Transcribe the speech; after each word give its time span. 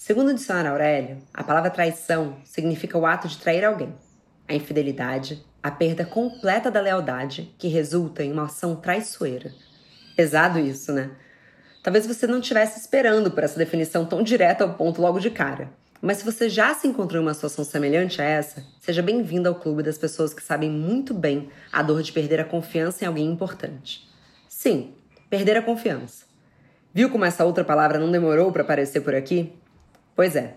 Segundo 0.00 0.30
o 0.30 0.34
dicionário 0.34 0.70
Aurélio, 0.70 1.18
a 1.32 1.44
palavra 1.44 1.68
traição 1.68 2.38
significa 2.42 2.96
o 2.96 3.04
ato 3.04 3.28
de 3.28 3.36
trair 3.36 3.66
alguém. 3.66 3.94
A 4.48 4.54
infidelidade, 4.54 5.44
a 5.62 5.70
perda 5.70 6.06
completa 6.06 6.70
da 6.70 6.80
lealdade 6.80 7.54
que 7.58 7.68
resulta 7.68 8.24
em 8.24 8.32
uma 8.32 8.44
ação 8.44 8.74
traiçoeira. 8.74 9.52
Pesado 10.16 10.58
isso, 10.58 10.90
né? 10.90 11.10
Talvez 11.82 12.06
você 12.06 12.26
não 12.26 12.38
estivesse 12.38 12.80
esperando 12.80 13.30
por 13.30 13.44
essa 13.44 13.58
definição 13.58 14.06
tão 14.06 14.22
direta 14.22 14.64
ao 14.64 14.72
ponto 14.72 15.02
logo 15.02 15.20
de 15.20 15.28
cara. 15.28 15.68
Mas 16.00 16.16
se 16.16 16.24
você 16.24 16.48
já 16.48 16.72
se 16.72 16.88
encontrou 16.88 17.20
em 17.20 17.26
uma 17.26 17.34
situação 17.34 17.62
semelhante 17.62 18.22
a 18.22 18.24
essa, 18.24 18.64
seja 18.80 19.02
bem-vindo 19.02 19.50
ao 19.50 19.54
clube 19.54 19.82
das 19.82 19.98
pessoas 19.98 20.32
que 20.32 20.42
sabem 20.42 20.70
muito 20.70 21.12
bem 21.12 21.50
a 21.70 21.82
dor 21.82 22.02
de 22.02 22.10
perder 22.10 22.40
a 22.40 22.44
confiança 22.46 23.04
em 23.04 23.06
alguém 23.06 23.30
importante. 23.30 24.08
Sim, 24.48 24.94
perder 25.28 25.58
a 25.58 25.62
confiança. 25.62 26.24
Viu 26.94 27.10
como 27.10 27.26
essa 27.26 27.44
outra 27.44 27.64
palavra 27.64 27.98
não 27.98 28.10
demorou 28.10 28.50
para 28.50 28.62
aparecer 28.62 29.02
por 29.02 29.14
aqui? 29.14 29.59
Pois 30.20 30.36
é. 30.36 30.56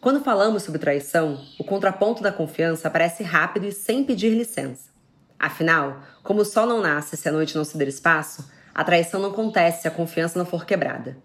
Quando 0.00 0.22
falamos 0.22 0.62
sobre 0.62 0.78
traição, 0.78 1.44
o 1.58 1.64
contraponto 1.64 2.22
da 2.22 2.30
confiança 2.30 2.86
aparece 2.86 3.24
rápido 3.24 3.66
e 3.66 3.72
sem 3.72 4.04
pedir 4.04 4.30
licença. 4.30 4.88
Afinal, 5.36 6.00
como 6.22 6.42
o 6.42 6.44
sol 6.44 6.64
não 6.64 6.80
nasce 6.80 7.16
se 7.16 7.28
a 7.28 7.32
noite 7.32 7.56
não 7.56 7.64
se 7.64 7.76
der 7.76 7.88
espaço, 7.88 8.48
a 8.72 8.84
traição 8.84 9.20
não 9.20 9.30
acontece 9.30 9.82
se 9.82 9.88
a 9.88 9.90
confiança 9.90 10.38
não 10.38 10.46
for 10.46 10.64
quebrada. 10.64 11.16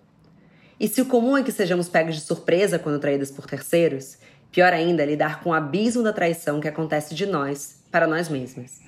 E 0.79 0.87
se 0.87 0.99
o 0.99 1.05
comum 1.05 1.37
é 1.37 1.43
que 1.43 1.51
sejamos 1.51 1.87
pegos 1.87 2.15
de 2.15 2.21
surpresa 2.21 2.79
quando 2.79 2.97
traídas 2.97 3.29
por 3.29 3.45
terceiros, 3.45 4.17
pior 4.51 4.73
ainda 4.73 5.03
é 5.03 5.05
lidar 5.05 5.43
com 5.43 5.51
o 5.51 5.53
abismo 5.53 6.01
da 6.01 6.11
traição 6.11 6.59
que 6.59 6.67
acontece 6.67 7.13
de 7.13 7.27
nós 7.27 7.83
para 7.91 8.07
nós 8.07 8.29
mesmas. 8.29 8.81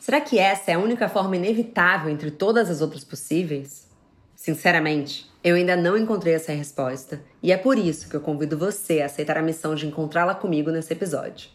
Será 0.00 0.22
que 0.22 0.38
essa 0.38 0.70
é 0.70 0.74
a 0.74 0.78
única 0.78 1.06
forma 1.06 1.36
inevitável 1.36 2.08
entre 2.08 2.30
todas 2.30 2.70
as 2.70 2.80
outras 2.80 3.04
possíveis? 3.04 3.86
Sinceramente, 4.34 5.27
eu 5.42 5.54
ainda 5.54 5.76
não 5.76 5.96
encontrei 5.96 6.34
essa 6.34 6.52
resposta 6.52 7.20
e 7.42 7.52
é 7.52 7.56
por 7.56 7.78
isso 7.78 8.08
que 8.08 8.16
eu 8.16 8.20
convido 8.20 8.58
você 8.58 9.00
a 9.00 9.06
aceitar 9.06 9.38
a 9.38 9.42
missão 9.42 9.74
de 9.74 9.86
encontrá-la 9.86 10.34
comigo 10.34 10.70
nesse 10.70 10.92
episódio. 10.92 11.50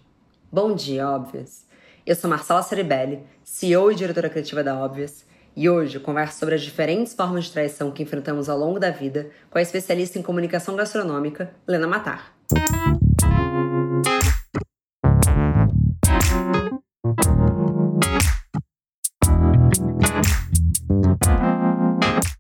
Bom 0.52 0.74
dia, 0.74 1.10
óbvias! 1.10 1.66
Eu 2.06 2.16
sou 2.16 2.30
Marcela 2.30 2.62
Ceribelli, 2.62 3.24
CEO 3.44 3.92
e 3.92 3.96
diretora 3.96 4.30
criativa 4.30 4.64
da 4.64 4.78
Óbvias, 4.78 5.26
e 5.56 5.70
hoje 5.70 6.00
converso 6.00 6.40
sobre 6.40 6.56
as 6.56 6.62
diferentes 6.62 7.14
formas 7.14 7.46
de 7.46 7.52
traição 7.52 7.92
que 7.92 8.04
enfrentamos 8.04 8.50
ao 8.50 8.58
longo 8.58 8.80
da 8.80 8.90
vida 8.90 9.30
com 9.50 9.58
a 9.58 9.62
especialista 9.62 10.18
em 10.18 10.22
comunicação 10.22 10.76
gastronômica, 10.76 11.54
Lena 11.68 11.88
Matar. 11.88 12.34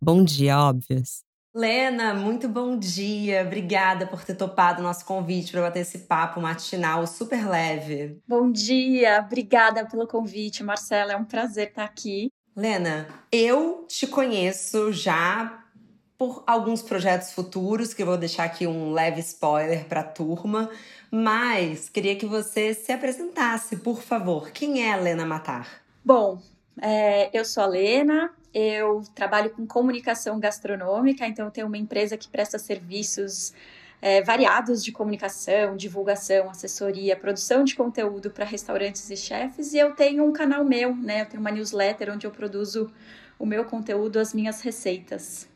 Bom 0.01 0.23
dia, 0.23 0.57
óbvias. 0.59 1.23
Lena, 1.55 2.15
muito 2.15 2.49
bom 2.49 2.75
dia. 2.75 3.43
Obrigada 3.43 4.07
por 4.07 4.25
ter 4.25 4.33
topado 4.33 4.79
o 4.79 4.83
nosso 4.83 5.05
convite 5.05 5.51
para 5.51 5.61
bater 5.61 5.81
esse 5.81 5.99
papo 5.99 6.41
matinal 6.41 7.05
super 7.05 7.47
leve. 7.47 8.19
Bom 8.27 8.51
dia, 8.51 9.23
obrigada 9.23 9.85
pelo 9.85 10.07
convite, 10.07 10.63
Marcela. 10.63 11.13
É 11.13 11.15
um 11.15 11.23
prazer 11.23 11.67
estar 11.67 11.83
aqui. 11.83 12.31
Lena, 12.55 13.07
eu 13.31 13.85
te 13.87 14.07
conheço 14.07 14.91
já 14.91 15.63
por 16.17 16.43
alguns 16.47 16.81
projetos 16.81 17.31
futuros, 17.33 17.93
que 17.93 18.01
eu 18.01 18.07
vou 18.07 18.17
deixar 18.17 18.45
aqui 18.45 18.65
um 18.65 18.91
leve 18.91 19.19
spoiler 19.19 19.85
para 19.85 19.99
a 19.99 20.03
turma, 20.03 20.71
mas 21.11 21.87
queria 21.87 22.15
que 22.15 22.25
você 22.25 22.73
se 22.73 22.91
apresentasse, 22.91 23.77
por 23.77 24.01
favor. 24.01 24.49
Quem 24.49 24.87
é 24.87 24.93
a 24.93 24.97
Lena 24.97 25.25
Matar? 25.25 25.83
Bom, 26.03 26.39
é, 26.81 27.29
eu 27.37 27.45
sou 27.45 27.63
a 27.63 27.67
Lena, 27.67 28.33
eu 28.53 29.01
trabalho 29.15 29.49
com 29.49 29.65
comunicação 29.65 30.39
gastronômica, 30.39 31.25
então 31.25 31.45
eu 31.45 31.51
tenho 31.51 31.67
uma 31.67 31.77
empresa 31.77 32.15
que 32.15 32.27
presta 32.27 32.59
serviços 32.59 33.53
é, 34.01 34.21
variados 34.21 34.83
de 34.83 34.91
comunicação, 34.91 35.77
divulgação, 35.77 36.49
assessoria, 36.49 37.15
produção 37.15 37.63
de 37.63 37.73
conteúdo 37.73 38.29
para 38.29 38.43
restaurantes 38.43 39.09
e 39.09 39.15
chefes. 39.15 39.73
E 39.73 39.77
eu 39.77 39.95
tenho 39.95 40.25
um 40.25 40.33
canal 40.33 40.65
meu, 40.65 40.93
né? 40.93 41.21
Eu 41.21 41.25
tenho 41.25 41.39
uma 41.39 41.49
newsletter 41.49 42.11
onde 42.13 42.27
eu 42.27 42.31
produzo 42.31 42.91
o 43.39 43.45
meu 43.45 43.63
conteúdo, 43.63 44.19
as 44.19 44.33
minhas 44.33 44.59
receitas. 44.59 45.47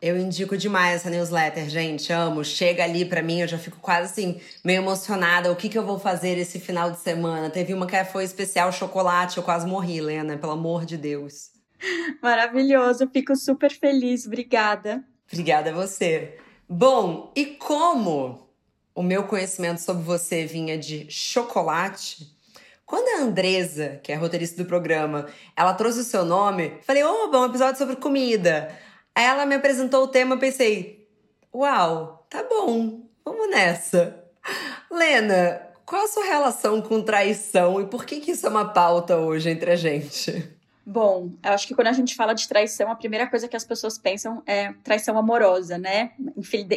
Eu 0.00 0.16
indico 0.16 0.56
demais 0.56 0.96
essa 0.96 1.10
newsletter, 1.10 1.68
gente. 1.68 2.12
Amo. 2.12 2.44
Chega 2.44 2.84
ali 2.84 3.04
para 3.04 3.22
mim, 3.22 3.40
eu 3.40 3.48
já 3.48 3.58
fico 3.58 3.78
quase 3.80 4.12
assim, 4.12 4.40
meio 4.64 4.82
emocionada. 4.82 5.50
O 5.50 5.56
que, 5.56 5.68
que 5.68 5.76
eu 5.76 5.84
vou 5.84 5.98
fazer 5.98 6.38
esse 6.38 6.60
final 6.60 6.92
de 6.92 7.00
semana? 7.00 7.50
Teve 7.50 7.74
uma 7.74 7.88
que 7.88 8.04
foi 8.04 8.22
especial 8.22 8.70
chocolate, 8.70 9.38
eu 9.38 9.42
quase 9.42 9.66
morri, 9.66 10.00
Lena, 10.00 10.36
pelo 10.36 10.52
amor 10.52 10.84
de 10.84 10.96
Deus. 10.96 11.55
Maravilhoso, 12.22 13.08
fico 13.12 13.34
super 13.36 13.70
feliz. 13.70 14.26
Obrigada. 14.26 15.04
Obrigada 15.30 15.70
a 15.70 15.74
você. 15.74 16.38
Bom, 16.68 17.32
e 17.36 17.46
como 17.46 18.48
o 18.94 19.02
meu 19.02 19.24
conhecimento 19.24 19.80
sobre 19.80 20.02
você 20.02 20.46
vinha 20.46 20.78
de 20.78 21.06
chocolate, 21.10 22.34
quando 22.84 23.20
a 23.20 23.24
Andresa, 23.24 24.00
que 24.02 24.12
é 24.12 24.14
roteirista 24.14 24.62
do 24.62 24.68
programa, 24.68 25.26
ela 25.56 25.74
trouxe 25.74 26.00
o 26.00 26.04
seu 26.04 26.24
nome, 26.24 26.78
falei, 26.82 27.02
oba, 27.02 27.40
um 27.40 27.46
episódio 27.46 27.78
sobre 27.78 27.96
comida. 27.96 28.74
Aí 29.14 29.24
ela 29.24 29.44
me 29.44 29.56
apresentou 29.56 30.04
o 30.04 30.08
tema, 30.08 30.36
pensei, 30.36 31.08
uau, 31.52 32.26
tá 32.30 32.44
bom, 32.44 33.08
vamos 33.24 33.50
nessa. 33.50 34.24
Lena, 34.90 35.60
qual 35.84 36.04
a 36.04 36.08
sua 36.08 36.24
relação 36.24 36.80
com 36.80 37.02
traição 37.02 37.80
e 37.80 37.86
por 37.86 38.04
que, 38.04 38.20
que 38.20 38.30
isso 38.32 38.46
é 38.46 38.50
uma 38.50 38.72
pauta 38.72 39.16
hoje 39.16 39.50
entre 39.50 39.72
a 39.72 39.76
gente? 39.76 40.55
Bom, 40.88 41.32
eu 41.42 41.50
acho 41.50 41.66
que 41.66 41.74
quando 41.74 41.88
a 41.88 41.92
gente 41.92 42.14
fala 42.14 42.32
de 42.32 42.46
traição, 42.46 42.88
a 42.88 42.94
primeira 42.94 43.26
coisa 43.26 43.48
que 43.48 43.56
as 43.56 43.64
pessoas 43.64 43.98
pensam 43.98 44.40
é 44.46 44.72
traição 44.84 45.18
amorosa, 45.18 45.76
né? 45.76 46.12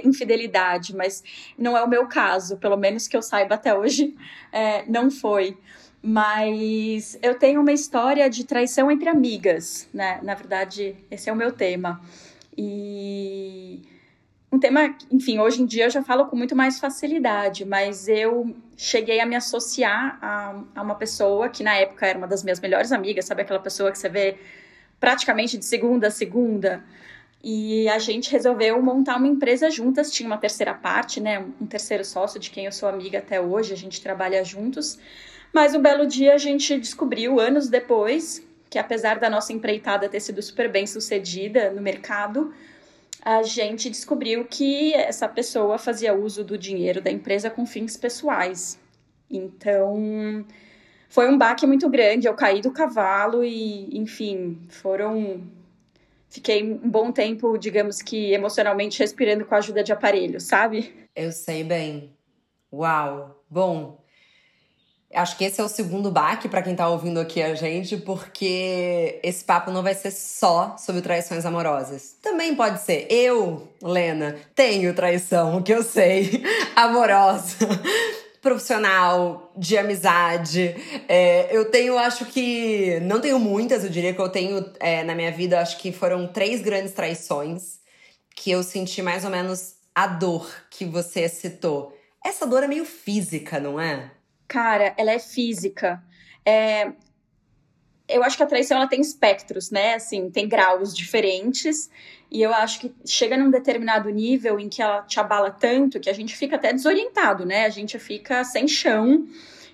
Infidelidade, 0.04 0.96
mas 0.96 1.24
não 1.56 1.78
é 1.78 1.84
o 1.84 1.88
meu 1.88 2.08
caso, 2.08 2.58
pelo 2.58 2.76
menos 2.76 3.08
que 3.08 3.16
eu 3.16 3.22
saiba 3.22 3.54
até 3.54 3.72
hoje, 3.78 4.16
é, 4.52 4.84
não 4.88 5.12
foi. 5.12 5.56
Mas 6.02 7.20
eu 7.22 7.38
tenho 7.38 7.62
uma 7.62 7.72
história 7.72 8.28
de 8.32 8.46
traição 8.46 8.90
entre 8.90 9.08
amigas, 9.08 9.88
né? 9.94 10.20
Na 10.24 10.34
verdade, 10.34 10.96
esse 11.12 11.30
é 11.30 11.34
o 11.34 11.36
meu 11.36 11.52
tema. 11.52 12.02
E 12.58 13.84
um 14.52 14.60
tema, 14.60 14.96
enfim, 15.12 15.40
hoje 15.40 15.62
em 15.62 15.66
dia 15.66 15.86
eu 15.86 15.90
já 15.90 16.02
falo 16.02 16.26
com 16.26 16.36
muito 16.36 16.56
mais 16.56 16.80
facilidade, 16.80 17.66
mas 17.66 18.08
eu 18.08 18.56
cheguei 18.76 19.20
a 19.20 19.26
me 19.26 19.36
associar 19.36 20.18
a, 20.22 20.64
a, 20.76 20.82
uma 20.82 20.96
pessoa 20.96 21.50
que 21.50 21.64
na 21.64 21.76
época 21.76 22.08
era 22.08 22.18
uma 22.18 22.28
das 22.28 22.44
minhas 22.44 22.60
melhores 22.60 22.92
amigas, 22.92 23.26
sabe 23.26 23.44
aquela 23.44 23.60
pessoa 23.60 23.92
que 23.92 23.98
você 24.00 24.10
vê 24.10 24.38
praticamente 25.00 25.58
de 25.58 25.66
segunda 25.66 26.08
a 26.08 26.12
segunda? 26.12 26.84
E 27.44 27.88
a 27.88 28.00
gente 28.00 28.32
resolveu 28.32 28.82
montar 28.82 29.16
uma 29.18 29.28
empresa 29.28 29.70
juntas, 29.70 30.12
tinha 30.12 30.28
uma 30.28 30.38
terceira 30.38 30.74
parte, 30.74 31.22
né, 31.22 31.46
um 31.62 31.66
terceiro 31.66 32.04
sócio 32.04 32.40
de 32.40 32.50
quem 32.50 32.66
eu 32.66 32.72
sou 32.72 32.90
amiga 32.90 33.20
até 33.20 33.40
hoje, 33.40 33.72
a 33.72 33.78
gente 33.78 34.02
trabalha 34.02 34.44
juntos. 34.44 34.98
Mas 35.54 35.74
um 35.74 35.82
belo 35.82 36.06
dia 36.06 36.34
a 36.34 36.38
gente 36.38 36.78
descobriu, 36.78 37.40
anos 37.40 37.70
depois, 37.70 38.46
que 38.70 38.78
apesar 38.78 39.20
da 39.20 39.30
nossa 39.30 39.54
empreitada 39.54 40.10
ter 40.10 40.20
sido 40.20 40.42
super 40.42 40.70
bem 40.70 40.86
sucedida 40.86 41.72
no 41.72 41.82
mercado, 41.82 42.54
a 43.24 43.44
gente 43.44 43.90
descobriu 43.90 44.46
que 44.46 44.94
essa 44.94 45.28
pessoa 45.28 45.78
fazia 45.78 46.14
uso 46.14 46.44
do 46.44 46.58
dinheiro 46.58 47.02
da 47.02 47.12
empresa 47.12 47.50
com 47.50 47.66
fins 47.66 47.98
pessoais. 47.98 48.80
Então, 49.30 50.46
foi 51.10 51.30
um 51.30 51.38
baque 51.38 51.66
muito 51.68 51.90
grande. 51.90 52.28
Eu 52.28 52.34
caí 52.34 52.62
do 52.62 52.72
cavalo 52.72 53.44
e, 53.44 53.98
enfim, 53.98 54.60
foram. 54.70 55.44
Fiquei 56.30 56.64
um 56.64 56.90
bom 56.90 57.12
tempo, 57.12 57.58
digamos 57.58 58.02
que 58.02 58.32
emocionalmente 58.32 59.00
respirando 59.00 59.46
com 59.46 59.56
a 59.56 59.58
ajuda 59.58 59.84
de 59.84 59.92
aparelho, 59.92 60.40
sabe? 60.40 61.08
Eu 61.16 61.32
sei 61.32 61.64
bem. 61.64 62.14
Uau! 62.72 63.44
Bom, 63.50 64.00
Acho 65.14 65.36
que 65.38 65.44
esse 65.44 65.60
é 65.60 65.64
o 65.64 65.68
segundo 65.68 66.12
baque 66.12 66.48
para 66.48 66.62
quem 66.62 66.76
tá 66.76 66.88
ouvindo 66.88 67.20
aqui 67.20 67.42
a 67.42 67.56
gente, 67.56 67.98
porque 67.98 69.20
esse 69.24 69.44
papo 69.44 69.72
não 69.72 69.82
vai 69.82 69.96
ser 69.96 70.12
só 70.12 70.76
sobre 70.78 71.02
traições 71.02 71.46
amorosas. 71.46 72.16
Também 72.22 72.56
pode 72.56 72.80
ser. 72.82 73.08
Eu, 73.10 73.68
Lena, 73.82 74.36
tenho 74.54 74.94
traição, 74.94 75.64
que 75.64 75.74
eu 75.74 75.82
sei, 75.82 76.44
amorosa, 76.76 77.58
profissional, 78.40 79.52
de 79.58 79.80
amizade. 79.80 80.76
É, 81.08 81.48
eu 81.58 81.72
tenho, 81.72 81.98
acho 81.98 82.26
que. 82.26 83.00
Não 83.02 83.20
tenho 83.20 83.40
muitas, 83.40 83.84
eu 83.84 83.90
diria 83.90 84.14
que 84.14 84.22
eu 84.22 84.30
tenho 84.30 84.64
é, 84.80 85.04
na 85.04 85.16
minha 85.16 85.32
vida, 85.32 85.60
acho 85.60 85.80
que 85.80 85.92
foram 85.92 86.28
três 86.28 86.62
grandes 86.62 86.94
traições 86.94 87.80
que 88.36 88.52
eu 88.52 88.62
senti 88.62 89.02
mais 89.02 89.26
ou 89.26 89.32
menos 89.32 89.74
a 89.96 90.06
dor 90.06 90.48
que 90.70 90.86
você 90.86 91.28
citou. 91.28 91.98
Essa 92.24 92.46
dor 92.46 92.64
é 92.64 92.68
meio 92.68 92.86
física, 92.86 93.60
não 93.60 93.80
é? 93.80 94.12
Cara, 94.50 94.94
ela 94.98 95.12
é 95.12 95.20
física. 95.20 96.04
É... 96.46 96.92
Eu 98.10 98.24
acho 98.24 98.36
que 98.36 98.44
a 98.44 98.48
traição 98.48 98.78
ela 98.78 98.88
tem 98.88 99.00
espectros, 99.00 99.70
né? 99.72 99.94
Assim, 99.94 100.32
tem 100.32 100.50
graus 100.50 100.96
diferentes. 100.96 101.90
E 102.32 102.42
eu 102.42 102.52
acho 102.54 102.80
que 102.80 102.92
chega 103.06 103.38
num 103.38 103.52
determinado 103.52 104.10
nível 104.10 104.60
em 104.60 104.68
que 104.68 104.82
ela 104.82 105.04
te 105.04 105.20
abala 105.20 105.52
tanto 105.52 106.00
que 106.00 106.10
a 106.10 106.14
gente 106.14 106.36
fica 106.36 106.56
até 106.56 106.74
desorientado, 106.74 107.46
né? 107.46 107.66
A 107.66 107.70
gente 107.70 108.00
fica 108.00 108.44
sem 108.44 108.68
chão 108.68 109.28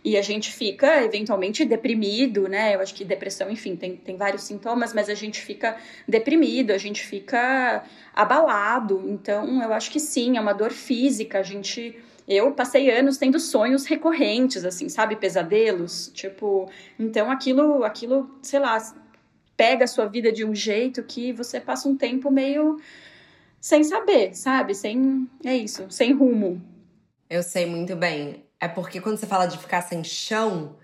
E 0.08 0.18
a 0.18 0.22
gente 0.22 0.52
fica, 0.52 1.04
eventualmente, 1.04 1.66
deprimido, 1.66 2.48
né? 2.48 2.76
Eu 2.76 2.80
acho 2.82 2.94
que 2.94 3.04
depressão, 3.04 3.50
enfim, 3.50 3.76
tem, 3.76 3.98
tem 3.98 4.16
vários 4.16 4.44
sintomas, 4.44 4.94
mas 4.94 5.10
a 5.10 5.16
gente 5.16 5.42
fica 5.42 5.78
deprimido, 6.08 6.70
a 6.72 6.78
gente 6.78 7.02
fica 7.04 7.84
abalado. 8.14 9.04
Então, 9.08 9.64
eu 9.64 9.74
acho 9.74 9.90
que 9.90 10.00
sim, 10.00 10.38
é 10.38 10.42
uma 10.42 10.54
dor 10.54 10.72
física. 10.72 11.40
A 11.40 11.44
gente. 11.44 11.98
Eu 12.28 12.52
passei 12.52 12.90
anos 12.90 13.18
tendo 13.18 13.40
sonhos 13.40 13.86
recorrentes, 13.86 14.66
assim, 14.66 14.90
sabe? 14.90 15.16
Pesadelos. 15.16 16.12
Tipo, 16.14 16.70
então 16.98 17.30
aquilo, 17.30 17.84
aquilo, 17.84 18.30
sei 18.42 18.60
lá, 18.60 18.78
pega 19.56 19.86
a 19.86 19.88
sua 19.88 20.06
vida 20.08 20.32
de 20.32 20.44
um 20.44 20.54
jeito 20.54 21.04
que 21.04 21.32
você 21.32 21.60
passa 21.60 21.88
um 21.88 21.96
tempo 21.96 22.32
meio 22.32 22.80
sem 23.62 23.84
saber, 23.84 24.36
sabe? 24.36 24.74
Sem. 24.76 25.30
É 25.44 25.56
isso, 25.56 25.90
sem 25.90 26.14
rumo. 26.14 26.62
Eu 27.30 27.44
sei 27.44 27.66
muito 27.66 27.96
bem. 27.96 28.46
É 28.60 28.68
porque 28.68 29.02
quando 29.02 29.18
você 29.18 29.28
fala 29.28 29.46
de 29.46 29.58
ficar 29.58 29.82
sem 29.82 30.04
chão, 30.04 30.76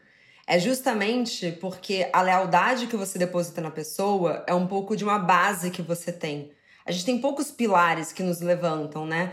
é 0.48 0.60
justamente 0.60 1.52
porque 1.54 2.10
a 2.12 2.22
lealdade 2.22 2.88
que 2.88 2.98
você 2.98 3.18
deposita 3.18 3.62
na 3.62 3.72
pessoa 3.72 4.44
é 4.48 4.54
um 4.54 4.68
pouco 4.68 4.96
de 4.96 5.04
uma 5.04 5.18
base 5.18 5.72
que 5.72 5.82
você 5.82 6.12
tem. 6.12 6.52
A 6.92 6.94
gente 6.94 7.06
tem 7.06 7.18
poucos 7.20 7.50
pilares 7.50 8.12
que 8.12 8.22
nos 8.22 8.42
levantam, 8.42 9.06
né? 9.06 9.32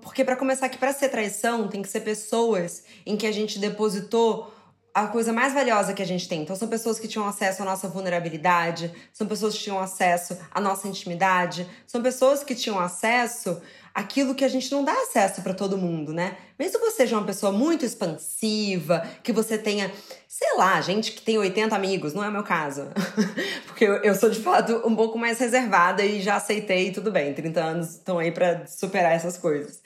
Porque 0.00 0.24
para 0.24 0.36
começar 0.36 0.66
aqui, 0.66 0.78
para 0.78 0.92
ser 0.92 1.08
traição, 1.08 1.66
tem 1.66 1.82
que 1.82 1.88
ser 1.88 2.02
pessoas 2.02 2.84
em 3.04 3.16
que 3.16 3.26
a 3.26 3.32
gente 3.32 3.58
depositou 3.58 4.54
a 4.94 5.08
coisa 5.08 5.32
mais 5.32 5.52
valiosa 5.52 5.92
que 5.92 6.02
a 6.02 6.06
gente 6.06 6.28
tem. 6.28 6.42
Então, 6.42 6.54
são 6.54 6.68
pessoas 6.68 7.00
que 7.00 7.08
tinham 7.08 7.26
acesso 7.26 7.62
à 7.62 7.64
nossa 7.64 7.88
vulnerabilidade, 7.88 8.92
são 9.12 9.26
pessoas 9.26 9.54
que 9.54 9.60
tinham 9.64 9.80
acesso 9.80 10.38
à 10.52 10.60
nossa 10.60 10.86
intimidade, 10.86 11.66
são 11.84 12.00
pessoas 12.00 12.44
que 12.44 12.54
tinham 12.54 12.78
acesso 12.78 13.60
àquilo 13.94 14.34
que 14.34 14.44
a 14.44 14.48
gente 14.48 14.70
não 14.70 14.84
dá 14.84 14.92
acesso 14.92 15.42
para 15.42 15.54
todo 15.54 15.76
mundo, 15.76 16.12
né? 16.12 16.36
Mesmo 16.58 16.78
que 16.78 16.84
você 16.84 16.98
seja 16.98 17.16
uma 17.16 17.26
pessoa 17.26 17.52
muito 17.52 17.84
expansiva, 17.84 19.06
que 19.22 19.32
você 19.32 19.58
tenha, 19.58 19.90
sei 20.28 20.56
lá, 20.56 20.80
gente 20.80 21.12
que 21.12 21.22
tem 21.22 21.38
80 21.38 21.74
amigos, 21.74 22.14
não 22.14 22.22
é 22.22 22.28
o 22.28 22.32
meu 22.32 22.42
caso. 22.42 22.88
Porque 23.66 23.84
eu, 23.84 24.14
sou 24.14 24.30
de 24.30 24.40
fato 24.40 24.82
um 24.86 24.94
pouco 24.94 25.18
mais 25.18 25.38
reservada 25.38 26.04
e 26.04 26.20
já 26.20 26.36
aceitei, 26.36 26.92
tudo 26.92 27.10
bem, 27.10 27.34
30 27.34 27.60
anos 27.60 27.90
estão 27.90 28.18
aí 28.18 28.30
para 28.30 28.66
superar 28.66 29.12
essas 29.12 29.36
coisas. 29.36 29.82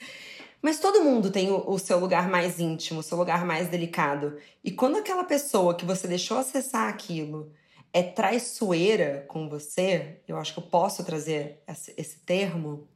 Mas 0.61 0.79
todo 0.79 1.03
mundo 1.03 1.29
tem 1.29 1.51
o, 1.51 1.63
o, 1.67 1.77
seu 1.77 1.99
lugar 1.99 2.27
mais 2.27 2.59
íntimo, 2.59 2.99
o 2.99 3.03
seu 3.03 3.17
lugar 3.17 3.45
mais 3.45 3.67
delicado. 3.67 4.37
E 4.63 4.71
quando 4.71 4.97
aquela 4.97 5.23
pessoa 5.23 5.75
que 5.75 5.85
você 5.85 6.07
deixou 6.07 6.39
acessar 6.39 6.89
aquilo 6.89 7.51
é 7.93 8.01
traiçoeira 8.01 9.23
com 9.27 9.47
você, 9.47 10.17
eu 10.27 10.37
acho 10.37 10.53
que 10.53 10.59
eu 10.59 10.63
posso 10.63 11.03
trazer 11.03 11.61
esse 11.95 12.17
termo, 12.25 12.87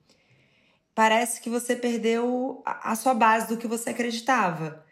parece 1.00 1.40
que 1.40 1.50
você 1.50 1.78
perdeu 1.78 2.62
a, 2.66 2.92
a 2.92 2.96
sua 2.98 3.13
base 3.13 3.48
do 3.48 3.56
que 3.56 3.66
você 3.66 3.92
acreditava. 3.92 4.84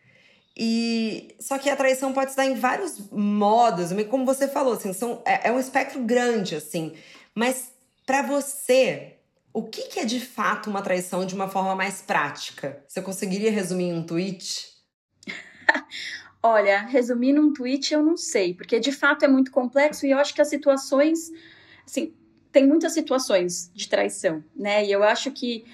E 0.55 1.35
só 1.37 1.57
que 1.57 1.69
a 1.69 1.75
traição 1.75 2.13
pode 2.13 2.29
estar 2.29 2.45
em 2.45 2.55
vários 2.55 3.11
modos, 3.11 3.89
como 4.09 4.25
você 4.25 4.47
falou, 4.47 4.75
assim, 4.75 4.93
são, 4.93 5.21
é, 5.25 5.49
é 5.49 5.51
um 5.51 5.59
espectro 5.59 5.99
grande, 5.99 6.55
assim. 6.55 6.93
Mas 7.35 7.73
para 8.05 8.21
você, 8.21 9.17
o 9.51 9.63
que, 9.63 9.81
que 9.89 9.99
é 9.99 10.05
de 10.05 10.21
fato 10.21 10.69
uma 10.69 10.81
traição 10.81 11.25
de 11.25 11.35
uma 11.35 11.49
forma 11.49 11.75
mais 11.75 12.01
prática? 12.01 12.81
Você 12.87 13.01
conseguiria 13.01 13.51
resumir 13.51 13.89
em 13.89 13.93
um 13.93 14.03
tweet? 14.05 14.65
Olha, 16.41 16.83
resumir 16.83 17.33
num 17.33 17.51
tweet 17.51 17.93
eu 17.93 18.01
não 18.01 18.15
sei, 18.15 18.53
porque 18.53 18.79
de 18.79 18.93
fato 18.93 19.25
é 19.25 19.27
muito 19.27 19.51
complexo 19.51 20.05
e 20.05 20.11
eu 20.11 20.17
acho 20.19 20.33
que 20.33 20.41
as 20.41 20.47
situações, 20.47 21.29
assim, 21.85 22.13
tem 22.49 22.65
muitas 22.65 22.93
situações 22.93 23.69
de 23.73 23.89
traição, 23.89 24.41
né? 24.55 24.85
E 24.85 24.91
eu 24.91 25.03
acho 25.03 25.31
que, 25.31 25.65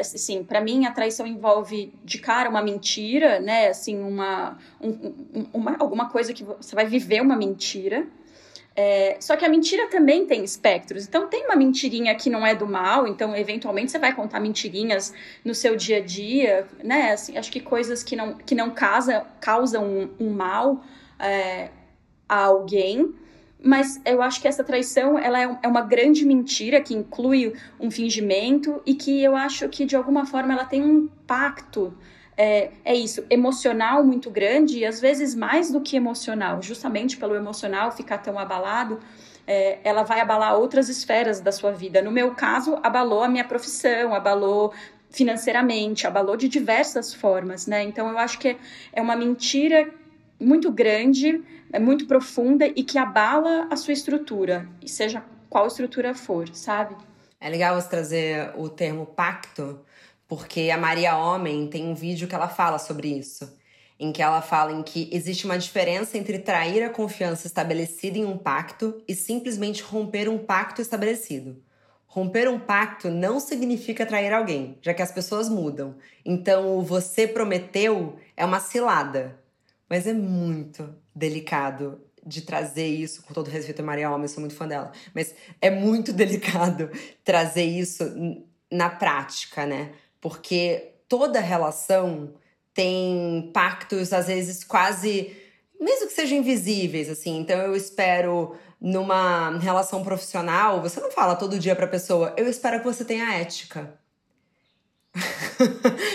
assim, 0.00 0.42
para 0.44 0.60
mim 0.60 0.86
a 0.86 0.92
traição 0.92 1.26
envolve 1.26 1.92
de 2.04 2.18
cara 2.18 2.48
uma 2.48 2.62
mentira, 2.62 3.40
né? 3.40 3.68
Assim, 3.68 3.98
uma, 4.02 4.58
um, 4.80 5.48
uma 5.52 5.76
alguma 5.78 6.08
coisa 6.08 6.32
que 6.32 6.44
você 6.44 6.74
vai 6.74 6.86
viver 6.86 7.20
uma 7.20 7.36
mentira, 7.36 8.06
é, 8.74 9.18
só 9.20 9.36
que 9.36 9.44
a 9.44 9.48
mentira 9.48 9.88
também 9.88 10.26
tem 10.26 10.42
espectros. 10.42 11.06
Então, 11.06 11.28
tem 11.28 11.44
uma 11.44 11.56
mentirinha 11.56 12.14
que 12.14 12.30
não 12.30 12.46
é 12.46 12.54
do 12.54 12.66
mal, 12.66 13.06
então, 13.06 13.36
eventualmente, 13.36 13.90
você 13.90 13.98
vai 13.98 14.14
contar 14.14 14.40
mentirinhas 14.40 15.12
no 15.44 15.54
seu 15.54 15.76
dia 15.76 15.98
a 15.98 16.00
dia, 16.00 16.66
né? 16.82 17.12
Assim, 17.12 17.36
acho 17.36 17.52
que 17.52 17.60
coisas 17.60 18.02
que 18.02 18.16
não, 18.16 18.34
que 18.34 18.54
não 18.54 18.70
casa, 18.70 19.26
causam 19.40 19.84
um, 19.84 20.10
um 20.18 20.30
mal 20.30 20.82
é, 21.18 21.68
a 22.28 22.44
alguém. 22.44 23.14
Mas 23.64 24.00
eu 24.04 24.20
acho 24.20 24.40
que 24.40 24.48
essa 24.48 24.64
traição 24.64 25.18
ela 25.18 25.40
é, 25.40 25.58
é 25.62 25.68
uma 25.68 25.82
grande 25.82 26.24
mentira 26.24 26.80
que 26.80 26.94
inclui 26.94 27.54
um 27.78 27.90
fingimento 27.90 28.82
e 28.84 28.94
que 28.94 29.22
eu 29.22 29.36
acho 29.36 29.68
que, 29.68 29.84
de 29.84 29.94
alguma 29.94 30.26
forma, 30.26 30.52
ela 30.52 30.64
tem 30.64 30.82
um 30.82 31.04
impacto 31.04 31.94
é, 32.36 32.70
é 32.84 32.94
isso, 32.94 33.24
emocional 33.28 34.02
muito 34.04 34.30
grande 34.30 34.78
e 34.78 34.84
às 34.84 35.00
vezes 35.00 35.34
mais 35.34 35.70
do 35.70 35.80
que 35.80 35.96
emocional, 35.96 36.62
justamente 36.62 37.16
pelo 37.16 37.34
emocional 37.34 37.92
ficar 37.92 38.18
tão 38.18 38.38
abalado, 38.38 38.98
é, 39.46 39.78
ela 39.84 40.02
vai 40.02 40.20
abalar 40.20 40.56
outras 40.56 40.88
esferas 40.88 41.40
da 41.40 41.52
sua 41.52 41.72
vida. 41.72 42.00
No 42.00 42.10
meu 42.10 42.34
caso, 42.34 42.78
abalou 42.82 43.22
a 43.22 43.28
minha 43.28 43.44
profissão, 43.44 44.14
abalou 44.14 44.72
financeiramente, 45.10 46.06
abalou 46.06 46.36
de 46.36 46.48
diversas 46.48 47.12
formas, 47.12 47.66
né? 47.66 47.82
Então 47.82 48.08
eu 48.08 48.18
acho 48.18 48.38
que 48.38 48.56
é 48.92 49.02
uma 49.02 49.14
mentira 49.14 49.88
muito 50.42 50.70
grande, 50.70 51.42
é 51.72 51.78
muito 51.78 52.06
profunda 52.06 52.66
e 52.66 52.82
que 52.82 52.98
abala 52.98 53.68
a 53.70 53.76
sua 53.76 53.92
estrutura, 53.92 54.68
seja 54.84 55.24
qual 55.48 55.66
estrutura 55.66 56.14
for, 56.14 56.48
sabe? 56.54 56.96
É 57.40 57.48
legal 57.48 57.80
você 57.80 57.88
trazer 57.88 58.52
o 58.56 58.68
termo 58.68 59.04
pacto, 59.04 59.80
porque 60.28 60.70
a 60.70 60.78
Maria 60.78 61.16
Homem 61.16 61.66
tem 61.66 61.86
um 61.86 61.94
vídeo 61.94 62.28
que 62.28 62.34
ela 62.34 62.48
fala 62.48 62.78
sobre 62.78 63.08
isso, 63.08 63.58
em 63.98 64.12
que 64.12 64.22
ela 64.22 64.40
fala 64.40 64.72
em 64.72 64.82
que 64.82 65.10
existe 65.12 65.44
uma 65.44 65.58
diferença 65.58 66.16
entre 66.16 66.38
trair 66.38 66.82
a 66.82 66.90
confiança 66.90 67.46
estabelecida 67.46 68.18
em 68.18 68.24
um 68.24 68.38
pacto 68.38 69.02
e 69.06 69.14
simplesmente 69.14 69.82
romper 69.82 70.28
um 70.28 70.38
pacto 70.38 70.80
estabelecido. 70.80 71.62
Romper 72.06 72.48
um 72.48 72.58
pacto 72.58 73.10
não 73.10 73.40
significa 73.40 74.04
trair 74.04 74.32
alguém, 74.32 74.78
já 74.82 74.92
que 74.92 75.02
as 75.02 75.10
pessoas 75.10 75.48
mudam. 75.48 75.96
Então, 76.24 76.78
o 76.78 76.82
você 76.82 77.26
prometeu 77.26 78.16
é 78.36 78.44
uma 78.44 78.60
cilada. 78.60 79.41
Mas 79.92 80.06
é 80.06 80.14
muito 80.14 80.88
delicado 81.14 82.00
de 82.24 82.40
trazer 82.40 82.86
isso, 82.86 83.22
com 83.24 83.34
todo 83.34 83.50
respeito 83.50 83.82
a 83.82 83.84
Maria 83.84 84.10
Homem, 84.10 84.22
eu 84.22 84.28
sou 84.28 84.40
muito 84.40 84.54
fã 84.54 84.66
dela, 84.66 84.90
mas 85.14 85.34
é 85.60 85.68
muito 85.68 86.14
delicado 86.14 86.88
trazer 87.22 87.64
isso 87.64 88.02
na 88.70 88.88
prática, 88.88 89.66
né? 89.66 89.92
porque 90.22 90.94
toda 91.08 91.40
relação 91.40 92.32
tem 92.72 93.50
pactos, 93.52 94.14
às 94.14 94.28
vezes, 94.28 94.64
quase. 94.64 95.36
mesmo 95.78 96.06
que 96.06 96.14
sejam 96.14 96.38
invisíveis, 96.38 97.10
assim. 97.10 97.36
Então, 97.36 97.58
eu 97.58 97.76
espero 97.76 98.56
numa 98.80 99.58
relação 99.58 100.02
profissional, 100.02 100.80
você 100.80 101.00
não 101.00 101.10
fala 101.10 101.36
todo 101.36 101.58
dia 101.58 101.76
pra 101.76 101.86
pessoa, 101.86 102.32
eu 102.38 102.48
espero 102.48 102.78
que 102.78 102.86
você 102.86 103.04
tenha 103.04 103.34
ética. 103.34 103.92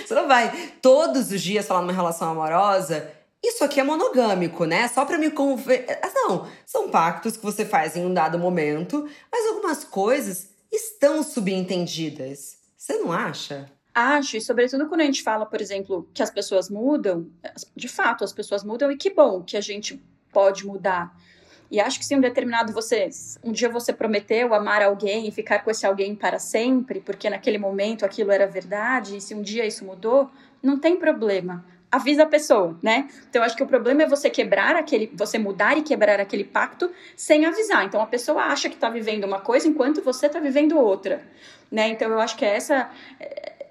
você 0.03 0.15
não 0.15 0.27
vai 0.27 0.71
todos 0.81 1.31
os 1.31 1.41
dias 1.43 1.67
falar 1.67 1.81
numa 1.81 1.93
relação 1.93 2.31
amorosa, 2.31 3.11
isso 3.49 3.63
aqui 3.63 3.79
é 3.79 3.83
monogâmico, 3.83 4.65
né? 4.65 4.87
Só 4.87 5.05
pra 5.05 5.17
me 5.17 5.31
conver. 5.31 5.85
Não, 6.13 6.47
são 6.65 6.89
pactos 6.89 7.37
que 7.37 7.43
você 7.43 7.65
faz 7.65 7.95
em 7.95 8.05
um 8.05 8.13
dado 8.13 8.37
momento, 8.37 9.07
mas 9.31 9.47
algumas 9.47 9.83
coisas 9.83 10.49
estão 10.71 11.23
subentendidas. 11.23 12.57
Você 12.77 12.97
não 12.97 13.11
acha? 13.11 13.71
Acho, 13.93 14.37
e 14.37 14.41
sobretudo 14.41 14.87
quando 14.87 15.01
a 15.01 15.05
gente 15.05 15.23
fala, 15.23 15.45
por 15.45 15.59
exemplo, 15.59 16.07
que 16.13 16.21
as 16.21 16.29
pessoas 16.29 16.69
mudam, 16.69 17.31
de 17.75 17.87
fato, 17.87 18.23
as 18.23 18.31
pessoas 18.31 18.63
mudam 18.63 18.91
e 18.91 18.97
que 18.97 19.09
bom 19.09 19.41
que 19.41 19.57
a 19.57 19.61
gente 19.61 20.01
pode 20.31 20.65
mudar. 20.67 21.17
E 21.69 21.79
acho 21.79 21.99
que 21.99 22.05
se 22.05 22.15
um 22.15 22.21
determinado 22.21 22.71
você, 22.71 23.09
um 23.43 23.51
dia 23.51 23.67
você 23.67 23.91
prometeu 23.91 24.53
amar 24.53 24.81
alguém 24.81 25.27
e 25.27 25.31
ficar 25.31 25.63
com 25.63 25.71
esse 25.71 25.85
alguém 25.85 26.15
para 26.15 26.39
sempre, 26.39 27.01
porque 27.01 27.29
naquele 27.29 27.57
momento 27.57 28.05
aquilo 28.05 28.31
era 28.31 28.47
verdade, 28.47 29.17
e 29.17 29.21
se 29.21 29.33
um 29.33 29.41
dia 29.41 29.65
isso 29.65 29.83
mudou, 29.83 30.29
não 30.61 30.79
tem 30.79 30.97
problema. 30.97 31.65
Avisa 31.89 32.23
a 32.23 32.25
pessoa, 32.25 32.77
né? 32.83 33.07
Então 33.29 33.41
acho 33.41 33.55
que 33.55 33.63
o 33.63 33.67
problema 33.67 34.03
é 34.03 34.07
você 34.07 34.29
quebrar 34.29 34.75
aquele, 34.75 35.09
você 35.13 35.39
mudar 35.39 35.77
e 35.77 35.81
quebrar 35.81 36.19
aquele 36.19 36.43
pacto 36.43 36.91
sem 37.15 37.45
avisar. 37.45 37.85
Então 37.85 38.01
a 38.01 38.05
pessoa 38.05 38.43
acha 38.43 38.67
que 38.67 38.75
está 38.75 38.89
vivendo 38.89 39.23
uma 39.23 39.39
coisa 39.39 39.67
enquanto 39.67 40.01
você 40.01 40.27
está 40.27 40.39
vivendo 40.39 40.77
outra, 40.77 41.21
né? 41.71 41.87
Então 41.87 42.11
eu 42.11 42.19
acho 42.19 42.35
que 42.35 42.43
é 42.43 42.55
essa 42.55 42.89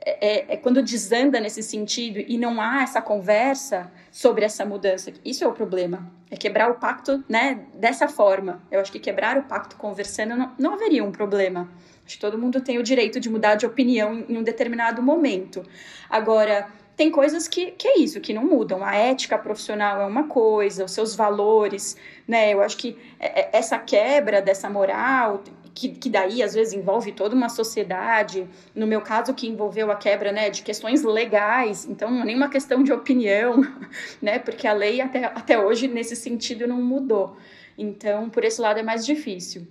é, 0.06 0.54
é, 0.54 0.56
quando 0.56 0.80
desanda 0.80 1.40
nesse 1.40 1.64
sentido 1.64 2.20
e 2.20 2.38
não 2.38 2.60
há 2.60 2.82
essa 2.82 3.02
conversa 3.02 3.90
sobre 4.12 4.44
essa 4.44 4.64
mudança. 4.64 5.12
Isso 5.24 5.42
é 5.42 5.48
o 5.48 5.52
problema. 5.52 6.08
É 6.30 6.36
quebrar 6.36 6.70
o 6.70 6.74
pacto 6.74 7.24
né, 7.28 7.66
dessa 7.74 8.06
forma. 8.06 8.62
Eu 8.70 8.80
acho 8.80 8.92
que 8.92 9.00
quebrar 9.00 9.36
o 9.36 9.42
pacto 9.42 9.74
conversando 9.74 10.36
não, 10.36 10.52
não 10.56 10.74
haveria 10.74 11.02
um 11.02 11.10
problema. 11.10 11.68
Acho 12.06 12.14
que 12.14 12.20
todo 12.20 12.38
mundo 12.38 12.60
tem 12.60 12.78
o 12.78 12.84
direito 12.84 13.18
de 13.18 13.28
mudar 13.28 13.56
de 13.56 13.66
opinião 13.66 14.24
em 14.28 14.38
um 14.38 14.44
determinado 14.44 15.02
momento. 15.02 15.64
Agora, 16.08 16.68
tem 16.96 17.10
coisas 17.10 17.46
que, 17.46 17.72
que 17.72 17.86
é 17.86 17.98
isso, 17.98 18.20
que 18.20 18.32
não 18.32 18.44
mudam. 18.44 18.82
A 18.82 18.94
ética 18.94 19.36
profissional 19.36 20.00
é 20.00 20.06
uma 20.06 20.28
coisa, 20.28 20.84
os 20.84 20.92
seus 20.92 21.14
valores, 21.14 21.96
né? 22.26 22.54
Eu 22.54 22.62
acho 22.62 22.78
que 22.78 22.96
é, 23.20 23.40
é, 23.40 23.50
essa 23.52 23.78
quebra 23.78 24.40
dessa 24.40 24.70
moral 24.70 25.42
que, 25.74 25.90
que 25.90 26.08
daí 26.08 26.42
às 26.42 26.54
vezes 26.54 26.72
envolve 26.72 27.12
toda 27.12 27.34
uma 27.34 27.50
sociedade. 27.50 28.48
No 28.74 28.86
meu 28.86 29.02
caso, 29.02 29.34
que 29.34 29.46
envolveu 29.46 29.90
a 29.90 29.96
quebra 29.96 30.32
né, 30.32 30.48
de 30.48 30.62
questões 30.62 31.02
legais, 31.02 31.84
então 31.84 32.10
não 32.10 32.22
é 32.22 32.24
nenhuma 32.24 32.48
questão 32.48 32.82
de 32.82 32.90
opinião, 32.90 33.60
né? 34.22 34.38
Porque 34.38 34.66
a 34.66 34.72
lei 34.72 35.02
até, 35.02 35.26
até 35.26 35.58
hoje, 35.58 35.86
nesse 35.86 36.16
sentido, 36.16 36.66
não 36.66 36.80
mudou. 36.80 37.36
Então, 37.76 38.30
por 38.30 38.42
esse 38.42 38.58
lado 38.58 38.80
é 38.80 38.82
mais 38.82 39.04
difícil. 39.04 39.68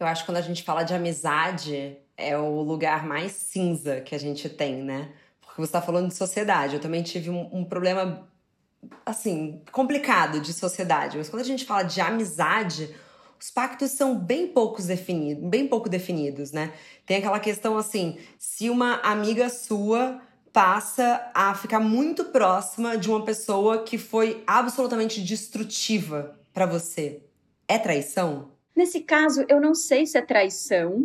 Eu 0.00 0.06
acho 0.06 0.22
que 0.22 0.30
quando 0.30 0.38
a 0.38 0.42
gente 0.42 0.62
fala 0.62 0.82
de 0.82 0.94
amizade, 0.94 1.98
é 2.16 2.38
o 2.38 2.62
lugar 2.62 3.06
mais 3.06 3.32
cinza 3.32 4.00
que 4.00 4.14
a 4.14 4.18
gente 4.18 4.48
tem, 4.48 4.82
né? 4.82 5.10
Porque 5.58 5.66
você 5.66 5.76
está 5.76 5.82
falando 5.82 6.06
de 6.06 6.14
sociedade. 6.14 6.76
Eu 6.76 6.80
também 6.80 7.02
tive 7.02 7.30
um, 7.30 7.48
um 7.52 7.64
problema, 7.64 8.28
assim, 9.04 9.60
complicado 9.72 10.40
de 10.40 10.52
sociedade. 10.52 11.18
Mas 11.18 11.28
quando 11.28 11.42
a 11.42 11.44
gente 11.44 11.64
fala 11.64 11.82
de 11.82 12.00
amizade, 12.00 12.94
os 13.40 13.50
pactos 13.50 13.90
são 13.90 14.16
bem 14.16 14.46
poucos 14.46 14.86
definidos, 14.86 15.42
bem 15.50 15.66
pouco 15.66 15.88
definidos, 15.88 16.52
né? 16.52 16.72
Tem 17.04 17.16
aquela 17.16 17.40
questão 17.40 17.76
assim, 17.76 18.18
se 18.38 18.70
uma 18.70 19.00
amiga 19.00 19.48
sua 19.48 20.22
passa 20.52 21.28
a 21.34 21.52
ficar 21.56 21.80
muito 21.80 22.26
próxima 22.26 22.96
de 22.96 23.10
uma 23.10 23.24
pessoa 23.24 23.82
que 23.82 23.98
foi 23.98 24.44
absolutamente 24.46 25.20
destrutiva 25.20 26.38
para 26.54 26.66
você, 26.66 27.20
é 27.66 27.78
traição? 27.78 28.52
Nesse 28.76 29.00
caso, 29.00 29.44
eu 29.48 29.60
não 29.60 29.74
sei 29.74 30.06
se 30.06 30.16
é 30.16 30.22
traição. 30.22 31.04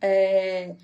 É, 0.00 0.74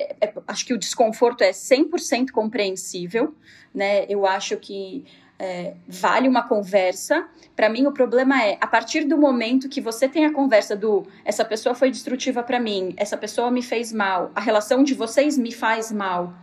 é, 0.00 0.16
é, 0.20 0.32
acho 0.48 0.64
que 0.64 0.72
o 0.72 0.78
desconforto 0.78 1.42
é 1.42 1.50
100% 1.50 2.30
compreensível, 2.30 3.34
né? 3.74 4.06
Eu 4.08 4.24
acho 4.24 4.56
que 4.56 5.04
é, 5.38 5.74
vale 5.86 6.28
uma 6.28 6.42
conversa. 6.46 7.28
Para 7.54 7.68
mim, 7.68 7.86
o 7.86 7.92
problema 7.92 8.42
é 8.42 8.56
a 8.60 8.66
partir 8.66 9.04
do 9.04 9.18
momento 9.18 9.68
que 9.68 9.80
você 9.80 10.08
tem 10.08 10.24
a 10.24 10.32
conversa 10.32 10.74
do 10.74 11.06
essa 11.24 11.44
pessoa 11.44 11.74
foi 11.74 11.90
destrutiva 11.90 12.42
para 12.42 12.58
mim, 12.58 12.94
essa 12.96 13.16
pessoa 13.16 13.50
me 13.50 13.62
fez 13.62 13.92
mal, 13.92 14.30
a 14.34 14.40
relação 14.40 14.82
de 14.82 14.94
vocês 14.94 15.36
me 15.36 15.52
faz 15.52 15.92
mal. 15.92 16.34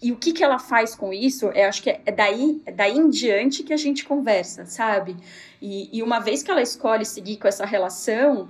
E 0.00 0.10
o 0.10 0.16
que, 0.16 0.32
que 0.32 0.42
ela 0.42 0.58
faz 0.58 0.96
com 0.96 1.12
isso, 1.12 1.46
eu 1.46 1.68
acho 1.68 1.80
que 1.80 1.90
é 1.90 2.10
daí, 2.10 2.60
é 2.66 2.72
daí 2.72 2.98
em 2.98 3.08
diante 3.08 3.62
que 3.62 3.72
a 3.72 3.76
gente 3.76 4.04
conversa, 4.04 4.66
sabe? 4.66 5.16
E, 5.60 5.96
e 5.96 6.02
uma 6.02 6.18
vez 6.18 6.42
que 6.42 6.50
ela 6.50 6.60
escolhe 6.60 7.04
seguir 7.04 7.36
com 7.36 7.46
essa 7.46 7.64
relação, 7.64 8.48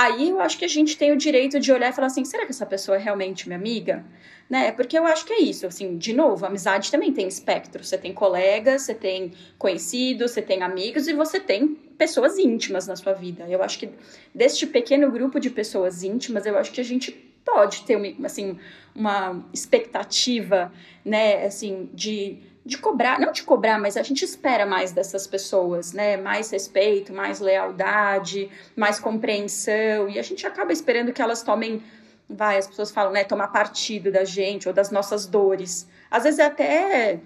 aí 0.00 0.30
eu 0.30 0.40
acho 0.40 0.56
que 0.58 0.64
a 0.64 0.68
gente 0.68 0.96
tem 0.96 1.12
o 1.12 1.16
direito 1.16 1.60
de 1.60 1.70
olhar 1.70 1.90
e 1.90 1.92
falar 1.92 2.06
assim: 2.06 2.24
será 2.24 2.46
que 2.46 2.52
essa 2.52 2.64
pessoa 2.64 2.96
é 2.96 3.00
realmente 3.00 3.46
minha 3.46 3.58
amiga? 3.58 4.04
Né? 4.48 4.72
Porque 4.72 4.98
eu 4.98 5.06
acho 5.06 5.24
que 5.24 5.32
é 5.32 5.40
isso, 5.40 5.64
assim, 5.66 5.96
de 5.96 6.12
novo, 6.12 6.44
amizade 6.44 6.90
também 6.90 7.12
tem 7.12 7.28
espectro. 7.28 7.84
Você 7.84 7.96
tem 7.96 8.12
colegas, 8.12 8.82
você 8.82 8.94
tem 8.94 9.32
conhecidos, 9.56 10.32
você 10.32 10.42
tem 10.42 10.62
amigos 10.62 11.06
e 11.06 11.12
você 11.12 11.38
tem 11.38 11.68
pessoas 11.96 12.36
íntimas 12.36 12.86
na 12.88 12.96
sua 12.96 13.12
vida. 13.12 13.46
Eu 13.48 13.62
acho 13.62 13.78
que 13.78 13.90
deste 14.34 14.66
pequeno 14.66 15.08
grupo 15.12 15.38
de 15.38 15.50
pessoas 15.50 16.02
íntimas, 16.02 16.46
eu 16.46 16.58
acho 16.58 16.72
que 16.72 16.80
a 16.80 16.84
gente 16.84 17.12
pode 17.44 17.84
ter, 17.84 17.96
assim, 18.24 18.58
uma 18.94 19.44
expectativa, 19.52 20.72
né, 21.04 21.44
assim, 21.44 21.88
de, 21.94 22.38
de 22.70 22.78
cobrar, 22.78 23.18
não 23.18 23.32
de 23.32 23.42
cobrar, 23.42 23.80
mas 23.80 23.96
a 23.96 24.02
gente 24.02 24.24
espera 24.24 24.64
mais 24.64 24.92
dessas 24.92 25.26
pessoas, 25.26 25.92
né, 25.92 26.16
mais 26.16 26.50
respeito, 26.50 27.12
mais 27.12 27.40
lealdade, 27.40 28.48
mais 28.76 29.00
compreensão, 29.00 30.08
e 30.08 30.20
a 30.20 30.22
gente 30.22 30.46
acaba 30.46 30.72
esperando 30.72 31.12
que 31.12 31.20
elas 31.20 31.42
tomem, 31.42 31.82
vai, 32.28 32.58
as 32.58 32.68
pessoas 32.68 32.92
falam, 32.92 33.12
né, 33.12 33.24
tomar 33.24 33.48
partido 33.48 34.12
da 34.12 34.24
gente 34.24 34.68
ou 34.68 34.72
das 34.72 34.92
nossas 34.92 35.26
dores. 35.26 35.88
Às 36.08 36.22
vezes 36.22 36.38
é 36.38 36.44
até 36.44 37.20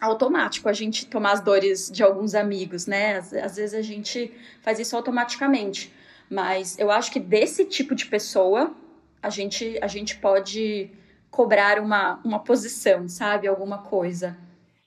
automático 0.00 0.68
a 0.68 0.72
gente 0.72 1.06
tomar 1.06 1.32
as 1.32 1.40
dores 1.40 1.90
de 1.90 2.04
alguns 2.04 2.36
amigos, 2.36 2.86
né, 2.86 3.16
às, 3.16 3.32
às 3.32 3.56
vezes 3.56 3.74
a 3.74 3.82
gente 3.82 4.32
faz 4.62 4.78
isso 4.78 4.94
automaticamente. 4.96 5.92
Mas 6.30 6.78
eu 6.78 6.92
acho 6.92 7.10
que 7.10 7.18
desse 7.18 7.64
tipo 7.64 7.92
de 7.92 8.06
pessoa, 8.06 8.72
a 9.20 9.30
gente, 9.30 9.76
a 9.82 9.88
gente 9.88 10.16
pode 10.16 10.92
cobrar 11.28 11.80
uma, 11.80 12.20
uma 12.24 12.38
posição, 12.38 13.08
sabe? 13.08 13.48
Alguma 13.48 13.78
coisa. 13.78 14.36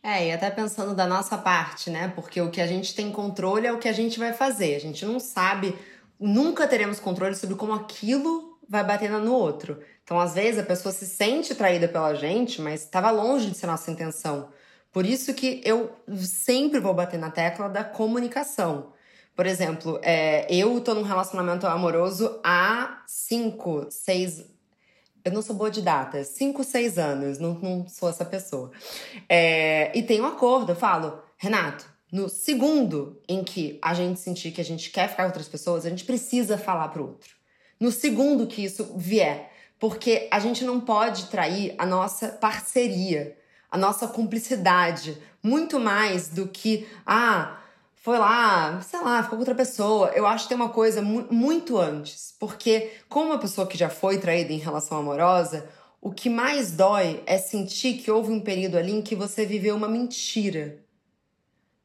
É, 0.02 0.28
e 0.28 0.32
até 0.32 0.50
pensando 0.50 0.96
da 0.96 1.06
nossa 1.06 1.38
parte, 1.38 1.90
né? 1.90 2.12
Porque 2.16 2.40
o 2.42 2.50
que 2.50 2.62
a 2.62 2.68
gente 2.68 2.96
tem 2.96 3.12
controle 3.12 3.68
é 3.68 3.74
o 3.74 3.80
que 3.80 3.88
a 3.88 3.94
gente 3.94 4.18
vai 4.18 4.32
fazer. 4.32 4.76
A 4.76 4.80
gente 4.80 5.06
não 5.06 5.20
sabe, 5.20 5.78
nunca 6.20 6.68
teremos 6.68 7.00
controle 7.00 7.36
sobre 7.36 7.56
como 7.56 7.74
aquilo 7.74 8.58
vai 8.68 8.84
bater 8.84 9.10
no 9.10 9.34
outro. 9.34 9.82
Então, 10.04 10.20
às 10.20 10.36
vezes, 10.36 10.60
a 10.60 10.66
pessoa 10.66 10.94
se 10.94 11.06
sente 11.06 11.54
traída 11.54 11.88
pela 11.88 12.14
gente, 12.14 12.62
mas 12.62 12.84
estava 12.84 13.12
longe 13.12 13.50
de 13.50 13.58
ser 13.58 13.68
nossa 13.68 13.92
intenção. 13.92 14.50
Por 14.92 15.06
isso 15.06 15.34
que 15.34 15.62
eu 15.66 15.92
sempre 16.16 16.80
vou 16.80 16.94
bater 16.94 17.20
na 17.20 17.30
tecla 17.30 17.68
da 17.68 17.84
comunicação. 17.84 18.94
Por 19.36 19.46
exemplo, 19.46 20.00
é, 20.04 20.54
eu 20.54 20.82
tô 20.82 20.94
num 20.94 21.02
relacionamento 21.02 21.66
amoroso 21.68 22.40
há 22.44 23.04
cinco, 23.08 23.88
seis. 23.90 24.44
Eu 25.30 25.34
não 25.34 25.44
sou 25.44 25.56
boa 25.56 25.70
de 25.70 25.80
datas, 25.80 26.30
cinco, 26.30 26.64
seis 26.64 26.98
anos, 26.98 27.38
não, 27.38 27.54
não 27.54 27.88
sou 27.88 28.10
essa 28.10 28.26
pessoa. 28.26 28.72
É, 29.30 29.92
e 29.96 30.02
tem 30.02 30.20
um 30.20 30.26
acordo, 30.26 30.72
eu 30.72 30.76
falo, 30.76 31.22
Renato, 31.38 31.86
no 32.12 32.28
segundo 32.28 33.22
em 33.30 33.44
que 33.44 33.78
a 33.80 33.94
gente 33.94 34.20
sentir 34.20 34.50
que 34.50 34.60
a 34.60 34.66
gente 34.66 34.90
quer 34.90 35.08
ficar 35.08 35.22
com 35.24 35.30
outras 35.30 35.48
pessoas, 35.48 35.86
a 35.86 35.90
gente 35.92 36.04
precisa 36.04 36.58
falar 36.58 36.88
pro 36.88 37.06
outro. 37.06 37.30
No 37.80 37.92
segundo 37.92 38.48
que 38.48 38.64
isso 38.64 38.92
vier. 38.98 39.52
Porque 39.80 40.28
a 40.32 40.40
gente 40.40 40.66
não 40.66 40.80
pode 40.82 41.28
trair 41.28 41.76
a 41.78 41.86
nossa 41.86 42.30
parceria, 42.30 43.38
a 43.72 43.78
nossa 43.78 44.08
cumplicidade, 44.08 45.16
muito 45.44 45.80
mais 45.80 46.28
do 46.28 46.48
que, 46.48 46.88
ah, 47.06 47.62
foi 48.02 48.18
lá, 48.18 48.82
sei 48.82 49.02
lá, 49.02 49.22
ficou 49.22 49.38
com 49.38 49.42
outra 49.42 49.56
pessoa. 49.56 50.10
Eu 50.16 50.26
acho 50.26 50.46
que 50.46 50.50
tem 50.50 50.56
uma 50.56 50.70
coisa 50.70 51.02
mu 51.02 51.28
muito 51.30 51.78
antes. 51.78 52.34
Porque, 52.40 52.92
como 53.10 53.28
uma 53.28 53.38
pessoa 53.38 53.68
que 53.68 53.78
já 53.78 53.90
foi 53.90 54.18
traída 54.18 54.54
em 54.54 54.58
relação 54.58 54.98
amorosa, 54.98 55.68
o 56.02 56.12
que 56.12 56.30
mais 56.30 56.72
dói 56.72 57.22
é 57.26 57.38
sentir 57.38 57.96
que 57.96 58.10
houve 58.10 58.32
um 58.32 58.40
período 58.40 58.78
ali 58.78 58.94
em 58.94 59.02
que 59.02 59.16
você 59.16 59.46
viveu 59.46 59.76
uma 59.76 59.90
mentira. 59.90 60.80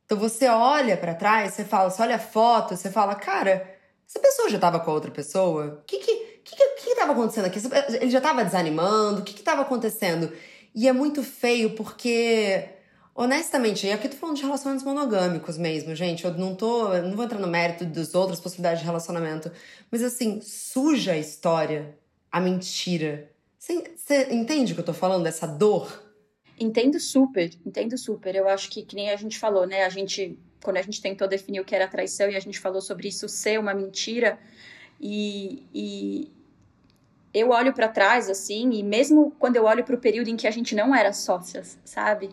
Então 0.04 0.16
você 0.16 0.46
olha 0.48 0.96
para 0.96 1.14
trás, 1.14 1.54
você 1.54 1.64
fala, 1.64 1.90
você 1.90 2.02
olha 2.02 2.16
a 2.16 2.20
foto, 2.20 2.76
você 2.76 2.90
fala, 2.90 3.16
cara, 3.16 3.68
essa 4.08 4.20
pessoa 4.20 4.48
já 4.48 4.58
tava 4.58 4.78
com 4.78 4.90
a 4.90 4.94
outra 4.94 5.10
pessoa? 5.10 5.80
O 5.80 5.84
que 5.84 5.98
que, 5.98 6.14
que, 6.44 6.56
que, 6.56 6.68
que 6.76 6.94
tava 6.94 7.12
acontecendo 7.12 7.46
aqui? 7.46 7.58
Ele 8.00 8.10
já 8.10 8.20
tava 8.20 8.44
desanimando? 8.44 9.20
O 9.20 9.24
que 9.24 9.34
que 9.34 9.42
tava 9.42 9.62
acontecendo? 9.62 10.32
E 10.72 10.86
é 10.86 10.92
muito 10.92 11.24
feio 11.24 11.70
porque 11.70 12.68
Honestamente, 13.16 13.86
e 13.86 13.92
aqui 13.92 14.08
tô 14.08 14.16
falando 14.16 14.36
de 14.36 14.42
relacionamentos 14.42 14.84
monogâmicos 14.84 15.56
mesmo, 15.56 15.94
gente. 15.94 16.24
Eu 16.24 16.32
não 16.32 16.56
tô. 16.56 16.92
Eu 16.92 17.04
não 17.04 17.14
vou 17.14 17.24
entrar 17.24 17.38
no 17.38 17.46
mérito 17.46 17.84
das 17.84 18.12
outras 18.14 18.40
possibilidades 18.40 18.80
de 18.80 18.84
relacionamento. 18.84 19.52
Mas 19.88 20.02
assim, 20.02 20.40
suja 20.40 21.12
a 21.12 21.18
história, 21.18 21.96
a 22.30 22.40
mentira. 22.40 23.30
Você 23.56 24.28
entende 24.32 24.72
o 24.72 24.74
que 24.74 24.80
eu 24.80 24.84
tô 24.84 24.92
falando, 24.92 25.22
dessa 25.22 25.46
dor? 25.46 26.02
Entendo 26.58 26.98
super, 26.98 27.50
entendo 27.64 27.96
super. 27.96 28.34
Eu 28.34 28.48
acho 28.48 28.68
que, 28.68 28.82
que 28.82 28.96
nem 28.96 29.10
a 29.10 29.16
gente 29.16 29.38
falou, 29.38 29.64
né? 29.64 29.84
A 29.84 29.88
gente, 29.88 30.38
quando 30.62 30.76
a 30.76 30.82
gente 30.82 31.00
tentou 31.00 31.28
definir 31.28 31.60
o 31.60 31.64
que 31.64 31.74
era 31.74 31.86
traição 31.86 32.28
e 32.28 32.36
a 32.36 32.40
gente 32.40 32.58
falou 32.58 32.82
sobre 32.82 33.08
isso 33.08 33.28
ser 33.28 33.58
uma 33.58 33.72
mentira, 33.72 34.38
e, 35.00 35.62
e 35.72 36.32
eu 37.32 37.50
olho 37.50 37.72
para 37.72 37.88
trás, 37.88 38.28
assim, 38.28 38.70
e 38.72 38.82
mesmo 38.82 39.32
quando 39.38 39.56
eu 39.56 39.64
olho 39.64 39.84
para 39.84 39.94
o 39.94 39.98
período 39.98 40.28
em 40.28 40.36
que 40.36 40.46
a 40.46 40.50
gente 40.50 40.74
não 40.74 40.94
era 40.94 41.12
sócias, 41.12 41.78
sabe? 41.84 42.30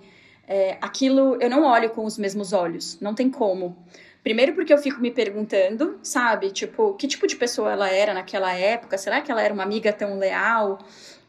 É, 0.48 0.78
aquilo 0.82 1.38
eu 1.40 1.50
não 1.50 1.64
olho 1.64 1.90
com 1.90 2.06
os 2.06 2.18
mesmos 2.18 2.54
olhos, 2.54 3.00
não 3.00 3.14
tem 3.14 3.30
como. 3.30 3.78
Primeiro 4.24 4.54
porque 4.54 4.72
eu 4.72 4.78
fico 4.78 5.02
me 5.02 5.10
perguntando, 5.10 6.00
sabe, 6.04 6.52
tipo, 6.52 6.94
que 6.94 7.08
tipo 7.08 7.26
de 7.26 7.36
pessoa 7.36 7.72
ela 7.72 7.90
era 7.90 8.14
naquela 8.14 8.54
época? 8.54 8.98
Será 8.98 9.20
que 9.20 9.32
ela 9.32 9.42
era 9.42 9.54
uma 9.54 9.64
amiga 9.64 9.92
tão 9.92 10.20
leal? 10.20 10.80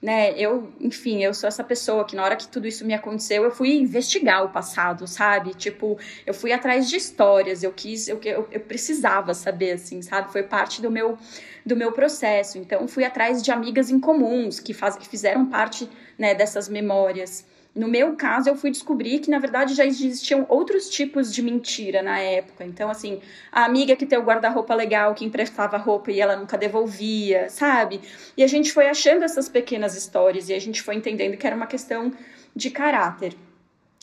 Né? 0.00 0.34
Eu, 0.36 0.72
enfim, 0.80 1.22
eu 1.22 1.32
sou 1.32 1.46
essa 1.46 1.62
pessoa 1.64 2.04
que 2.04 2.16
na 2.16 2.24
hora 2.24 2.36
que 2.36 2.48
tudo 2.48 2.66
isso 2.66 2.84
me 2.84 2.92
aconteceu, 2.92 3.44
eu 3.44 3.50
fui 3.50 3.76
investigar 3.76 4.44
o 4.44 4.50
passado, 4.50 5.06
sabe? 5.06 5.54
Tipo, 5.54 5.96
eu 6.26 6.34
fui 6.34 6.52
atrás 6.52 6.90
de 6.90 6.96
histórias, 6.96 7.62
eu 7.62 7.72
quis, 7.72 8.08
eu, 8.08 8.20
eu, 8.24 8.48
eu 8.50 8.60
precisava 8.60 9.32
saber, 9.32 9.72
assim, 9.72 10.02
sabe? 10.02 10.30
Foi 10.32 10.42
parte 10.42 10.82
do 10.82 10.90
meu 10.90 11.16
do 11.64 11.76
meu 11.76 11.92
processo. 11.92 12.58
Então, 12.58 12.86
fui 12.88 13.04
atrás 13.04 13.42
de 13.42 13.50
amigas 13.50 13.90
em 13.90 14.00
comuns 14.00 14.58
que, 14.60 14.74
faz, 14.74 14.96
que 14.96 15.08
fizeram 15.08 15.46
parte 15.46 15.88
né, 16.18 16.34
dessas 16.34 16.68
memórias. 16.68 17.46
No 17.74 17.88
meu 17.88 18.14
caso, 18.16 18.50
eu 18.50 18.54
fui 18.54 18.70
descobrir 18.70 19.18
que, 19.20 19.30
na 19.30 19.38
verdade, 19.38 19.74
já 19.74 19.86
existiam 19.86 20.44
outros 20.46 20.90
tipos 20.90 21.32
de 21.32 21.40
mentira 21.40 22.02
na 22.02 22.18
época. 22.18 22.64
Então, 22.64 22.90
assim, 22.90 23.20
a 23.50 23.64
amiga 23.64 23.96
que 23.96 24.04
tem 24.04 24.18
o 24.18 24.22
guarda-roupa 24.22 24.74
legal, 24.74 25.14
que 25.14 25.24
emprestava 25.24 25.78
roupa 25.78 26.10
e 26.10 26.20
ela 26.20 26.36
nunca 26.36 26.58
devolvia, 26.58 27.48
sabe? 27.48 28.02
E 28.36 28.42
a 28.42 28.46
gente 28.46 28.70
foi 28.72 28.88
achando 28.88 29.24
essas 29.24 29.48
pequenas 29.48 29.96
histórias 29.96 30.50
e 30.50 30.54
a 30.54 30.60
gente 30.60 30.82
foi 30.82 30.96
entendendo 30.96 31.38
que 31.38 31.46
era 31.46 31.56
uma 31.56 31.66
questão 31.66 32.12
de 32.54 32.70
caráter. 32.70 33.34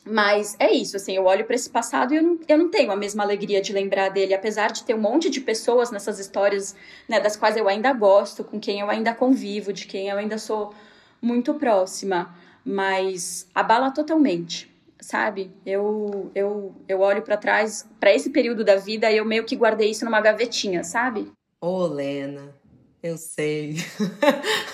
Mas 0.03 0.55
é 0.57 0.71
isso, 0.71 0.95
assim, 0.97 1.15
eu 1.15 1.25
olho 1.25 1.45
para 1.45 1.55
esse 1.55 1.69
passado 1.69 2.11
e 2.11 2.17
eu 2.17 2.23
não, 2.23 2.39
eu 2.47 2.57
não 2.57 2.69
tenho 2.71 2.91
a 2.91 2.95
mesma 2.95 3.21
alegria 3.21 3.61
de 3.61 3.71
lembrar 3.71 4.09
dele, 4.09 4.33
apesar 4.33 4.71
de 4.71 4.83
ter 4.83 4.95
um 4.95 4.99
monte 4.99 5.29
de 5.29 5.41
pessoas 5.41 5.91
nessas 5.91 6.17
histórias, 6.17 6.75
né, 7.07 7.19
das 7.19 7.35
quais 7.35 7.55
eu 7.55 7.67
ainda 7.67 7.93
gosto, 7.93 8.43
com 8.43 8.59
quem 8.59 8.79
eu 8.79 8.89
ainda 8.89 9.13
convivo, 9.13 9.71
de 9.71 9.85
quem 9.85 10.09
eu 10.09 10.17
ainda 10.17 10.39
sou 10.39 10.73
muito 11.21 11.53
próxima 11.53 12.33
mas 12.69 13.47
abala 13.53 13.91
totalmente, 13.91 14.69
sabe? 14.99 15.51
Eu 15.65 16.31
eu, 16.35 16.75
eu 16.87 16.99
olho 17.01 17.21
para 17.21 17.37
trás, 17.37 17.87
para 17.99 18.13
esse 18.13 18.29
período 18.29 18.63
da 18.63 18.75
vida, 18.75 19.11
e 19.11 19.17
eu 19.17 19.25
meio 19.25 19.43
que 19.45 19.55
guardei 19.55 19.89
isso 19.89 20.05
numa 20.05 20.21
gavetinha, 20.21 20.83
sabe? 20.83 21.31
Ô, 21.61 21.85
Lena, 21.87 22.55
Eu 23.01 23.17
sei. 23.17 23.77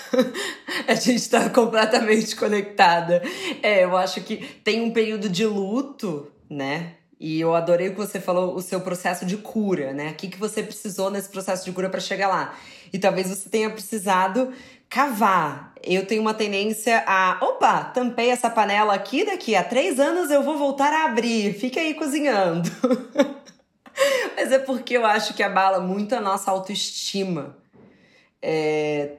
a 0.88 0.94
gente 0.94 1.16
está 1.16 1.48
completamente 1.48 2.34
conectada. 2.34 3.22
É, 3.62 3.84
eu 3.84 3.96
acho 3.96 4.20
que 4.22 4.38
tem 4.64 4.82
um 4.82 4.92
período 4.92 5.28
de 5.28 5.46
luto, 5.46 6.30
né? 6.50 6.94
E 7.20 7.40
eu 7.40 7.54
adorei 7.54 7.88
o 7.88 7.90
que 7.92 7.96
você 7.96 8.20
falou, 8.20 8.56
o 8.56 8.60
seu 8.60 8.80
processo 8.80 9.24
de 9.24 9.36
cura, 9.36 9.92
né? 9.92 10.10
O 10.10 10.14
que, 10.14 10.28
que 10.28 10.38
você 10.38 10.62
precisou 10.62 11.08
nesse 11.08 11.28
processo 11.28 11.64
de 11.64 11.72
cura 11.72 11.88
para 11.88 12.00
chegar 12.00 12.28
lá? 12.28 12.58
E 12.92 12.98
talvez 12.98 13.28
você 13.28 13.48
tenha 13.48 13.70
precisado 13.70 14.52
cavar. 14.88 15.72
Eu 15.86 16.04
tenho 16.04 16.20
uma 16.20 16.34
tendência 16.34 17.04
a, 17.06 17.38
opa, 17.40 17.84
tampei 17.84 18.30
essa 18.30 18.50
panela 18.50 18.92
aqui, 18.92 19.24
daqui 19.24 19.54
a 19.54 19.62
três 19.62 20.00
anos 20.00 20.32
eu 20.32 20.42
vou 20.42 20.58
voltar 20.58 20.92
a 20.92 21.04
abrir. 21.04 21.54
Fica 21.54 21.78
aí 21.78 21.94
cozinhando. 21.94 22.68
Mas 24.36 24.50
é 24.50 24.58
porque 24.58 24.96
eu 24.96 25.06
acho 25.06 25.32
que 25.32 25.44
abala 25.44 25.78
muito 25.78 26.12
a 26.14 26.20
nossa 26.20 26.50
autoestima. 26.50 27.56
É, 28.42 29.18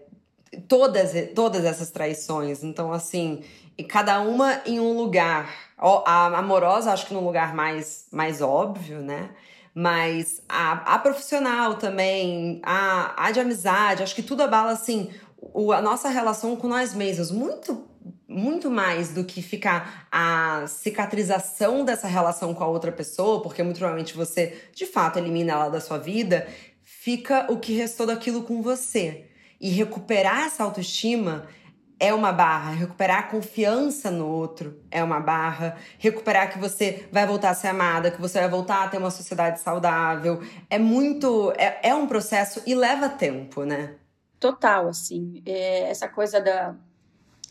todas, 0.68 1.12
todas 1.34 1.64
essas 1.64 1.90
traições. 1.90 2.62
Então, 2.64 2.92
assim, 2.92 3.44
e 3.78 3.84
cada 3.84 4.20
uma 4.20 4.62
em 4.66 4.80
um 4.80 4.92
lugar. 4.92 5.50
A 5.78 6.38
amorosa, 6.40 6.92
acho 6.92 7.06
que 7.06 7.14
num 7.14 7.24
lugar 7.24 7.54
mais, 7.54 8.08
mais 8.12 8.42
óbvio, 8.42 9.00
né? 9.00 9.30
Mas 9.74 10.42
a, 10.50 10.96
a 10.96 11.00
profissional 11.00 11.76
também, 11.76 12.60
a, 12.64 13.28
a 13.28 13.32
de 13.32 13.40
amizade, 13.40 14.02
acho 14.02 14.16
que 14.16 14.24
tudo 14.24 14.42
abala, 14.42 14.72
assim, 14.72 15.12
o, 15.54 15.72
a 15.72 15.82
nossa 15.82 16.10
relação 16.10 16.56
com 16.56 16.68
nós 16.68 16.94
mesmos. 16.94 17.32
Muito 17.32 17.88
muito 18.28 18.70
mais 18.70 19.14
do 19.14 19.24
que 19.24 19.42
ficar 19.42 20.08
a 20.12 20.66
cicatrização 20.68 21.84
dessa 21.84 22.08
relação 22.08 22.54
com 22.54 22.64
a 22.64 22.68
outra 22.68 22.92
pessoa, 22.92 23.42
porque 23.42 23.64
muito 23.64 23.78
provavelmente 23.78 24.16
você 24.16 24.70
de 24.76 24.86
fato 24.86 25.18
elimina 25.18 25.54
ela 25.54 25.70
da 25.70 25.80
sua 25.80 25.98
vida, 25.98 26.48
fica 26.84 27.48
o 27.50 27.58
que 27.58 27.74
restou 27.74 28.06
daquilo 28.06 28.44
com 28.44 28.62
você. 28.62 29.26
E 29.60 29.70
recuperar 29.70 30.46
essa 30.46 30.64
autoestima 30.64 31.48
é 32.00 32.14
uma 32.14 32.32
barra, 32.32 32.72
recuperar 32.72 33.20
a 33.20 33.24
confiança 33.24 34.12
no 34.12 34.28
outro 34.28 34.80
é 34.92 35.04
uma 35.04 35.20
barra, 35.20 35.78
recuperar 35.98 36.52
que 36.52 36.60
você 36.60 37.08
vai 37.12 37.26
voltar 37.26 37.50
a 37.50 37.56
ser 37.56 37.68
amada, 37.70 38.12
que 38.12 38.22
você 38.22 38.40
vai 38.40 38.50
voltar 38.50 38.84
a 38.84 38.88
ter 38.88 38.98
uma 38.98 39.10
sociedade 39.10 39.60
saudável, 39.60 40.42
é 40.70 40.78
muito, 40.78 41.52
é, 41.58 41.80
é 41.90 41.96
um 41.96 42.06
processo 42.08 42.62
e 42.68 42.76
leva 42.76 43.10
tempo, 43.10 43.64
né? 43.64 43.96
Total, 44.40 44.88
assim, 44.88 45.42
é, 45.46 45.90
essa 45.90 46.08
coisa 46.08 46.40
da, 46.40 46.76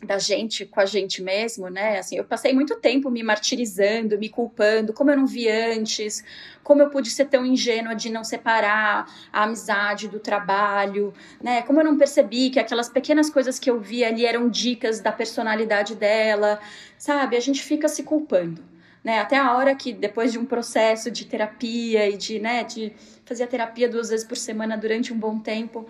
da 0.03 0.19
gente 0.19 0.65
com 0.65 0.79
a 0.79 0.85
gente 0.85 1.23
mesmo, 1.23 1.69
né? 1.69 1.97
Assim, 1.99 2.17
eu 2.17 2.23
passei 2.23 2.53
muito 2.53 2.75
tempo 2.75 3.09
me 3.09 3.23
martirizando, 3.23 4.17
me 4.17 4.29
culpando, 4.29 4.93
como 4.93 5.09
eu 5.09 5.17
não 5.17 5.25
vi 5.25 5.49
antes, 5.49 6.23
como 6.63 6.81
eu 6.81 6.89
pude 6.89 7.09
ser 7.09 7.25
tão 7.25 7.45
ingênua 7.45 7.95
de 7.95 8.09
não 8.09 8.23
separar 8.23 9.11
a 9.33 9.43
amizade 9.43 10.07
do 10.07 10.19
trabalho, 10.19 11.13
né? 11.41 11.63
Como 11.63 11.81
eu 11.81 11.85
não 11.85 11.97
percebi 11.97 12.51
que 12.51 12.59
aquelas 12.59 12.89
pequenas 12.89 13.29
coisas 13.29 13.57
que 13.57 13.69
eu 13.69 13.79
vi 13.79 14.03
ali 14.05 14.25
eram 14.25 14.47
dicas 14.49 14.99
da 14.99 15.11
personalidade 15.11 15.95
dela, 15.95 16.59
sabe? 16.97 17.35
A 17.35 17.39
gente 17.39 17.63
fica 17.63 17.87
se 17.87 18.03
culpando. 18.03 18.63
Né, 19.03 19.19
até 19.19 19.37
a 19.37 19.55
hora 19.55 19.73
que 19.73 19.93
depois 19.93 20.33
de 20.33 20.39
um 20.39 20.45
processo 20.45 21.09
de 21.09 21.23
terapia 21.23 22.09
e 22.09 22.17
de, 22.17 22.39
né, 22.39 22.65
de 22.65 22.91
fazer 23.23 23.43
a 23.43 23.47
terapia 23.47 23.87
duas 23.87 24.09
vezes 24.09 24.25
por 24.25 24.35
semana 24.35 24.75
durante 24.75 25.13
um 25.13 25.17
bom 25.17 25.39
tempo, 25.39 25.87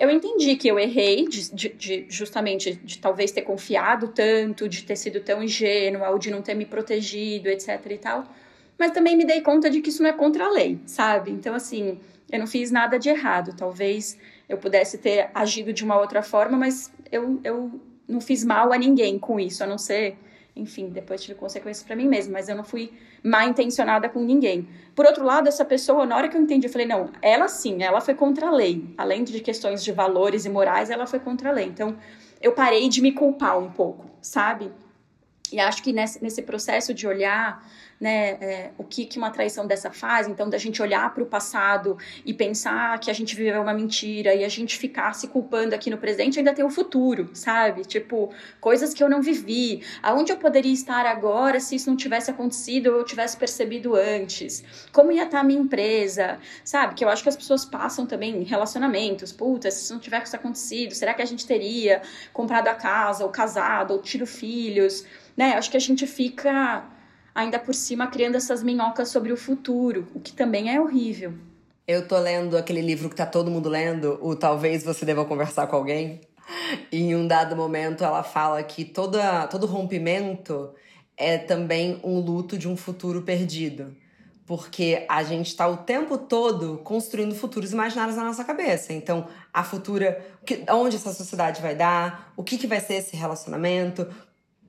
eu 0.00 0.10
entendi 0.10 0.56
que 0.56 0.66
eu 0.66 0.78
errei 0.78 1.28
de, 1.28 1.54
de, 1.54 1.68
de, 1.68 2.06
justamente 2.08 2.72
de 2.74 2.98
talvez 2.98 3.30
ter 3.32 3.42
confiado 3.42 4.08
tanto, 4.08 4.66
de 4.66 4.82
ter 4.82 4.96
sido 4.96 5.20
tão 5.20 5.42
ingênua 5.42 6.08
ou 6.08 6.18
de 6.18 6.30
não 6.30 6.40
ter 6.40 6.54
me 6.54 6.64
protegido, 6.64 7.50
etc 7.50 7.78
e 7.90 7.98
tal. 7.98 8.24
Mas 8.78 8.92
também 8.92 9.14
me 9.14 9.26
dei 9.26 9.42
conta 9.42 9.68
de 9.68 9.82
que 9.82 9.90
isso 9.90 10.02
não 10.02 10.08
é 10.08 10.14
contra 10.14 10.46
a 10.46 10.50
lei, 10.50 10.78
sabe? 10.86 11.30
Então, 11.30 11.54
assim, 11.54 12.00
eu 12.32 12.38
não 12.38 12.46
fiz 12.46 12.70
nada 12.70 12.98
de 12.98 13.10
errado. 13.10 13.54
Talvez 13.54 14.16
eu 14.48 14.56
pudesse 14.56 14.96
ter 14.96 15.28
agido 15.34 15.70
de 15.70 15.84
uma 15.84 16.00
outra 16.00 16.22
forma, 16.22 16.56
mas 16.56 16.90
eu, 17.12 17.38
eu 17.44 17.70
não 18.08 18.22
fiz 18.22 18.42
mal 18.42 18.72
a 18.72 18.78
ninguém 18.78 19.18
com 19.18 19.38
isso, 19.38 19.62
a 19.62 19.66
não 19.66 19.76
ser 19.76 20.16
enfim, 20.60 20.88
depois 20.88 21.22
tive 21.22 21.34
consequências 21.34 21.84
para 21.84 21.96
mim 21.96 22.06
mesma, 22.06 22.34
mas 22.34 22.48
eu 22.48 22.56
não 22.56 22.64
fui 22.64 22.92
mal 23.22 23.48
intencionada 23.48 24.08
com 24.08 24.20
ninguém. 24.20 24.68
Por 24.94 25.06
outro 25.06 25.24
lado, 25.24 25.48
essa 25.48 25.64
pessoa, 25.64 26.06
na 26.06 26.16
hora 26.16 26.28
que 26.28 26.36
eu 26.36 26.40
entendi, 26.40 26.66
eu 26.66 26.72
falei, 26.72 26.86
não, 26.86 27.10
ela 27.22 27.48
sim, 27.48 27.82
ela 27.82 28.00
foi 28.00 28.14
contra 28.14 28.48
a 28.48 28.50
lei. 28.50 28.94
Além 28.96 29.24
de 29.24 29.40
questões 29.40 29.82
de 29.82 29.92
valores 29.92 30.44
e 30.44 30.48
morais, 30.48 30.90
ela 30.90 31.06
foi 31.06 31.18
contra 31.18 31.50
a 31.50 31.52
lei. 31.52 31.66
Então, 31.66 31.96
eu 32.40 32.52
parei 32.52 32.88
de 32.88 33.02
me 33.02 33.12
culpar 33.12 33.58
um 33.58 33.70
pouco, 33.70 34.06
sabe? 34.20 34.70
E 35.52 35.60
acho 35.60 35.82
que 35.82 35.92
nesse, 35.92 36.22
nesse 36.22 36.42
processo 36.42 36.94
de 36.94 37.06
olhar 37.06 37.62
né, 38.00 38.30
é, 38.40 38.70
o 38.78 38.84
que, 38.84 39.04
que 39.04 39.18
uma 39.18 39.30
traição 39.30 39.66
dessa 39.66 39.90
faz, 39.90 40.26
então 40.26 40.48
da 40.48 40.56
gente 40.56 40.80
olhar 40.80 41.12
para 41.12 41.22
o 41.22 41.26
passado 41.26 41.98
e 42.24 42.32
pensar 42.32 42.98
que 42.98 43.10
a 43.10 43.14
gente 43.14 43.36
viveu 43.36 43.60
uma 43.60 43.74
mentira 43.74 44.34
e 44.34 44.42
a 44.42 44.48
gente 44.48 44.78
ficar 44.78 45.12
se 45.14 45.28
culpando 45.28 45.74
aqui 45.74 45.90
no 45.90 45.98
presente, 45.98 46.38
ainda 46.38 46.54
tem 46.54 46.64
o 46.64 46.70
futuro, 46.70 47.28
sabe? 47.34 47.82
Tipo, 47.84 48.32
coisas 48.58 48.94
que 48.94 49.04
eu 49.04 49.08
não 49.10 49.20
vivi, 49.20 49.82
aonde 50.02 50.32
eu 50.32 50.38
poderia 50.38 50.72
estar 50.72 51.04
agora 51.04 51.60
se 51.60 51.74
isso 51.76 51.90
não 51.90 51.96
tivesse 51.96 52.30
acontecido 52.30 52.86
ou 52.86 52.98
eu 52.98 53.04
tivesse 53.04 53.36
percebido 53.36 53.94
antes, 53.94 54.64
como 54.92 55.12
ia 55.12 55.24
estar 55.24 55.40
a 55.40 55.44
minha 55.44 55.60
empresa, 55.60 56.38
sabe? 56.64 56.94
Que 56.94 57.04
eu 57.04 57.08
acho 57.10 57.22
que 57.22 57.28
as 57.28 57.36
pessoas 57.36 57.66
passam 57.66 58.06
também 58.06 58.42
relacionamentos, 58.44 59.30
puta, 59.30 59.70
se 59.70 59.82
isso 59.84 59.92
não 59.92 60.00
tivesse 60.00 60.34
acontecido, 60.34 60.94
será 60.94 61.12
que 61.12 61.20
a 61.20 61.26
gente 61.26 61.46
teria 61.46 62.00
comprado 62.32 62.68
a 62.68 62.74
casa, 62.74 63.24
ou 63.24 63.30
casado, 63.30 63.92
ou 63.92 64.00
tido 64.00 64.26
filhos, 64.26 65.04
né? 65.40 65.54
Acho 65.54 65.70
que 65.70 65.76
a 65.78 65.80
gente 65.80 66.06
fica 66.06 66.84
ainda 67.34 67.58
por 67.58 67.74
cima 67.74 68.06
criando 68.08 68.34
essas 68.34 68.62
minhocas 68.62 69.08
sobre 69.08 69.32
o 69.32 69.38
futuro, 69.38 70.06
o 70.14 70.20
que 70.20 70.34
também 70.34 70.70
é 70.70 70.78
horrível. 70.78 71.32
Eu 71.88 72.06
tô 72.06 72.18
lendo 72.18 72.58
aquele 72.58 72.82
livro 72.82 73.08
que 73.08 73.16
tá 73.16 73.24
todo 73.24 73.50
mundo 73.50 73.66
lendo, 73.66 74.18
o 74.20 74.36
Talvez 74.36 74.84
Você 74.84 75.06
Deva 75.06 75.24
Conversar 75.24 75.66
com 75.66 75.76
Alguém. 75.76 76.20
E 76.92 76.98
em 76.98 77.16
um 77.16 77.26
dado 77.26 77.56
momento 77.56 78.04
ela 78.04 78.22
fala 78.22 78.62
que 78.62 78.84
toda, 78.84 79.46
todo 79.46 79.66
rompimento 79.66 80.74
é 81.16 81.38
também 81.38 81.98
um 82.04 82.20
luto 82.20 82.58
de 82.58 82.68
um 82.68 82.76
futuro 82.76 83.22
perdido. 83.22 83.96
Porque 84.44 85.06
a 85.08 85.22
gente 85.22 85.46
está 85.46 85.66
o 85.66 85.78
tempo 85.78 86.18
todo 86.18 86.78
construindo 86.84 87.34
futuros 87.34 87.72
imaginários 87.72 88.16
na 88.16 88.24
nossa 88.24 88.44
cabeça. 88.44 88.92
Então, 88.92 89.26
a 89.54 89.64
futura, 89.64 90.22
onde 90.70 90.96
essa 90.96 91.14
sociedade 91.14 91.62
vai 91.62 91.74
dar, 91.74 92.32
o 92.36 92.42
que, 92.42 92.58
que 92.58 92.66
vai 92.66 92.80
ser 92.80 92.94
esse 92.94 93.16
relacionamento, 93.16 94.06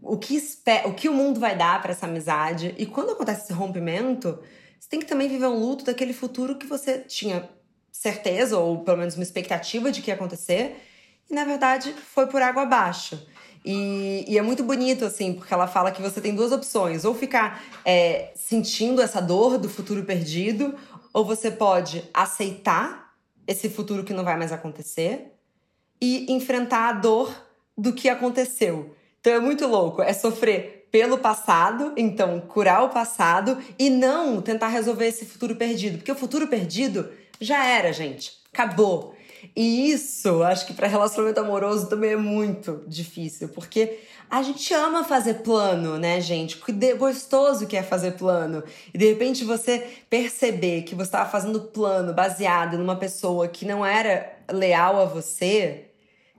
o 0.01 0.17
que, 0.17 0.35
espera, 0.35 0.87
o 0.87 0.93
que 0.93 1.07
o 1.07 1.13
mundo 1.13 1.39
vai 1.39 1.55
dar 1.55 1.81
para 1.81 1.91
essa 1.91 2.07
amizade. 2.07 2.73
E 2.77 2.85
quando 2.85 3.11
acontece 3.11 3.43
esse 3.43 3.53
rompimento, 3.53 4.39
você 4.79 4.89
tem 4.89 4.99
que 4.99 5.05
também 5.05 5.29
viver 5.29 5.45
um 5.45 5.59
luto 5.59 5.85
daquele 5.85 6.13
futuro 6.13 6.57
que 6.57 6.65
você 6.65 6.99
tinha 6.99 7.47
certeza, 7.91 8.57
ou 8.57 8.79
pelo 8.79 8.97
menos 8.97 9.15
uma 9.15 9.23
expectativa 9.23 9.91
de 9.91 10.01
que 10.01 10.09
ia 10.09 10.15
acontecer, 10.15 10.77
e 11.29 11.33
na 11.35 11.43
verdade 11.43 11.93
foi 11.93 12.25
por 12.27 12.41
água 12.41 12.63
abaixo. 12.63 13.27
E, 13.63 14.25
e, 14.27 14.37
é 14.39 14.41
muito 14.41 14.63
bonito, 14.63 15.05
assim, 15.05 15.33
porque 15.33 15.53
ela 15.53 15.67
fala 15.67 15.91
que 15.91 16.01
você 16.01 16.19
tem 16.19 16.33
duas 16.33 16.51
opções: 16.51 17.05
ou 17.05 17.13
ficar 17.13 17.63
é, 17.85 18.31
sentindo 18.35 19.01
essa 19.01 19.21
dor 19.21 19.59
do 19.59 19.69
futuro 19.69 20.03
perdido, 20.03 20.73
ou 21.13 21.23
você 21.23 21.51
pode 21.51 22.03
aceitar 22.11 23.13
esse 23.45 23.69
futuro 23.69 24.03
que 24.03 24.13
não 24.13 24.23
vai 24.23 24.35
mais 24.35 24.51
acontecer 24.51 25.33
e 26.01 26.31
enfrentar 26.31 26.89
a 26.89 26.93
dor 26.93 27.31
do 27.77 27.93
que 27.93 28.09
aconteceu. 28.09 28.95
Então 29.21 29.33
é 29.33 29.39
muito 29.39 29.67
louco, 29.67 30.01
é 30.01 30.13
sofrer 30.13 30.87
pelo 30.91 31.19
passado, 31.19 31.93
então 31.95 32.41
curar 32.41 32.83
o 32.83 32.89
passado 32.89 33.57
e 33.77 33.87
não 33.89 34.41
tentar 34.41 34.67
resolver 34.67 35.07
esse 35.07 35.25
futuro 35.25 35.55
perdido, 35.55 35.99
porque 35.99 36.11
o 36.11 36.15
futuro 36.15 36.47
perdido 36.47 37.07
já 37.39 37.65
era, 37.65 37.93
gente, 37.93 38.33
acabou. 38.51 39.15
E 39.55 39.91
isso, 39.91 40.43
acho 40.43 40.65
que 40.65 40.73
para 40.73 40.87
relacionamento 40.87 41.39
amoroso 41.39 41.87
também 41.87 42.11
é 42.11 42.15
muito 42.15 42.83
difícil, 42.87 43.49
porque 43.49 43.99
a 44.29 44.41
gente 44.41 44.73
ama 44.73 45.03
fazer 45.03 45.35
plano, 45.35 45.99
né, 45.99 46.19
gente? 46.19 46.57
Que 46.57 46.93
gostoso 46.93 47.67
que 47.67 47.77
é 47.77 47.83
fazer 47.83 48.11
plano. 48.11 48.63
E 48.93 48.97
de 48.97 49.07
repente 49.07 49.43
você 49.43 49.87
perceber 50.09 50.83
que 50.83 50.95
você 50.95 51.03
estava 51.03 51.29
fazendo 51.29 51.59
plano 51.59 52.13
baseado 52.13 52.77
numa 52.77 52.95
pessoa 52.95 53.47
que 53.47 53.65
não 53.65 53.85
era 53.85 54.31
leal 54.51 54.99
a 54.99 55.05
você, 55.05 55.90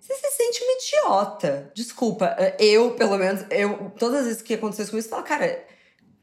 você 0.02 0.14
se 0.16 0.30
sente 0.36 0.64
uma 0.64 0.72
idiota. 0.72 1.72
Desculpa, 1.76 2.34
eh, 2.36 2.56
eu, 2.58 2.96
pelo 2.96 3.16
menos, 3.16 3.46
eu, 3.50 3.92
todas 3.96 4.20
as 4.20 4.26
vezes 4.26 4.42
que 4.42 4.54
aconteceu 4.54 4.84
isso 4.84 4.98
eu 4.98 5.02
falo, 5.02 5.22
cara, 5.22 5.64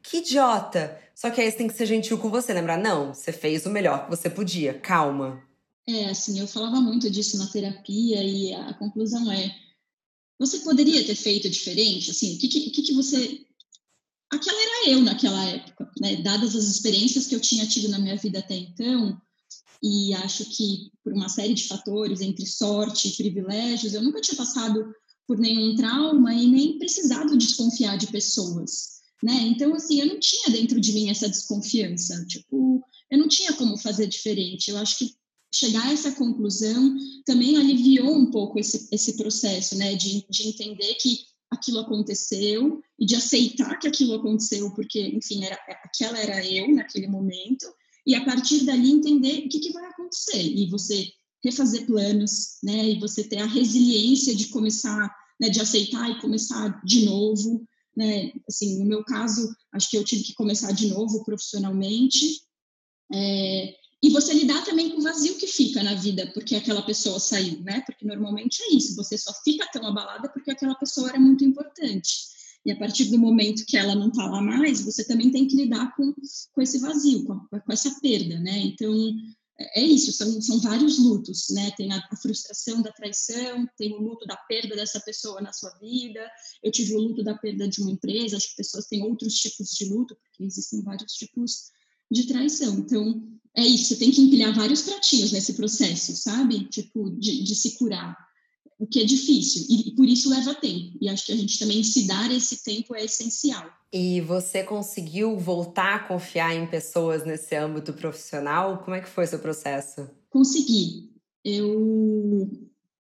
que 0.04 0.18
idiota. 0.18 1.00
Só 1.15 1.30
que 1.30 1.39
aí 1.39 1.50
você 1.50 1.58
tem 1.58 1.68
que 1.68 1.74
ser 1.74 1.86
gentil 1.86 2.18
com 2.18 2.30
você, 2.30 2.54
lembrar, 2.54 2.78
não, 2.78 3.13
você 3.13 3.32
fez 3.32 3.65
o 3.65 3.70
melhor 3.70 4.04
que 4.04 4.10
você 4.10 4.30
podia, 4.30 4.74
calma. 4.74 5.42
É, 5.88 6.10
assim, 6.10 6.39
eu 6.39 6.48
falava 6.48 6.82
muito 6.82 7.10
disso 7.10 7.38
na 7.38 7.48
terapia 7.48 8.22
e 8.22 8.54
a 8.54 8.74
conclusão 8.74 9.32
é, 9.32 9.50
você 10.38 10.60
poderia 10.60 11.06
ter 11.06 11.15
feito 11.15 11.50
diferente, 11.50 12.12
assim, 12.12 12.36
o 12.36 12.38
que, 12.38 12.48
que, 12.50 12.82
que 12.82 12.94
você... 12.94 13.46
Aquela 14.30 14.62
era 14.62 14.89
eu 14.89 15.02
naquela 15.02 15.44
época, 15.46 15.89
né? 16.00 16.18
Dadas 16.18 16.54
as 16.56 16.65
experiências 16.65 17.28
que 17.28 17.34
eu 17.34 17.39
tinha 17.39 17.65
tido 17.65 17.88
na 17.88 17.98
minha 17.98 18.18
vida 18.18 18.39
até 18.39 18.56
então, 18.56 19.20
e 19.82 20.13
acho 20.13 20.46
que 20.46 20.92
por 21.04 21.13
uma 21.13 21.30
série 21.30 21.54
de 21.54 21.68
fatores, 21.68 22.22
entre 22.22 22.46
sorte 22.46 23.08
e 23.08 23.15
privilégios, 23.15 23.94
eu 23.94 24.02
nunca 24.02 24.22
tinha 24.22 24.38
passado 24.38 24.86
por 25.28 25.38
nenhum 25.38 25.76
trauma 25.76 26.34
e 26.34 26.48
nem 26.48 26.78
precisado 26.78 27.38
desconfiar 27.38 27.98
de 27.98 28.08
pessoas, 28.08 29.00
né? 29.24 29.34
Então, 29.48 29.74
assim, 29.76 30.02
eu 30.02 30.08
não 30.08 30.20
tinha 30.20 30.50
dentro 30.50 30.80
de 30.80 30.92
mim 30.92 31.10
essa 31.10 31.30
desconfiança, 31.30 32.26
tipo, 32.26 32.82
eu 33.12 33.18
não 33.18 33.28
tinha 33.28 33.54
como 33.54 33.78
fazer 33.78 34.08
diferente. 34.08 34.70
Eu 34.70 34.78
acho 34.78 34.98
que 34.98 35.13
chegar 35.54 35.86
a 35.86 35.94
essa 35.94 36.12
conclusão 36.12 36.96
também 37.26 37.58
aliviou 37.58 38.15
um 38.15 38.30
pouco 38.30 38.60
esse, 38.60 38.88
esse 38.92 39.18
processo, 39.18 39.78
né, 39.78 39.96
de, 39.96 40.26
de 40.30 40.48
entender 40.48 40.96
que 40.96 41.20
aquilo 41.50 41.80
aconteceu 41.80 42.80
e 43.00 43.06
de 43.06 43.15
aceitar 43.15 43.78
que 43.80 43.88
aquilo 43.88 44.15
aconteceu, 44.15 44.72
porque, 44.76 45.02
enfim, 45.02 45.44
era, 45.44 45.58
aquela 45.84 46.20
era 46.20 46.46
eu 46.46 46.74
naquele 46.74 47.08
momento, 47.08 47.65
e 48.10 48.15
a 48.15 48.26
partir 48.26 48.65
dali 48.65 48.89
entender 48.89 49.45
o 49.45 49.50
que, 49.50 49.60
que 49.60 49.72
vai 49.72 49.86
acontecer, 49.86 50.41
e 50.41 50.67
você 50.67 51.12
refazer 51.45 51.86
planos, 51.86 52.58
né, 52.63 52.89
e 52.89 53.00
você 53.00 53.24
ter 53.24 53.38
a 53.38 53.45
resiliência 53.45 54.34
de 54.36 54.48
começar, 54.48 55.15
né, 55.39 55.48
de 55.48 55.62
aceitar 55.62 56.10
e 56.10 56.19
começar 56.19 56.82
de 56.84 57.06
novo, 57.06 57.63
né, 57.95 58.32
assim, 58.48 58.80
no 58.80 58.86
meu 58.86 59.04
caso, 59.04 59.56
acho 59.72 59.91
que 59.91 59.95
eu 59.95 60.04
tive 60.04 60.24
que 60.24 60.34
começar 60.34 60.72
de 60.72 60.88
novo 60.88 61.24
profissionalmente, 61.24 62.41
é, 63.13 63.76
e 64.02 64.10
você 64.10 64.34
lidar 64.34 64.65
também 64.65 64.89
com 64.89 64.98
o 64.98 65.04
vazio 65.04 65.36
que 65.36 65.45
fica 65.45 65.84
na 65.84 65.93
vida 65.93 66.32
porque 66.34 66.56
aquela 66.56 66.82
pessoa 66.82 67.19
saiu, 67.19 67.62
né? 67.62 67.82
Porque 67.86 68.06
normalmente 68.06 68.63
é 68.63 68.74
isso, 68.74 68.95
você 68.95 69.17
só 69.17 69.34
fica 69.43 69.69
tão 69.72 69.86
abalada 69.86 70.30
porque 70.30 70.50
aquela 70.50 70.74
pessoa 70.76 71.10
era 71.10 71.19
muito 71.19 71.43
importante. 71.43 72.10
E 72.65 72.72
a 72.72 72.78
partir 72.78 73.06
do 73.06 73.17
momento 73.17 73.65
que 73.65 73.78
ela 73.78 73.95
não 73.95 74.10
está 74.10 74.26
lá 74.26 74.41
mais, 74.41 74.82
você 74.82 75.06
também 75.06 75.32
tem 75.32 75.48
que 75.48 75.56
lidar 75.56 75.95
com, 75.95 76.13
com 76.54 76.62
esse 76.62 76.80
vazio, 76.80 77.26
com, 77.26 77.39
com 77.39 77.74
essa 77.74 78.00
perda, 78.02 78.39
né? 78.39 78.60
Então, 78.60 78.93
é 79.76 79.82
isso, 79.82 80.13
são, 80.13 80.41
são 80.41 80.60
vários 80.60 80.98
lutos, 80.98 81.48
né? 81.50 81.72
Tem 81.72 81.91
a, 81.91 81.98
a, 81.98 82.15
frustração 82.15 82.82
da 82.82 82.91
traição, 82.91 83.67
tem 83.78 83.93
o 83.93 84.02
luto 84.02 84.26
da 84.26 84.38
perda 84.38 84.76
dessa 84.76 85.00
pessoa 85.02 85.41
na 85.41 85.52
sua 85.52 85.69
vida, 85.80 86.26
eu 86.63 86.72
tive 86.72 86.95
o 86.95 87.00
luto 87.00 87.24
da 87.24 87.38
perda 87.38 87.67
de 87.67 87.82
uma 87.82 87.91
empresa, 87.91 88.38
acho 88.38 88.50
que 88.50 88.56
pessoas 88.56 88.86
têm 88.88 89.04
outros 89.04 89.36
tipos 89.36 89.72
de 89.72 89.86
luto, 89.86 90.15
porque 90.15 90.43
existem 90.43 90.82
vários 90.82 91.13
tipos 91.13 91.72
de 92.10 92.26
traição. 92.26 92.80
Então, 92.80 93.22
é 93.56 93.62
isso, 93.62 93.86
você 93.86 93.98
tem 93.98 94.12
que 94.12 94.22
empilhar 94.22 94.56
vários 94.56 94.82
pratinhos 94.82 95.32
nesse 95.32 95.54
processo, 95.54 96.15
sabe? 96.15 96.65
Tipo, 96.69 97.10
de, 97.12 97.43
de 97.43 97.56
se 97.56 97.78
curar, 97.78 98.15
o 98.80 98.88
que 98.88 99.02
é 99.02 99.04
difícil, 99.04 99.65
e, 99.70 99.92
por 99.92 100.08
isso 100.08 100.30
leva 100.30 100.56
tempo. 100.56 100.98
E 101.02 101.10
acho 101.10 101.26
que 101.26 101.32
a 101.34 101.36
gente 101.36 101.60
também 101.60 101.84
se 101.84 102.08
dar 102.08 102.32
esse 102.32 102.63
tempo 102.63 102.96
é 102.96 103.04
essencial. 103.04 103.70
E 103.92 104.22
você 104.22 104.63
conseguiu 104.63 105.38
voltar 105.38 105.96
a 105.96 106.08
confiar 106.08 106.56
em 106.56 106.65
pessoas 106.65 107.26
nesse 107.26 107.56
âmbito 107.56 107.94
profissional? 107.94 108.82
Como 108.84 108.96
é 108.96 109.02
que 109.02 109.10
foi 109.10 109.28
seu 109.28 109.39
processo? 109.39 110.10
Consegui. 110.30 111.12
Eu, 111.44 112.50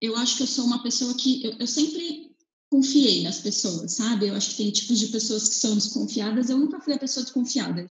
eu 0.00 0.16
acho 0.16 0.36
que 0.36 0.42
eu 0.42 0.46
sou 0.46 0.64
uma 0.64 0.82
pessoa 0.82 1.14
que 1.14 1.44
eu, 1.44 1.52
eu 1.60 1.66
sempre 1.66 2.32
confiei 2.68 3.22
nas 3.22 3.40
pessoas, 3.40 3.92
sabe? 3.92 4.28
Eu 4.28 4.34
acho 4.34 4.50
que 4.50 4.56
tem 4.56 4.70
tipos 4.70 4.98
de 4.98 5.08
pessoas 5.08 5.48
que 5.48 5.54
são 5.54 5.74
desconfiadas. 5.74 6.50
Eu 6.50 6.58
nunca 6.58 6.80
fui 6.80 6.94
a 6.94 6.98
pessoa 6.98 7.22
desconfiada 7.22 7.88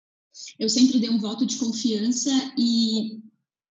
eu 0.58 0.68
sempre 0.68 0.98
dei 0.98 1.10
um 1.10 1.18
voto 1.18 1.44
de 1.44 1.56
confiança 1.56 2.30
e, 2.56 3.20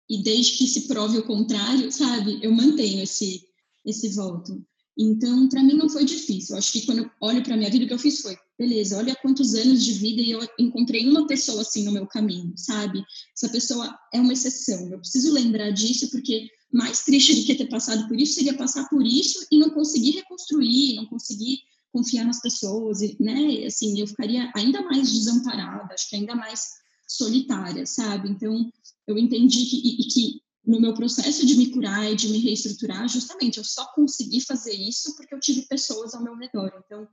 e 0.10 0.22
desde 0.22 0.58
que 0.58 0.68
se 0.68 0.82
prove 0.88 1.18
o 1.18 1.26
contrário, 1.26 1.92
sabe, 1.92 2.40
eu 2.42 2.52
mantenho 2.52 3.02
esse, 3.02 3.48
esse 3.86 4.10
voto. 4.10 4.64
Então, 4.98 5.50
para 5.50 5.64
mim 5.64 5.74
não 5.74 5.90
foi 5.90 6.06
difícil. 6.06 6.54
Eu 6.54 6.60
acho 6.60 6.72
que 6.72 6.86
quando 6.86 7.00
eu 7.00 7.12
olho 7.20 7.44
para 7.44 7.58
minha 7.58 7.70
vida, 7.70 7.86
o 7.86 7.88
que 7.88 7.94
eu 7.94 8.00
fiz 8.00 8.22
foi, 8.22 8.38
beleza, 8.58 8.98
olha 8.98 9.16
quantos 9.16 9.56
anos 9.56 9.84
de 9.84 9.94
vida 9.94 10.22
e 10.22 10.32
eu 10.32 10.48
encontrei 10.60 11.08
uma 11.10 11.26
pessoa 11.26 11.62
assim 11.62 11.84
no 11.84 11.92
meu 11.92 12.06
caminho, 12.06 12.54
sabe? 12.56 13.04
Essa 13.36 13.50
pessoa 13.50 13.98
é 14.14 14.20
uma 14.20 14.34
exceção. 14.34 14.88
Eu 14.90 15.00
preciso 15.00 15.34
lembrar 15.34 15.72
disso 15.72 16.10
porque 16.12 16.48
mais 16.72 17.04
triste 17.04 17.36
do 17.36 17.46
que 17.46 17.56
ter 17.56 17.68
passado 17.68 18.08
por 18.08 18.20
isso 18.20 18.36
seria 18.36 18.56
passar 18.56 18.88
por 18.90 19.06
isso 19.06 19.46
e 19.52 19.58
não 19.58 19.72
conseguir 19.72 20.12
reconstruir, 20.12 20.96
não 20.96 21.06
conseguir 21.06 21.60
confiar 21.92 22.26
nas 22.26 22.42
pessoas, 22.42 23.00
né? 23.20 23.66
Assim, 23.66 24.00
eu 24.00 24.08
ficaria 24.08 24.52
ainda 24.56 24.82
mais 24.82 25.12
desamparada, 25.12 25.94
acho 25.94 26.10
que 26.10 26.16
ainda 26.16 26.36
mais 26.36 26.68
solitária, 27.08 27.86
sabe? 27.86 28.30
Então, 28.30 28.72
eu 29.08 29.18
entendi 29.18 29.66
que, 29.66 29.78
e 29.78 30.04
que 30.08 30.42
no 30.66 30.80
meu 30.80 30.94
processo 30.94 31.46
de 31.46 31.56
me 31.56 31.70
curar 31.72 32.12
e 32.12 32.16
de 32.16 32.30
me 32.30 32.40
reestruturar, 32.40 33.08
justamente, 33.10 33.58
eu 33.58 33.64
só 33.64 33.86
consegui 33.94 34.42
fazer 34.42 34.74
isso 34.74 35.16
porque 35.16 35.36
eu 35.36 35.40
tive 35.40 35.64
pessoas 35.64 36.14
ao 36.14 36.24
meu 36.24 36.36
redor. 36.36 36.72
Então, 36.86 37.08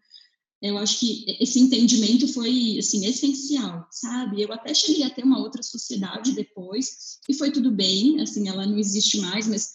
eu 0.63 0.77
acho 0.79 1.01
que 1.01 1.25
esse 1.41 1.59
entendimento 1.59 2.29
foi, 2.29 2.79
assim, 2.79 3.07
essencial, 3.07 3.87
sabe? 3.91 4.43
Eu 4.43 4.53
até 4.53 4.75
cheguei 4.75 5.03
a 5.05 5.11
ter 5.11 5.25
uma 5.25 5.41
outra 5.41 5.63
sociedade 5.63 6.33
depois, 6.33 7.19
e 7.29 7.35
foi 7.35 7.51
tudo 7.51 7.71
bem, 7.71 8.21
assim, 8.21 8.49
ela 8.49 8.67
não 8.67 8.79
existe 8.79 9.19
mais, 9.19 9.49
mas 9.49 9.71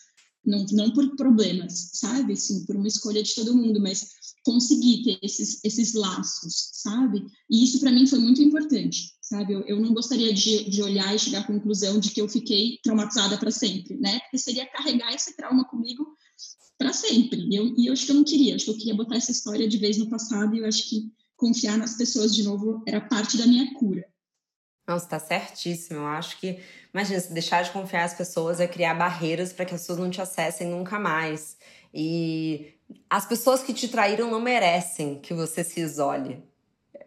não, 0.45 0.63
não 0.71 0.93
por 0.93 1.15
problemas, 1.15 1.89
sabe? 1.93 2.33
Assim, 2.33 2.65
por 2.65 2.75
uma 2.75 2.87
escolha 2.87 3.23
de 3.23 3.33
todo 3.33 3.55
mundo, 3.55 3.81
mas 3.81 4.09
conseguir 4.45 5.03
ter 5.03 5.19
esses, 5.23 5.59
esses 5.63 5.95
laços, 5.95 6.69
sabe? 6.73 7.25
E 7.49 7.63
isso 7.63 7.79
para 7.79 7.91
mim 7.91 8.05
foi 8.05 8.19
muito 8.19 8.41
importante, 8.43 9.11
sabe? 9.19 9.53
Eu, 9.53 9.61
eu 9.61 9.81
não 9.81 9.91
gostaria 9.91 10.31
de, 10.31 10.69
de 10.69 10.83
olhar 10.83 11.13
e 11.13 11.19
chegar 11.19 11.39
à 11.39 11.47
conclusão 11.47 11.99
de 11.99 12.11
que 12.11 12.21
eu 12.21 12.29
fiquei 12.29 12.77
traumatizada 12.83 13.39
para 13.39 13.49
sempre, 13.49 13.97
né? 13.97 14.19
Porque 14.19 14.37
seria 14.37 14.67
carregar 14.67 15.11
esse 15.13 15.35
trauma 15.35 15.65
comigo 15.65 16.05
para 16.77 16.93
sempre. 16.93 17.41
E 17.49 17.55
eu, 17.55 17.73
e 17.75 17.87
eu 17.87 17.93
acho 17.93 18.05
que 18.05 18.11
eu 18.11 18.15
não 18.15 18.23
queria, 18.23 18.55
acho 18.55 18.65
que 18.65 18.71
eu 18.71 18.77
queria 18.77 18.95
botar 18.95 19.15
essa 19.15 19.31
história 19.31 19.67
de 19.67 19.79
vez 19.79 19.97
no 19.97 20.09
passado 20.09 20.55
e 20.55 20.59
eu 20.59 20.67
acho 20.67 20.87
que 20.87 21.11
confiar 21.35 21.75
nas 21.75 21.95
pessoas 21.95 22.33
de 22.33 22.43
novo 22.43 22.83
era 22.87 23.01
parte 23.01 23.37
da 23.37 23.47
minha 23.47 23.73
cura. 23.73 24.05
Nossa, 24.87 25.07
tá 25.07 25.19
certíssimo. 25.19 26.01
Eu 26.01 26.05
acho 26.05 26.39
que, 26.39 26.59
imagina, 26.93 27.19
se 27.19 27.33
deixar 27.33 27.63
de 27.63 27.71
confiar 27.71 28.03
nas 28.03 28.13
pessoas 28.13 28.59
é 28.59 28.67
criar 28.67 28.93
barreiras 28.93 29.51
para 29.51 29.65
que 29.65 29.73
as 29.73 29.81
pessoas 29.81 29.97
não 29.97 30.11
te 30.11 30.21
acessem 30.21 30.69
nunca 30.69 30.99
mais. 30.99 31.57
E 31.91 32.74
as 33.09 33.25
pessoas 33.25 33.63
que 33.63 33.73
te 33.73 33.87
traíram 33.87 34.29
não 34.29 34.39
merecem 34.39 35.19
que 35.19 35.33
você 35.33 35.63
se 35.63 35.79
isole. 35.79 36.43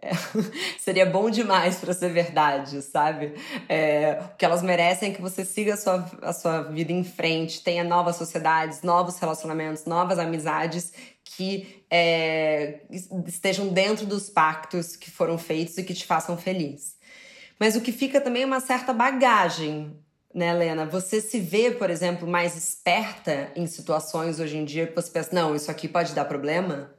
É, 0.00 0.10
seria 0.78 1.04
bom 1.04 1.28
demais 1.28 1.76
para 1.76 1.92
ser 1.92 2.12
verdade, 2.12 2.80
sabe? 2.82 3.34
É, 3.68 4.20
o 4.32 4.36
que 4.36 4.44
elas 4.44 4.62
merecem 4.62 5.10
é 5.10 5.14
que 5.14 5.20
você 5.20 5.44
siga 5.44 5.74
a 5.74 5.76
sua, 5.76 6.10
a 6.22 6.32
sua 6.32 6.62
vida 6.62 6.92
em 6.92 7.02
frente, 7.02 7.62
tenha 7.62 7.82
novas 7.82 8.16
sociedades, 8.16 8.82
novos 8.82 9.18
relacionamentos, 9.18 9.84
novas 9.84 10.18
amizades 10.18 10.92
que 11.24 11.84
é, 11.90 12.80
estejam 13.26 13.68
dentro 13.68 14.06
dos 14.06 14.30
pactos 14.30 14.96
que 14.96 15.10
foram 15.10 15.36
feitos 15.36 15.76
e 15.78 15.84
que 15.84 15.94
te 15.94 16.06
façam 16.06 16.36
feliz. 16.36 16.96
Mas 17.58 17.74
o 17.74 17.80
que 17.80 17.90
fica 17.90 18.20
também 18.20 18.44
é 18.44 18.46
uma 18.46 18.60
certa 18.60 18.92
bagagem 18.92 19.96
né, 20.34 20.50
Helena? 20.50 20.86
Você 20.86 21.20
se 21.20 21.40
vê, 21.40 21.70
por 21.70 21.90
exemplo, 21.90 22.28
mais 22.28 22.56
esperta 22.56 23.52
em 23.56 23.66
situações 23.66 24.40
hoje 24.40 24.56
em 24.56 24.64
dia 24.64 24.86
que 24.86 24.94
você 24.94 25.10
pensa, 25.10 25.30
não, 25.32 25.54
isso 25.54 25.70
aqui 25.70 25.88
pode 25.88 26.14
dar 26.14 26.24
problema? 26.24 26.94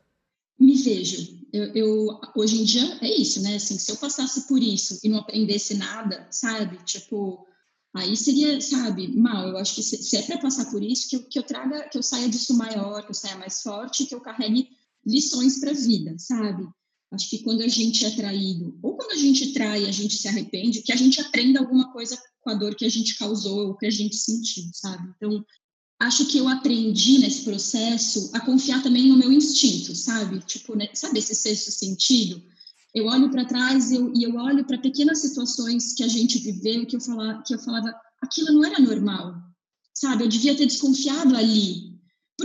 Me 0.60 0.76
vejo. 0.76 1.40
Eu, 1.52 1.64
eu, 1.74 2.22
hoje 2.36 2.62
em 2.62 2.64
dia 2.64 2.98
é 3.02 3.10
isso, 3.10 3.42
né? 3.42 3.56
Assim, 3.56 3.78
se 3.78 3.92
eu 3.92 3.98
passasse 3.98 4.48
por 4.48 4.62
isso 4.62 5.00
e 5.04 5.10
não 5.10 5.20
aprendesse 5.20 5.76
nada, 5.76 6.28
sabe? 6.30 6.78
Tipo, 6.84 7.46
aí 7.96 8.16
seria, 8.16 8.60
sabe, 8.62 9.08
mal. 9.08 9.48
Eu 9.48 9.58
acho 9.58 9.76
que 9.76 9.84
se, 9.84 10.02
se 10.04 10.18
é 10.18 10.22
para 10.22 10.38
passar 10.38 10.70
por 10.70 10.84
isso, 10.84 11.10
que 11.10 11.16
eu, 11.16 11.24
que 11.24 11.40
eu 11.40 11.44
traga, 11.44 11.88
que 11.90 11.98
eu 11.98 12.04
saia 12.04 12.28
disso 12.30 12.56
maior, 12.56 13.04
que 13.04 13.10
eu 13.10 13.16
saia 13.16 13.38
mais 13.38 13.62
forte, 13.62 14.06
que 14.06 14.14
eu 14.14 14.22
carregue 14.22 14.70
lições 15.06 15.60
para 15.60 15.72
a 15.72 15.74
vida, 15.74 16.16
sabe? 16.18 16.68
Acho 17.12 17.30
que 17.30 17.40
quando 17.40 17.62
a 17.62 17.68
gente 17.68 18.06
é 18.06 18.12
traído, 18.12 18.78
ou 18.84 18.96
quando 18.96 19.12
a 19.12 19.18
gente 19.18 19.52
trai, 19.52 19.86
a 19.86 19.92
gente 19.92 20.16
se 20.16 20.28
arrepende, 20.28 20.84
que 20.84 20.92
a 20.92 20.96
gente 20.96 21.20
aprenda 21.20 21.60
alguma 21.60 21.92
coisa 21.92 22.18
com 22.42 22.52
a 22.52 22.54
dor 22.54 22.76
que 22.76 22.86
a 22.86 22.90
gente 22.90 23.18
causou, 23.18 23.70
ou 23.70 23.78
que 23.78 23.88
a 23.88 23.92
gente 23.92 24.16
sentiu, 24.16 24.66
sabe? 24.74 25.12
Então, 25.16 25.44
acho 26.00 26.26
que 26.28 26.38
eu 26.38 26.48
aprendi 26.48 27.18
nesse 27.18 27.44
processo 27.44 28.30
a 28.34 28.40
confiar 28.40 28.84
também 28.84 29.08
no 29.08 29.18
meu 29.18 29.32
instinto, 29.32 29.96
sabe? 29.96 30.40
Tipo, 30.42 30.76
né? 30.76 30.88
sabe 30.94 31.20
esse 31.20 31.34
sexto 31.34 31.72
sentido? 31.72 32.42
Eu 32.94 33.06
olho 33.06 33.30
para 33.30 33.46
trás 33.46 33.92
eu, 33.92 34.14
e 34.16 34.24
eu 34.24 34.36
olho 34.36 34.66
para 34.66 34.78
pequenas 34.78 35.20
situações 35.20 35.94
que 35.94 36.04
a 36.04 36.08
gente 36.08 36.40
viveu 36.40 36.86
que 36.86 36.96
eu 36.96 37.02
falava, 37.02 37.44
que 37.44 37.54
eu 37.54 37.60
falava, 37.60 37.94
aquilo 38.22 38.54
não 38.54 38.66
era 38.66 38.80
normal, 38.80 39.36
sabe? 39.94 40.24
Eu 40.24 40.28
devia 40.28 40.56
ter 40.56 40.66
desconfiado 40.68 41.36
ali, 41.36 41.89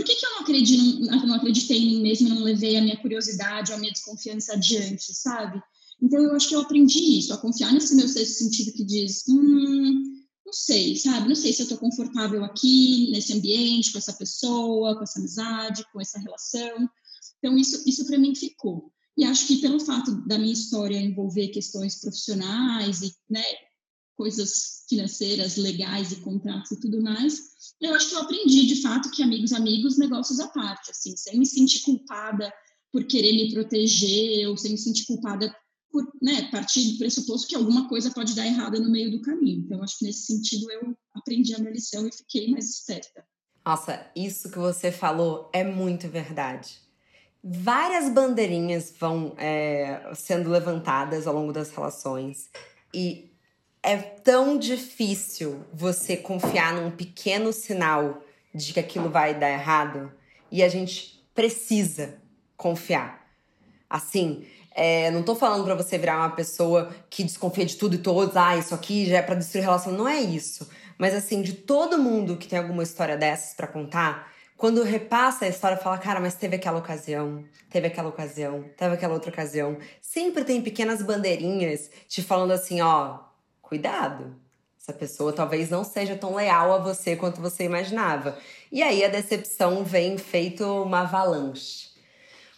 que, 0.05 0.15
que 0.15 0.25
eu 0.25 0.29
não, 0.31 1.25
não 1.27 1.35
acreditei 1.35 1.77
em 1.77 1.85
mim 1.87 2.01
mesma 2.01 2.29
e 2.29 2.31
não 2.31 2.43
levei 2.43 2.77
a 2.77 2.81
minha 2.81 2.97
curiosidade, 2.97 3.73
a 3.73 3.77
minha 3.77 3.91
desconfiança 3.91 4.53
adiante, 4.53 5.13
sabe? 5.13 5.61
Então, 6.01 6.21
eu 6.21 6.33
acho 6.35 6.47
que 6.47 6.55
eu 6.55 6.61
aprendi 6.61 7.19
isso, 7.19 7.33
a 7.33 7.37
confiar 7.37 7.73
nesse 7.73 7.95
meu 7.95 8.07
sexto 8.07 8.43
sentido 8.43 8.73
que 8.73 8.83
diz, 8.83 9.23
hum, 9.27 10.03
não 10.45 10.53
sei, 10.53 10.95
sabe? 10.95 11.27
Não 11.27 11.35
sei 11.35 11.51
se 11.51 11.61
eu 11.61 11.65
estou 11.65 11.77
confortável 11.77 12.43
aqui, 12.43 13.09
nesse 13.11 13.33
ambiente, 13.33 13.91
com 13.91 13.97
essa 13.97 14.13
pessoa, 14.13 14.95
com 14.95 15.03
essa 15.03 15.19
amizade, 15.19 15.85
com 15.91 15.99
essa 15.99 16.19
relação. 16.19 16.89
Então, 17.39 17.57
isso, 17.57 17.83
isso 17.87 18.05
para 18.05 18.17
mim 18.17 18.35
ficou. 18.35 18.91
E 19.17 19.23
acho 19.23 19.47
que 19.47 19.57
pelo 19.57 19.79
fato 19.79 20.11
da 20.27 20.37
minha 20.37 20.53
história 20.53 20.99
envolver 20.99 21.47
questões 21.47 21.99
profissionais 22.01 23.01
e 23.01 23.13
né, 23.29 23.43
coisas 24.15 24.85
financeiras, 24.87 25.57
legais 25.57 26.11
e 26.11 26.17
contratos 26.17 26.71
e 26.71 26.79
tudo 26.79 27.01
mais, 27.01 27.39
eu 27.81 27.93
acho 27.93 28.09
que 28.09 28.15
eu 28.15 28.19
aprendi 28.19 28.65
de 28.65 28.81
fato 28.81 29.11
que 29.11 29.21
amigos, 29.21 29.51
amigos, 29.51 29.97
negócios 29.97 30.39
à 30.39 30.47
parte, 30.47 30.91
assim, 30.91 31.15
sem 31.17 31.37
me 31.37 31.45
sentir 31.45 31.81
culpada 31.81 32.51
por 32.91 33.05
querer 33.05 33.33
me 33.33 33.51
proteger 33.53 34.47
ou 34.47 34.57
sem 34.57 34.71
me 34.71 34.77
sentir 34.77 35.05
culpada 35.05 35.53
por 35.91 36.05
né, 36.21 36.49
partir 36.51 36.91
do 36.91 36.97
pressuposto 36.97 37.47
que 37.47 37.55
alguma 37.55 37.87
coisa 37.87 38.11
pode 38.11 38.35
dar 38.35 38.45
errada 38.45 38.79
no 38.79 38.91
meio 38.91 39.11
do 39.11 39.21
caminho. 39.21 39.63
Então, 39.65 39.81
acho 39.81 39.99
que 39.99 40.05
nesse 40.05 40.25
sentido 40.25 40.69
eu 40.71 40.95
aprendi 41.13 41.53
a 41.55 41.59
minha 41.59 41.71
lição 41.71 42.07
e 42.07 42.13
fiquei 42.13 42.49
mais 42.49 42.69
esperta. 42.69 43.25
Nossa, 43.65 44.05
isso 44.15 44.49
que 44.49 44.59
você 44.59 44.91
falou 44.91 45.49
é 45.53 45.63
muito 45.63 46.07
verdade. 46.07 46.77
Várias 47.43 48.11
bandeirinhas 48.11 48.93
vão 48.99 49.35
é, 49.37 50.11
sendo 50.15 50.49
levantadas 50.49 51.27
ao 51.27 51.33
longo 51.33 51.53
das 51.53 51.71
relações 51.71 52.49
e 52.93 53.34
é 53.85 53.97
tão 53.97 54.57
difícil 54.57 55.63
você 55.71 56.17
confiar 56.17 56.73
num 56.73 56.89
pequeno 56.89 57.53
sinal 57.53 58.23
de 58.53 58.73
que 58.73 58.79
aquilo 58.79 59.11
vai 59.11 59.35
dar 59.35 59.51
errado 59.51 60.11
e 60.51 60.63
a 60.63 60.67
gente 60.67 61.23
precisa 61.35 62.17
confiar. 62.57 63.23
Assim, 63.87 64.47
é, 64.71 65.11
não 65.11 65.21
tô 65.21 65.35
falando 65.35 65.63
para 65.63 65.75
você 65.75 65.99
virar 65.99 66.17
uma 66.17 66.31
pessoa 66.31 66.89
que 67.11 67.23
desconfia 67.23 67.63
de 67.63 67.75
tudo 67.75 67.93
e 67.93 67.99
todos, 67.99 68.35
ah, 68.35 68.57
isso 68.57 68.73
aqui 68.73 69.05
já 69.05 69.17
é 69.17 69.21
para 69.21 69.35
destruir 69.35 69.63
relação, 69.63 69.93
não 69.93 70.07
é 70.07 70.19
isso. 70.19 70.67
Mas 70.97 71.13
assim, 71.13 71.43
de 71.43 71.53
todo 71.53 71.99
mundo 71.99 72.37
que 72.37 72.47
tem 72.47 72.57
alguma 72.57 72.81
história 72.81 73.15
dessas 73.15 73.53
para 73.53 73.67
contar, 73.67 74.31
quando 74.57 74.81
repassa 74.81 75.45
a 75.45 75.49
história, 75.49 75.77
fala, 75.77 75.99
cara, 75.99 76.19
mas 76.19 76.33
teve 76.33 76.55
aquela 76.55 76.79
ocasião, 76.79 77.43
teve 77.69 77.85
aquela 77.85 78.09
ocasião, 78.09 78.65
teve 78.75 78.95
aquela 78.95 79.13
outra 79.13 79.29
ocasião. 79.29 79.77
Sempre 80.01 80.43
tem 80.43 80.61
pequenas 80.61 81.03
bandeirinhas 81.03 81.91
te 82.07 82.23
falando 82.23 82.51
assim, 82.51 82.81
ó, 82.81 83.24
cuidado. 83.67 84.35
Essa 84.79 84.93
pessoa 84.93 85.33
talvez 85.33 85.69
não 85.69 85.83
seja 85.83 86.15
tão 86.15 86.35
leal 86.35 86.73
a 86.73 86.77
você 86.77 87.15
quanto 87.15 87.41
você 87.41 87.63
imaginava. 87.63 88.37
E 88.71 88.83
aí 88.83 89.03
a 89.03 89.09
decepção 89.09 89.83
vem 89.83 90.17
feito 90.17 90.63
uma 90.63 91.01
avalanche. 91.01 91.89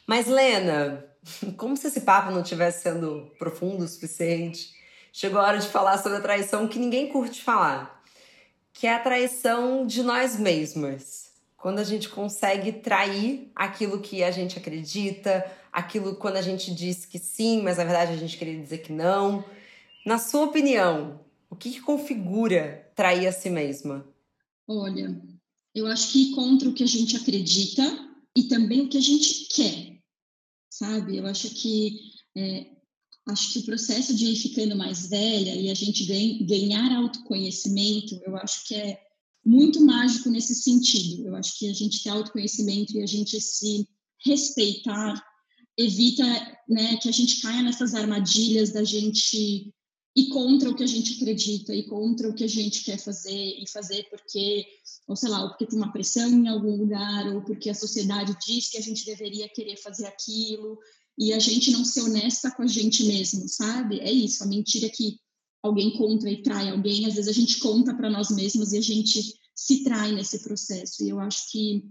Mas, 0.06 0.28
Lena, 0.28 1.06
como 1.56 1.78
se 1.78 1.88
esse 1.88 2.02
papo 2.02 2.32
não 2.32 2.42
estivesse 2.42 2.84
sendo 2.84 3.32
profundo 3.40 3.84
o 3.84 3.88
suficiente, 3.88 4.74
chegou 5.14 5.40
a 5.40 5.46
hora 5.46 5.58
de 5.58 5.68
falar 5.68 5.98
sobre 5.98 6.18
a 6.18 6.22
traição 6.22 6.68
que 6.68 6.80
ninguém 6.80 7.08
curte 7.08 7.44
falar, 7.44 8.04
que 8.74 8.86
é 8.86 8.94
a 8.94 9.00
traição 9.00 9.88
de 9.88 10.04
nós 10.04 10.38
mesmas 10.38 11.28
quando 11.58 11.80
a 11.80 11.84
gente 11.84 12.08
consegue 12.08 12.72
trair 12.72 13.52
aquilo 13.56 14.00
que 14.00 14.24
a 14.24 14.32
gente 14.32 14.58
acredita, 14.58 15.46
aquilo 15.74 16.16
quando 16.16 16.38
a 16.38 16.42
gente 16.42 16.74
diz 16.74 17.06
que 17.06 17.18
sim, 17.18 17.62
mas 17.64 17.78
na 17.78 17.84
verdade 17.84 18.14
a 18.14 18.16
gente 18.16 18.38
queria 18.38 18.58
dizer 18.58 18.78
que 18.78 18.94
não. 18.94 19.44
Na 20.08 20.18
sua 20.18 20.46
opinião, 20.46 21.20
o 21.50 21.56
que, 21.58 21.70
que 21.70 21.82
configura 21.82 22.90
trair 22.96 23.28
a 23.28 23.32
si 23.34 23.50
mesma? 23.50 24.08
Olha, 24.66 25.22
eu 25.76 25.86
acho 25.86 26.14
que 26.14 26.32
contra 26.32 26.70
o 26.70 26.74
que 26.74 26.82
a 26.82 26.88
gente 26.88 27.18
acredita 27.18 27.84
e 28.34 28.44
também 28.44 28.80
o 28.80 28.88
que 28.88 28.98
a 28.98 29.02
gente 29.02 29.50
quer, 29.54 30.02
sabe? 30.70 31.18
Eu 31.18 31.26
acho 31.26 31.50
que 31.50 32.00
é, 32.38 32.68
acho 33.28 33.52
que 33.52 33.60
o 33.60 33.66
processo 33.66 34.16
de 34.16 34.28
ir 34.28 34.38
ficando 34.38 34.78
mais 34.78 35.10
velha 35.10 35.54
e 35.54 35.70
a 35.70 35.74
gente 35.74 36.06
ganhar 36.46 36.90
autoconhecimento, 36.96 38.18
eu 38.26 38.38
acho 38.38 38.66
que 38.66 38.76
é 38.76 38.98
muito 39.46 39.86
mágico 39.86 40.30
nesse 40.30 40.56
sentido. 40.56 41.28
Eu 41.28 41.36
acho 41.36 41.60
que 41.60 41.70
a 41.70 41.74
gente 41.74 42.02
ter 42.02 42.12
autoconhecimento 42.12 42.96
e 42.96 43.04
a 43.04 43.06
gente 43.06 43.42
se 43.42 43.86
respeitar 44.24 45.22
evita 45.78 46.24
né, 46.70 46.96
que 46.96 47.10
a 47.10 47.12
gente 47.12 47.42
caia 47.42 47.62
nessas 47.62 47.94
armadilhas 47.94 48.72
da 48.72 48.86
gente 48.86 49.74
ir 50.18 50.30
contra 50.30 50.72
o 50.72 50.76
que 50.76 50.84
a 50.84 50.88
gente 50.88 51.14
acredita, 51.14 51.76
e 51.76 51.84
contra 51.84 52.28
o 52.28 52.34
que 52.34 52.44
a 52.44 52.48
gente 52.48 52.84
quer 52.84 52.98
fazer, 52.98 53.32
e 53.62 53.70
fazer 53.72 54.08
porque, 54.10 54.66
ou 55.08 55.16
sei 55.16 55.30
lá, 55.30 55.44
ou 55.44 55.50
porque 55.50 55.68
tem 55.68 55.78
uma 55.78 55.94
pressão 55.94 56.28
em 56.28 56.48
algum 56.48 56.76
lugar, 56.76 57.28
ou 57.36 57.44
porque 57.44 57.70
a 57.70 57.76
sociedade 57.76 58.36
diz 58.44 58.68
que 58.68 58.80
a 58.80 58.82
gente 58.82 59.06
deveria 59.06 59.48
querer 59.48 59.78
fazer 59.78 60.08
aquilo, 60.08 60.80
e 61.20 61.34
a 61.34 61.40
gente 61.40 61.70
não 61.70 61.86
ser 61.86 62.02
honesta 62.02 62.50
com 62.50 62.64
a 62.64 62.68
gente 62.68 63.04
mesmo, 63.04 63.48
sabe? 63.48 64.00
É 64.00 64.12
isso, 64.12 64.44
a 64.44 64.48
mentira 64.48 64.90
que 64.90 65.20
alguém 65.62 65.96
conta 65.96 66.28
e 66.28 66.42
trai 66.42 66.70
alguém, 66.70 67.06
às 67.06 67.14
vezes 67.14 67.30
a 67.30 67.40
gente 67.40 67.60
conta 67.60 67.94
para 67.94 68.10
nós 68.10 68.32
mesmos 68.32 68.74
e 68.74 68.78
a 68.80 68.82
gente 68.82 69.22
se 69.54 69.84
trai 69.84 70.14
nesse 70.14 70.44
processo. 70.44 71.04
E 71.04 71.10
eu 71.10 71.20
acho 71.20 71.52
que 71.52 71.84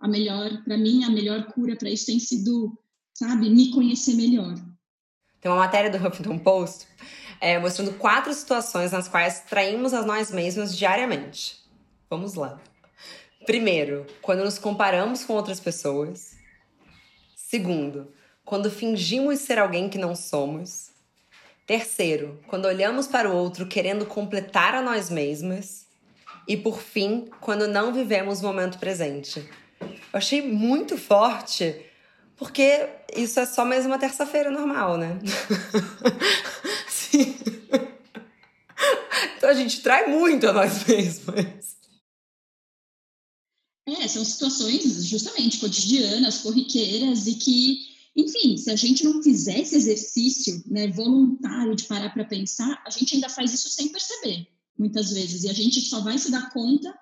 a 0.00 0.08
melhor, 0.08 0.64
para 0.64 0.76
mim, 0.76 1.04
a 1.04 1.10
melhor 1.10 1.52
cura 1.52 1.76
para 1.76 1.90
isso 1.90 2.06
tem 2.06 2.18
sido, 2.18 2.76
sabe, 3.14 3.50
me 3.50 3.70
conhecer 3.70 4.14
melhor. 4.14 4.54
Tem 5.40 5.50
uma 5.50 5.58
matéria 5.58 5.90
do 5.90 6.04
Huffington 6.04 6.38
Post 6.38 6.86
é, 7.40 7.58
mostrando 7.58 7.94
quatro 7.94 8.32
situações 8.32 8.92
nas 8.92 9.08
quais 9.08 9.40
traímos 9.40 9.94
a 9.94 10.02
nós 10.02 10.30
mesmos 10.30 10.76
diariamente. 10.76 11.58
Vamos 12.10 12.34
lá. 12.34 12.60
Primeiro, 13.46 14.06
quando 14.20 14.44
nos 14.44 14.58
comparamos 14.58 15.24
com 15.24 15.34
outras 15.34 15.60
pessoas. 15.60 16.36
Segundo, 17.34 18.12
quando 18.44 18.70
fingimos 18.70 19.40
ser 19.40 19.58
alguém 19.58 19.88
que 19.88 19.98
não 19.98 20.14
somos. 20.14 20.90
Terceiro, 21.66 22.40
quando 22.46 22.64
olhamos 22.64 23.06
para 23.06 23.30
o 23.30 23.34
outro 23.34 23.66
querendo 23.66 24.06
completar 24.06 24.74
a 24.74 24.82
nós 24.82 25.10
mesmas. 25.10 25.86
E 26.46 26.56
por 26.56 26.80
fim, 26.80 27.28
quando 27.40 27.68
não 27.68 27.92
vivemos 27.92 28.40
o 28.40 28.42
momento 28.44 28.78
presente. 28.78 29.46
Eu 29.80 29.88
achei 30.14 30.40
muito 30.40 30.96
forte, 30.96 31.84
porque 32.36 32.88
isso 33.14 33.38
é 33.38 33.44
só 33.44 33.64
mais 33.64 33.84
uma 33.84 33.98
terça-feira 33.98 34.50
normal, 34.50 34.96
né? 34.96 35.18
Sim. 36.88 37.36
Então 39.36 39.47
a 39.47 39.47
gente 39.58 39.80
trai 39.80 40.06
muito 40.08 40.46
a 40.46 40.52
nós 40.52 40.84
mesmas. 40.88 41.76
É, 43.86 44.06
são 44.06 44.24
situações 44.24 45.04
justamente 45.06 45.58
cotidianas, 45.58 46.38
corriqueiras 46.38 47.26
e 47.26 47.34
que 47.36 47.88
enfim, 48.18 48.56
se 48.56 48.68
a 48.68 48.74
gente 48.74 49.04
não 49.04 49.22
fizer 49.22 49.60
esse 49.60 49.76
exercício 49.76 50.60
né, 50.66 50.88
voluntário 50.88 51.76
de 51.76 51.84
parar 51.84 52.10
para 52.10 52.24
pensar, 52.24 52.82
a 52.84 52.90
gente 52.90 53.14
ainda 53.14 53.28
faz 53.28 53.54
isso 53.54 53.68
sem 53.68 53.90
perceber, 53.90 54.48
muitas 54.76 55.12
vezes. 55.12 55.44
E 55.44 55.48
a 55.48 55.52
gente 55.52 55.80
só 55.82 56.00
vai 56.00 56.18
se 56.18 56.28
dar 56.28 56.50
conta 56.50 56.92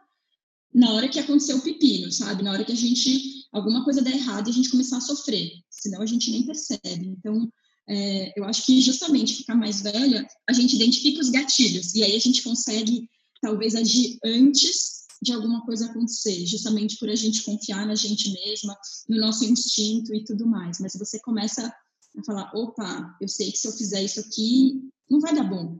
na 0.74 0.92
hora 0.92 1.08
que 1.08 1.18
aconteceu 1.18 1.56
o 1.56 1.62
pepino, 1.62 2.12
sabe? 2.12 2.42
Na 2.42 2.52
hora 2.52 2.64
que 2.66 2.72
a 2.72 2.76
gente, 2.76 3.46
alguma 3.50 3.82
coisa 3.82 4.02
der 4.02 4.14
errado 4.14 4.48
e 4.48 4.50
a 4.50 4.52
gente 4.52 4.68
começar 4.68 4.98
a 4.98 5.00
sofrer. 5.00 5.52
Senão 5.70 6.02
a 6.02 6.06
gente 6.06 6.30
nem 6.30 6.44
percebe. 6.44 7.06
Então, 7.06 7.50
é, 7.88 8.32
eu 8.36 8.44
acho 8.44 8.64
que 8.66 8.80
justamente 8.80 9.36
ficar 9.36 9.54
mais 9.54 9.80
velha, 9.80 10.26
a 10.48 10.52
gente 10.52 10.74
identifica 10.74 11.20
os 11.20 11.30
gatilhos. 11.30 11.94
E 11.94 12.02
aí 12.02 12.16
a 12.16 12.20
gente 12.20 12.42
consegue, 12.42 13.08
talvez, 13.40 13.74
agir 13.74 14.18
antes 14.24 14.96
de 15.22 15.32
alguma 15.32 15.64
coisa 15.64 15.86
acontecer, 15.86 16.44
justamente 16.46 16.98
por 16.98 17.08
a 17.08 17.14
gente 17.14 17.42
confiar 17.42 17.86
na 17.86 17.94
gente 17.94 18.32
mesma, 18.32 18.76
no 19.08 19.18
nosso 19.18 19.44
instinto 19.44 20.14
e 20.14 20.24
tudo 20.24 20.46
mais. 20.46 20.78
Mas 20.80 20.94
você 20.94 21.18
começa 21.20 21.66
a 21.66 22.24
falar, 22.24 22.50
opa, 22.54 23.16
eu 23.20 23.28
sei 23.28 23.50
que 23.50 23.58
se 23.58 23.68
eu 23.68 23.72
fizer 23.72 24.02
isso 24.02 24.20
aqui, 24.20 24.82
não 25.08 25.20
vai 25.20 25.34
dar 25.34 25.44
bom, 25.44 25.78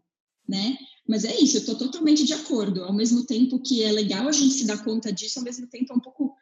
né? 0.49 0.77
Mas 1.09 1.25
é 1.25 1.39
isso, 1.39 1.57
eu 1.57 1.61
estou 1.61 1.77
totalmente 1.77 2.25
de 2.25 2.33
acordo. 2.33 2.85
Ao 2.85 2.93
mesmo 2.93 3.25
tempo 3.25 3.61
que 3.61 3.83
é 3.83 3.93
legal 3.93 4.29
a 4.29 4.33
gente 4.33 4.55
se 4.55 4.65
dar 4.65 4.83
conta 4.83 5.13
disso, 5.13 5.39
ao 5.39 5.45
mesmo 5.45 5.67
tempo 5.67 5.93
é 5.93 5.97
um 5.97 6.01
pouco 6.01 6.35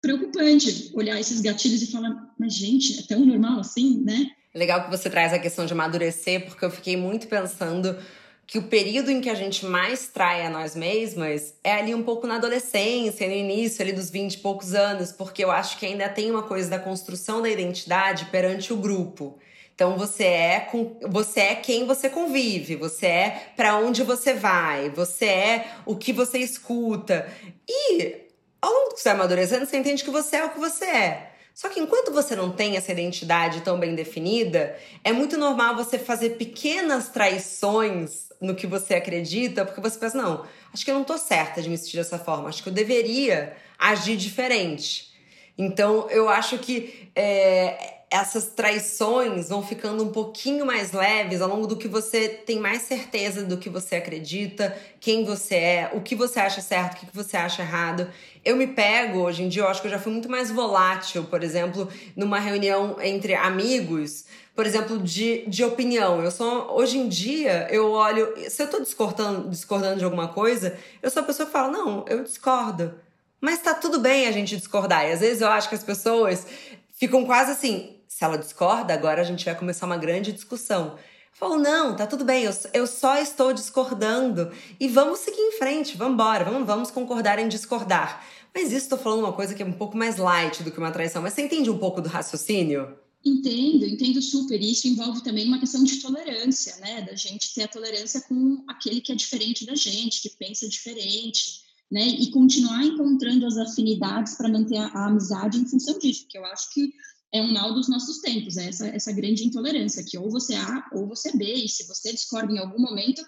preocupante 0.00 0.90
olhar 0.94 1.20
esses 1.20 1.40
gatilhos 1.40 1.82
e 1.82 1.86
falar, 1.86 2.34
mas 2.38 2.54
gente, 2.54 2.98
é 2.98 3.02
tão 3.02 3.24
normal 3.24 3.60
assim, 3.60 4.00
né? 4.02 4.28
Legal 4.54 4.84
que 4.84 4.90
você 4.90 5.08
traz 5.08 5.32
a 5.32 5.38
questão 5.38 5.64
de 5.64 5.72
amadurecer, 5.72 6.44
porque 6.44 6.64
eu 6.64 6.70
fiquei 6.70 6.94
muito 6.94 7.26
pensando 7.26 7.98
que 8.46 8.58
o 8.58 8.64
período 8.64 9.10
em 9.10 9.22
que 9.22 9.30
a 9.30 9.34
gente 9.34 9.64
mais 9.64 10.08
trai 10.08 10.44
a 10.44 10.50
nós 10.50 10.76
mesmas 10.76 11.54
é 11.64 11.72
ali 11.72 11.94
um 11.94 12.02
pouco 12.02 12.26
na 12.26 12.34
adolescência, 12.34 13.26
no 13.26 13.32
início 13.32 13.80
ali 13.80 13.94
dos 13.94 14.10
20 14.10 14.34
e 14.34 14.38
poucos 14.38 14.74
anos, 14.74 15.10
porque 15.10 15.42
eu 15.42 15.50
acho 15.50 15.78
que 15.78 15.86
ainda 15.86 16.06
tem 16.06 16.30
uma 16.30 16.42
coisa 16.42 16.68
da 16.68 16.78
construção 16.78 17.40
da 17.40 17.48
identidade 17.48 18.26
perante 18.26 18.72
o 18.74 18.76
grupo. 18.76 19.38
Então 19.74 19.96
você 19.96 20.24
é 20.24 20.60
com, 20.60 20.98
você 21.08 21.40
é 21.40 21.54
quem 21.54 21.86
você 21.86 22.10
convive, 22.10 22.76
você 22.76 23.06
é 23.06 23.46
para 23.56 23.78
onde 23.78 24.02
você 24.02 24.34
vai, 24.34 24.90
você 24.90 25.24
é 25.24 25.66
o 25.86 25.96
que 25.96 26.12
você 26.12 26.36
escuta. 26.36 27.26
E 27.66 28.16
ao 28.60 28.70
longo 28.70 28.90
você 28.96 29.04
vai 29.08 29.14
amadurecendo, 29.14 29.64
você 29.64 29.78
entende 29.78 30.04
que 30.04 30.10
você 30.10 30.36
é 30.36 30.44
o 30.44 30.50
que 30.50 30.60
você 30.60 30.84
é. 30.84 31.31
Só 31.54 31.68
que 31.68 31.80
enquanto 31.80 32.12
você 32.12 32.34
não 32.34 32.50
tem 32.50 32.76
essa 32.76 32.92
identidade 32.92 33.60
tão 33.60 33.78
bem 33.78 33.94
definida, 33.94 34.76
é 35.04 35.12
muito 35.12 35.36
normal 35.36 35.76
você 35.76 35.98
fazer 35.98 36.30
pequenas 36.30 37.08
traições 37.10 38.28
no 38.40 38.54
que 38.54 38.66
você 38.66 38.94
acredita, 38.94 39.64
porque 39.64 39.80
você 39.80 39.98
pensa, 39.98 40.16
não, 40.16 40.44
acho 40.72 40.84
que 40.84 40.90
eu 40.90 40.94
não 40.94 41.04
tô 41.04 41.16
certa 41.18 41.62
de 41.62 41.68
me 41.68 41.78
sentir 41.78 41.98
dessa 41.98 42.18
forma, 42.18 42.48
acho 42.48 42.62
que 42.62 42.68
eu 42.68 42.72
deveria 42.72 43.56
agir 43.78 44.16
diferente. 44.16 45.12
Então, 45.56 46.08
eu 46.10 46.28
acho 46.28 46.58
que 46.58 47.10
é, 47.14 48.01
essas 48.12 48.44
traições 48.44 49.48
vão 49.48 49.62
ficando 49.62 50.04
um 50.04 50.12
pouquinho 50.12 50.66
mais 50.66 50.92
leves 50.92 51.40
ao 51.40 51.48
longo 51.48 51.66
do 51.66 51.78
que 51.78 51.88
você 51.88 52.28
tem 52.28 52.58
mais 52.58 52.82
certeza 52.82 53.42
do 53.42 53.56
que 53.56 53.70
você 53.70 53.96
acredita, 53.96 54.76
quem 55.00 55.24
você 55.24 55.54
é, 55.54 55.90
o 55.94 56.02
que 56.02 56.14
você 56.14 56.38
acha 56.38 56.60
certo, 56.60 56.92
o 56.92 57.06
que 57.06 57.16
você 57.16 57.38
acha 57.38 57.62
errado. 57.62 58.06
Eu 58.44 58.54
me 58.54 58.66
pego, 58.66 59.20
hoje 59.20 59.42
em 59.42 59.48
dia, 59.48 59.62
eu 59.62 59.68
acho 59.68 59.80
que 59.80 59.86
eu 59.86 59.90
já 59.90 59.98
fui 59.98 60.12
muito 60.12 60.28
mais 60.28 60.50
volátil, 60.50 61.24
por 61.24 61.42
exemplo, 61.42 61.88
numa 62.14 62.38
reunião 62.38 62.98
entre 63.00 63.34
amigos, 63.34 64.26
por 64.54 64.66
exemplo, 64.66 64.98
de, 64.98 65.46
de 65.46 65.64
opinião. 65.64 66.22
Eu 66.22 66.30
sou, 66.30 66.70
hoje 66.76 66.98
em 66.98 67.08
dia, 67.08 67.66
eu 67.70 67.92
olho, 67.92 68.34
se 68.50 68.62
eu 68.62 68.68
tô 68.68 68.78
discordando, 68.78 69.48
discordando 69.48 69.98
de 69.98 70.04
alguma 70.04 70.28
coisa, 70.28 70.76
eu 71.02 71.10
sou 71.10 71.22
a 71.22 71.24
pessoa 71.24 71.46
que 71.46 71.52
fala, 71.52 71.72
não, 71.72 72.04
eu 72.06 72.22
discordo. 72.22 72.92
Mas 73.40 73.58
tá 73.60 73.72
tudo 73.72 73.98
bem 73.98 74.26
a 74.26 74.32
gente 74.32 74.54
discordar. 74.54 75.08
E 75.08 75.12
às 75.12 75.20
vezes 75.20 75.40
eu 75.40 75.48
acho 75.48 75.70
que 75.70 75.74
as 75.74 75.82
pessoas 75.82 76.46
ficam 76.92 77.24
quase 77.24 77.52
assim, 77.52 77.96
se 78.14 78.22
ela 78.22 78.36
discorda, 78.36 78.92
agora 78.92 79.22
a 79.22 79.24
gente 79.24 79.44
vai 79.46 79.54
começar 79.54 79.86
uma 79.86 79.96
grande 79.96 80.32
discussão. 80.32 80.98
Eu 80.98 80.98
falo, 81.32 81.56
não, 81.56 81.96
tá 81.96 82.06
tudo 82.06 82.26
bem, 82.26 82.44
eu, 82.44 82.52
eu 82.74 82.86
só 82.86 83.16
estou 83.16 83.54
discordando. 83.54 84.52
E 84.78 84.86
vamos 84.86 85.20
seguir 85.20 85.40
em 85.40 85.52
frente, 85.52 85.96
vamos 85.96 86.12
embora, 86.12 86.44
vamos, 86.44 86.66
vamos 86.66 86.90
concordar 86.90 87.38
em 87.38 87.48
discordar. 87.48 88.22
Mas 88.54 88.66
isso 88.66 88.84
estou 88.84 88.98
falando 88.98 89.20
uma 89.20 89.32
coisa 89.32 89.54
que 89.54 89.62
é 89.62 89.66
um 89.66 89.72
pouco 89.72 89.96
mais 89.96 90.18
light 90.18 90.62
do 90.62 90.70
que 90.70 90.76
uma 90.76 90.90
traição. 90.90 91.22
Mas 91.22 91.32
você 91.32 91.40
entende 91.40 91.70
um 91.70 91.78
pouco 91.78 92.02
do 92.02 92.08
raciocínio? 92.10 92.94
Entendo, 93.24 93.86
entendo 93.86 94.20
super. 94.20 94.60
Isso 94.60 94.86
envolve 94.86 95.22
também 95.22 95.48
uma 95.48 95.58
questão 95.58 95.82
de 95.82 95.96
tolerância, 95.96 96.76
né? 96.80 97.00
Da 97.00 97.14
gente 97.14 97.54
ter 97.54 97.62
a 97.62 97.68
tolerância 97.68 98.20
com 98.20 98.62
aquele 98.68 99.00
que 99.00 99.10
é 99.10 99.14
diferente 99.14 99.64
da 99.64 99.74
gente, 99.74 100.20
que 100.20 100.28
pensa 100.36 100.68
diferente, 100.68 101.62
né? 101.90 102.06
E 102.06 102.30
continuar 102.30 102.84
encontrando 102.84 103.46
as 103.46 103.56
afinidades 103.56 104.34
para 104.34 104.50
manter 104.50 104.76
a, 104.76 104.88
a, 104.88 105.06
amizade 105.06 105.56
em 105.56 105.66
função 105.66 105.98
disso, 105.98 106.26
que 106.28 106.36
eu 106.36 106.44
acho 106.44 106.70
que 106.74 106.92
é 107.32 107.40
um 107.40 107.52
mal 107.52 107.72
dos 107.72 107.88
nossos 107.88 108.18
tempos, 108.18 108.56
é 108.56 108.68
essa, 108.68 108.86
essa 108.88 109.12
grande 109.12 109.44
intolerância, 109.44 110.04
que 110.04 110.18
ou 110.18 110.30
você 110.30 110.54
é 110.54 110.58
A 110.58 110.88
ou 110.92 111.08
você 111.08 111.30
é 111.30 111.36
B, 111.36 111.52
e 111.54 111.68
se 111.68 111.86
você 111.86 112.12
discorda 112.12 112.52
em 112.52 112.58
algum 112.58 112.80
momento, 112.80 113.24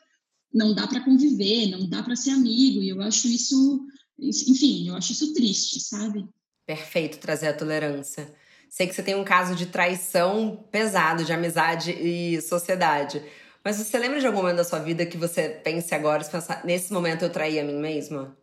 não 0.53 0.75
dá 0.75 0.87
para 0.87 1.05
conviver, 1.05 1.69
não 1.69 1.89
dá 1.89 2.03
para 2.03 2.15
ser 2.15 2.31
amigo, 2.31 2.83
e 2.83 2.91
eu 2.91 3.01
acho 3.01 3.27
isso, 3.27 3.87
enfim, 4.19 4.89
eu 4.89 4.95
acho 4.95 5.13
isso 5.13 5.33
triste, 5.33 5.81
sabe? 5.81 6.29
Perfeito 6.67 7.19
trazer 7.19 7.49
a 7.49 7.57
tolerância. 7.57 8.33
Sei 8.69 8.87
que 8.87 8.95
você 8.95 9.03
tem 9.03 9.15
um 9.15 9.25
caso 9.25 9.55
de 9.55 9.67
traição 9.67 10.69
pesado 10.71 11.25
de 11.25 11.33
amizade 11.33 11.93
e 11.93 12.41
sociedade. 12.43 13.23
Mas 13.65 13.77
você 13.77 13.99
lembra 13.99 14.21
de 14.21 14.27
algum 14.27 14.39
momento 14.39 14.57
da 14.57 14.65
sua 14.65 14.81
vida 14.81 15.07
que 15.07 15.17
você 15.17 15.49
pense 15.49 15.95
agora, 15.95 16.23
se 16.23 16.31
pensar, 16.31 16.65
nesse 16.65 16.93
momento 16.93 17.23
eu 17.23 17.31
traí 17.31 17.59
a 17.59 17.65
mim 17.65 17.79
mesma? 17.79 18.37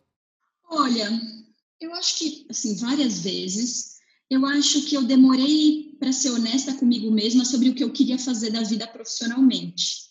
Olha, 0.68 1.08
eu 1.80 1.92
acho 1.94 2.18
que, 2.18 2.46
assim, 2.50 2.74
várias 2.76 3.20
vezes, 3.20 3.98
eu 4.32 4.46
acho 4.46 4.86
que 4.86 4.96
eu 4.96 5.02
demorei 5.02 5.94
para 5.98 6.10
ser 6.10 6.30
honesta 6.30 6.72
comigo 6.74 7.10
mesma 7.10 7.44
sobre 7.44 7.68
o 7.68 7.74
que 7.74 7.84
eu 7.84 7.92
queria 7.92 8.18
fazer 8.18 8.50
da 8.50 8.62
vida 8.62 8.86
profissionalmente. 8.86 10.10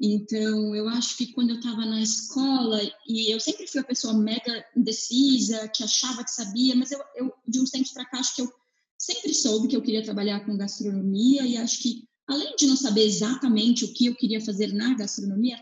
Então, 0.00 0.76
eu 0.76 0.88
acho 0.90 1.16
que 1.16 1.32
quando 1.32 1.50
eu 1.50 1.56
estava 1.56 1.84
na 1.84 2.00
escola, 2.00 2.80
e 3.04 3.34
eu 3.34 3.40
sempre 3.40 3.66
fui 3.66 3.80
a 3.80 3.84
pessoa 3.84 4.14
mega 4.14 4.64
indecisa, 4.76 5.68
que 5.68 5.82
achava 5.82 6.22
que 6.22 6.30
sabia, 6.30 6.76
mas 6.76 6.92
eu, 6.92 7.00
eu 7.16 7.32
de 7.48 7.60
uns 7.60 7.70
tempos 7.70 7.90
para 7.90 8.04
cá, 8.04 8.20
acho 8.20 8.36
que 8.36 8.42
eu 8.42 8.52
sempre 8.96 9.34
soube 9.34 9.66
que 9.66 9.76
eu 9.76 9.82
queria 9.82 10.04
trabalhar 10.04 10.46
com 10.46 10.56
gastronomia 10.56 11.44
e 11.44 11.56
acho 11.56 11.82
que, 11.82 12.04
além 12.28 12.54
de 12.54 12.66
não 12.68 12.76
saber 12.76 13.06
exatamente 13.06 13.84
o 13.84 13.92
que 13.92 14.06
eu 14.06 14.14
queria 14.14 14.40
fazer 14.40 14.72
na 14.72 14.94
gastronomia, 14.94 15.58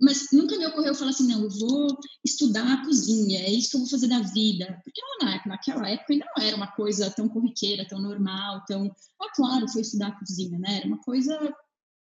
mas 0.00 0.28
nunca 0.32 0.56
me 0.56 0.66
ocorreu 0.66 0.94
falar 0.94 1.10
assim, 1.10 1.26
não, 1.26 1.42
eu 1.42 1.50
vou 1.50 1.98
estudar 2.24 2.72
a 2.72 2.84
cozinha, 2.84 3.40
é 3.40 3.50
isso 3.50 3.70
que 3.70 3.76
eu 3.76 3.80
vou 3.80 3.90
fazer 3.90 4.08
da 4.08 4.20
vida. 4.20 4.80
Porque 4.82 5.00
não, 5.02 5.26
naquela 5.46 5.88
época 5.88 6.12
ainda 6.12 6.26
não 6.36 6.42
era 6.42 6.56
uma 6.56 6.68
coisa 6.68 7.10
tão 7.10 7.28
corriqueira, 7.28 7.86
tão 7.86 8.00
normal, 8.00 8.64
tão... 8.66 8.90
Ah, 9.20 9.30
claro, 9.34 9.68
foi 9.68 9.82
estudar 9.82 10.08
a 10.08 10.18
cozinha, 10.18 10.58
né? 10.58 10.78
Era 10.78 10.86
uma 10.86 10.98
coisa 10.98 11.38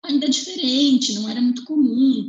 ainda 0.04 0.28
diferente, 0.28 1.14
não 1.14 1.28
era 1.28 1.40
muito 1.40 1.64
comum. 1.64 2.28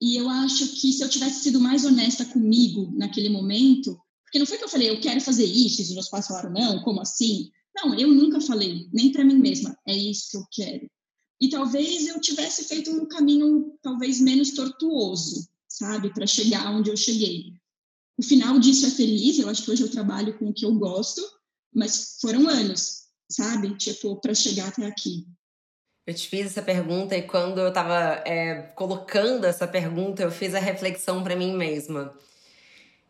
E 0.00 0.16
eu 0.16 0.28
acho 0.28 0.68
que 0.68 0.92
se 0.92 1.02
eu 1.02 1.08
tivesse 1.08 1.44
sido 1.44 1.60
mais 1.60 1.84
honesta 1.84 2.24
comigo 2.26 2.92
naquele 2.94 3.30
momento, 3.30 3.98
porque 4.24 4.38
não 4.38 4.46
foi 4.46 4.58
que 4.58 4.64
eu 4.64 4.68
falei, 4.68 4.90
eu 4.90 5.00
quero 5.00 5.20
fazer 5.20 5.44
isso, 5.44 5.80
e 5.80 5.84
os 5.84 5.94
meus 5.94 6.08
pais 6.10 6.26
falaram, 6.26 6.52
não, 6.52 6.82
como 6.82 7.00
assim? 7.00 7.50
Não, 7.74 7.98
eu 7.98 8.08
nunca 8.08 8.40
falei, 8.40 8.86
nem 8.92 9.10
para 9.10 9.24
mim 9.24 9.36
mesma, 9.36 9.76
é 9.86 9.96
isso 9.96 10.30
que 10.30 10.36
eu 10.36 10.46
quero. 10.50 10.90
E 11.40 11.48
talvez 11.48 12.06
eu 12.06 12.20
tivesse 12.20 12.64
feito 12.64 12.90
um 12.90 13.06
caminho 13.06 13.78
talvez 13.80 14.20
menos 14.20 14.52
tortuoso, 14.52 15.48
sabe, 15.68 16.12
para 16.12 16.26
chegar 16.26 16.70
onde 16.70 16.90
eu 16.90 16.96
cheguei. 16.96 17.52
O 18.18 18.22
final 18.22 18.58
disso 18.58 18.86
é 18.86 18.90
feliz, 18.90 19.38
eu 19.38 19.48
acho 19.48 19.62
que 19.62 19.70
hoje 19.70 19.82
eu 19.82 19.90
trabalho 19.90 20.36
com 20.36 20.48
o 20.48 20.52
que 20.52 20.66
eu 20.66 20.74
gosto, 20.74 21.22
mas 21.72 22.18
foram 22.20 22.48
anos, 22.48 23.04
sabe, 23.30 23.76
tipo, 23.76 24.16
para 24.20 24.34
chegar 24.34 24.68
até 24.68 24.84
aqui. 24.86 25.26
Eu 26.04 26.14
te 26.14 26.26
fiz 26.26 26.46
essa 26.46 26.62
pergunta 26.62 27.16
e 27.16 27.22
quando 27.22 27.58
eu 27.58 27.68
estava 27.68 28.22
é, 28.26 28.62
colocando 28.74 29.44
essa 29.44 29.68
pergunta, 29.68 30.22
eu 30.22 30.30
fiz 30.30 30.54
a 30.54 30.58
reflexão 30.58 31.22
para 31.22 31.36
mim 31.36 31.54
mesma. 31.54 32.16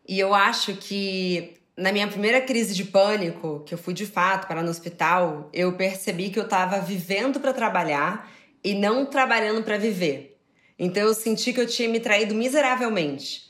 E 0.07 0.19
eu 0.19 0.33
acho 0.33 0.75
que 0.75 1.58
na 1.79 1.93
minha 1.93 2.07
primeira 2.07 2.41
crise 2.41 2.75
de 2.75 2.83
pânico, 2.83 3.63
que 3.65 3.73
eu 3.73 3.77
fui 3.77 3.93
de 3.93 4.05
fato 4.05 4.47
para 4.47 4.61
no 4.61 4.69
hospital, 4.69 5.49
eu 5.53 5.73
percebi 5.73 6.29
que 6.29 6.37
eu 6.37 6.43
estava 6.43 6.79
vivendo 6.79 7.39
para 7.39 7.53
trabalhar 7.53 8.29
e 8.63 8.73
não 8.73 9.05
trabalhando 9.05 9.63
para 9.63 9.77
viver. 9.77 10.37
Então 10.77 11.03
eu 11.03 11.13
senti 11.13 11.53
que 11.53 11.61
eu 11.61 11.67
tinha 11.67 11.87
me 11.87 11.99
traído 11.99 12.35
miseravelmente. 12.35 13.49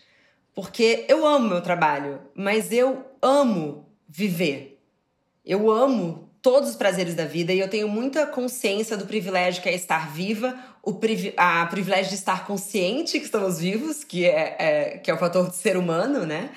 Porque 0.53 1.05
eu 1.07 1.25
amo 1.25 1.49
meu 1.49 1.61
trabalho, 1.61 2.21
mas 2.35 2.71
eu 2.71 3.03
amo 3.21 3.87
viver. 4.07 4.79
Eu 5.43 5.71
amo 5.71 6.29
todos 6.41 6.69
os 6.69 6.75
prazeres 6.75 7.15
da 7.15 7.25
vida 7.25 7.51
e 7.51 7.59
eu 7.59 7.67
tenho 7.67 7.87
muita 7.87 8.27
consciência 8.27 8.95
do 8.95 9.05
privilégio 9.05 9.61
que 9.61 9.69
é 9.69 9.73
estar 9.73 10.11
viva, 10.11 10.57
o 10.83 10.93
privi 10.93 11.33
a 11.35 11.65
privilégio 11.65 12.09
de 12.09 12.15
estar 12.15 12.45
consciente 12.45 13.19
que 13.19 13.25
estamos 13.25 13.59
vivos, 13.59 14.03
que 14.03 14.25
é, 14.25 14.55
é, 14.59 14.97
que 14.97 15.09
é 15.09 15.13
o 15.13 15.17
fator 15.17 15.49
de 15.49 15.55
ser 15.55 15.75
humano, 15.77 16.25
né? 16.25 16.51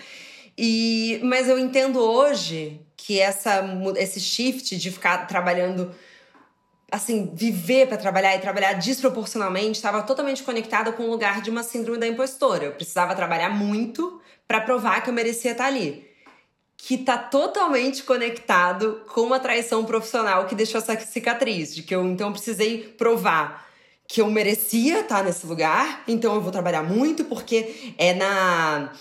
E, 0.57 1.21
mas 1.23 1.49
eu 1.49 1.59
entendo 1.59 1.99
hoje 1.99 2.81
que 2.97 3.19
essa, 3.19 3.65
esse 3.97 4.21
shift 4.21 4.77
de 4.77 4.91
ficar 4.91 5.27
trabalhando 5.27 5.95
assim, 6.91 7.31
viver 7.35 7.89
para 7.89 7.97
trabalhar 7.97 8.37
e 8.37 8.39
trabalhar 8.39 8.75
desproporcionalmente 8.75 9.79
estava 9.79 10.03
totalmente 10.03 10.43
conectada 10.43 10.93
com 10.93 11.05
o 11.05 11.11
lugar 11.11 11.41
de 11.41 11.51
uma 11.51 11.63
síndrome 11.63 11.99
da 11.99 12.07
impostora. 12.07 12.67
Eu 12.67 12.73
precisava 12.73 13.15
trabalhar 13.15 13.49
muito 13.49 14.21
para 14.47 14.61
provar 14.61 15.03
que 15.03 15.09
eu 15.09 15.15
merecia 15.15 15.53
estar 15.53 15.67
ali 15.67 16.13
que 16.85 16.99
tá 16.99 17.17
totalmente 17.17 18.03
conectado 18.03 19.03
com 19.15 19.21
uma 19.21 19.39
traição 19.39 19.85
profissional 19.85 20.47
que 20.47 20.55
deixou 20.57 20.79
essa 20.81 20.99
cicatriz, 20.99 21.73
de 21.73 21.81
que 21.81 21.95
eu 21.95 22.05
então 22.05 22.33
precisei 22.33 22.79
provar 22.99 23.69
que 24.09 24.21
eu 24.21 24.29
merecia 24.29 25.01
estar 25.01 25.23
nesse 25.23 25.47
lugar, 25.47 26.03
então 26.09 26.35
eu 26.35 26.41
vou 26.41 26.51
trabalhar 26.51 26.83
muito 26.83 27.25
porque 27.25 27.95
é 27.97 28.13
na 28.15 28.93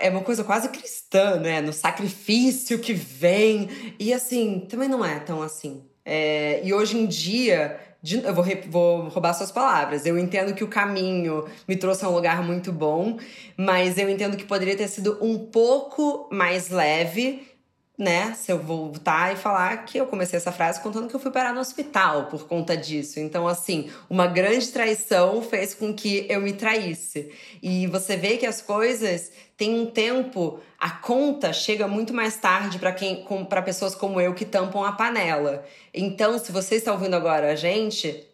é 0.00 0.10
uma 0.10 0.22
coisa 0.22 0.44
quase 0.44 0.68
cristã, 0.68 1.36
né? 1.36 1.60
No 1.60 1.72
sacrifício 1.72 2.78
que 2.78 2.92
vem. 2.92 3.68
E 3.98 4.12
assim, 4.12 4.66
também 4.68 4.88
não 4.88 5.04
é 5.04 5.18
tão 5.20 5.42
assim. 5.42 5.84
É, 6.04 6.60
e 6.62 6.72
hoje 6.72 6.98
em 6.98 7.06
dia, 7.06 7.80
de, 8.02 8.22
eu 8.22 8.34
vou, 8.34 8.44
vou 8.68 9.08
roubar 9.08 9.32
suas 9.32 9.50
palavras. 9.50 10.04
Eu 10.04 10.18
entendo 10.18 10.54
que 10.54 10.62
o 10.62 10.68
caminho 10.68 11.46
me 11.66 11.76
trouxe 11.76 12.04
a 12.04 12.08
um 12.08 12.12
lugar 12.14 12.42
muito 12.42 12.70
bom, 12.70 13.18
mas 13.56 13.96
eu 13.96 14.10
entendo 14.10 14.36
que 14.36 14.44
poderia 14.44 14.76
ter 14.76 14.88
sido 14.88 15.18
um 15.22 15.38
pouco 15.38 16.28
mais 16.30 16.68
leve 16.68 17.53
né, 17.96 18.34
se 18.34 18.50
eu 18.50 18.58
voltar 18.58 19.32
e 19.32 19.36
falar 19.36 19.84
que 19.84 19.98
eu 19.98 20.06
comecei 20.06 20.36
essa 20.36 20.50
frase 20.50 20.80
contando 20.80 21.08
que 21.08 21.14
eu 21.14 21.20
fui 21.20 21.30
parar 21.30 21.52
no 21.52 21.60
hospital 21.60 22.26
por 22.26 22.48
conta 22.48 22.76
disso. 22.76 23.20
Então, 23.20 23.46
assim, 23.46 23.88
uma 24.10 24.26
grande 24.26 24.68
traição 24.68 25.40
fez 25.40 25.74
com 25.74 25.94
que 25.94 26.26
eu 26.28 26.40
me 26.40 26.52
traísse. 26.52 27.32
E 27.62 27.86
você 27.86 28.16
vê 28.16 28.36
que 28.36 28.46
as 28.46 28.60
coisas 28.60 29.30
têm 29.56 29.78
um 29.78 29.86
tempo, 29.86 30.58
a 30.78 30.90
conta 30.90 31.52
chega 31.52 31.86
muito 31.86 32.12
mais 32.12 32.36
tarde 32.36 32.80
para 32.80 32.92
quem 32.92 33.24
para 33.48 33.62
pessoas 33.62 33.94
como 33.94 34.20
eu 34.20 34.34
que 34.34 34.44
tampam 34.44 34.82
a 34.82 34.90
panela. 34.90 35.64
Então, 35.92 36.36
se 36.36 36.50
você 36.50 36.74
está 36.74 36.92
ouvindo 36.92 37.14
agora 37.14 37.52
a 37.52 37.54
gente, 37.54 38.26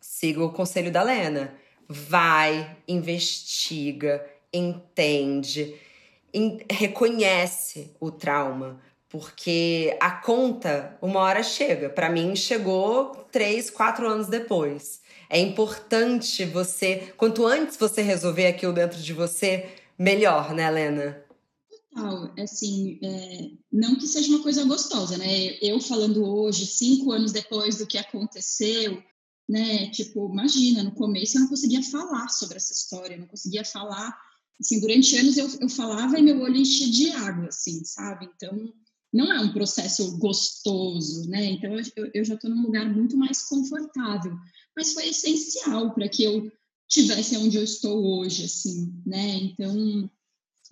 siga 0.00 0.42
o 0.42 0.52
conselho 0.52 0.90
da 0.90 1.04
Lena. 1.04 1.54
Vai, 1.88 2.76
investiga, 2.86 4.26
entende, 4.52 5.74
reconhece 6.68 7.94
o 7.98 8.10
trauma 8.10 8.87
porque 9.08 9.96
a 10.00 10.10
conta, 10.10 10.98
uma 11.00 11.20
hora 11.20 11.42
chega. 11.42 11.88
Para 11.88 12.10
mim, 12.10 12.36
chegou 12.36 13.26
três, 13.32 13.70
quatro 13.70 14.06
anos 14.06 14.26
depois. 14.26 15.00
É 15.30 15.38
importante 15.38 16.44
você, 16.44 17.12
quanto 17.16 17.46
antes 17.46 17.76
você 17.76 18.02
resolver 18.02 18.46
aquilo 18.46 18.72
dentro 18.72 19.00
de 19.00 19.12
você, 19.12 19.68
melhor, 19.98 20.54
né, 20.54 20.66
Helena? 20.66 21.24
Total, 21.70 22.32
assim, 22.38 22.98
é, 23.02 23.50
não 23.72 23.96
que 23.96 24.06
seja 24.06 24.28
uma 24.28 24.42
coisa 24.42 24.64
gostosa, 24.64 25.16
né? 25.16 25.56
Eu 25.60 25.80
falando 25.80 26.24
hoje, 26.24 26.66
cinco 26.66 27.12
anos 27.12 27.32
depois 27.32 27.76
do 27.78 27.86
que 27.86 27.98
aconteceu, 27.98 29.02
né? 29.48 29.90
Tipo, 29.90 30.30
imagina, 30.30 30.82
no 30.82 30.92
começo 30.92 31.36
eu 31.36 31.42
não 31.42 31.48
conseguia 31.48 31.82
falar 31.82 32.28
sobre 32.28 32.56
essa 32.56 32.72
história, 32.72 33.16
não 33.16 33.26
conseguia 33.26 33.64
falar, 33.64 34.14
assim, 34.60 34.80
durante 34.80 35.16
anos 35.16 35.36
eu, 35.38 35.48
eu 35.60 35.68
falava 35.68 36.18
e 36.18 36.22
meu 36.22 36.40
olho 36.40 36.56
enchia 36.56 36.90
de 36.90 37.10
água, 37.10 37.48
assim, 37.48 37.82
sabe? 37.84 38.28
Então, 38.34 38.72
não 39.12 39.32
é 39.32 39.40
um 39.40 39.52
processo 39.52 40.18
gostoso, 40.18 41.28
né? 41.28 41.44
Então 41.44 41.74
eu, 41.74 42.10
eu 42.14 42.24
já 42.24 42.34
estou 42.34 42.50
num 42.50 42.62
lugar 42.62 42.92
muito 42.94 43.16
mais 43.16 43.42
confortável, 43.42 44.36
mas 44.76 44.92
foi 44.92 45.08
essencial 45.08 45.94
para 45.94 46.08
que 46.08 46.24
eu 46.24 46.50
tivesse 46.88 47.36
onde 47.36 47.56
eu 47.56 47.64
estou 47.64 48.18
hoje, 48.18 48.44
assim, 48.44 48.92
né? 49.06 49.36
Então 49.36 50.10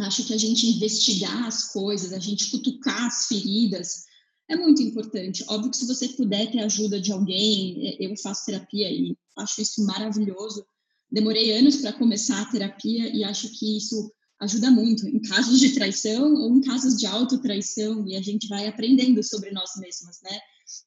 acho 0.01 0.25
que 0.25 0.35
a 0.35 0.39
gente 0.39 0.67
investigar 0.67 1.47
as 1.47 1.73
coisas, 1.73 2.13
a 2.13 2.19
gente 2.19 2.51
cutucar 2.51 3.07
as 3.07 3.27
feridas 3.27 4.05
é 4.49 4.57
muito 4.57 4.83
importante. 4.83 5.45
Óbvio 5.49 5.71
que 5.71 5.77
se 5.77 5.87
você 5.87 6.09
puder 6.09 6.51
ter 6.51 6.61
ajuda 6.61 7.01
de 7.01 7.13
alguém, 7.13 7.89
é, 7.89 8.07
eu 8.07 8.17
faço 8.17 8.47
terapia 8.47 8.91
e 8.91 9.17
acho 9.39 9.61
isso 9.61 9.85
maravilhoso. 9.85 10.65
Demorei 11.11 11.53
anos 11.53 11.77
para 11.77 11.93
começar 11.93 12.41
a 12.43 12.51
terapia 12.51 13.09
e 13.15 13.25
acho 13.25 13.49
que 13.59 13.77
isso 13.77 14.13
ajuda 14.41 14.71
muito 14.71 15.07
em 15.09 15.21
casos 15.21 15.59
de 15.59 15.73
traição 15.73 16.35
ou 16.35 16.57
em 16.57 16.61
casos 16.61 16.97
de 16.97 17.07
autotraição, 17.07 18.07
e 18.07 18.17
a 18.17 18.23
gente 18.23 18.49
vai 18.49 18.67
aprendendo 18.67 19.23
sobre 19.23 19.51
nós 19.51 19.71
mesmas, 19.79 20.21
né, 20.23 20.39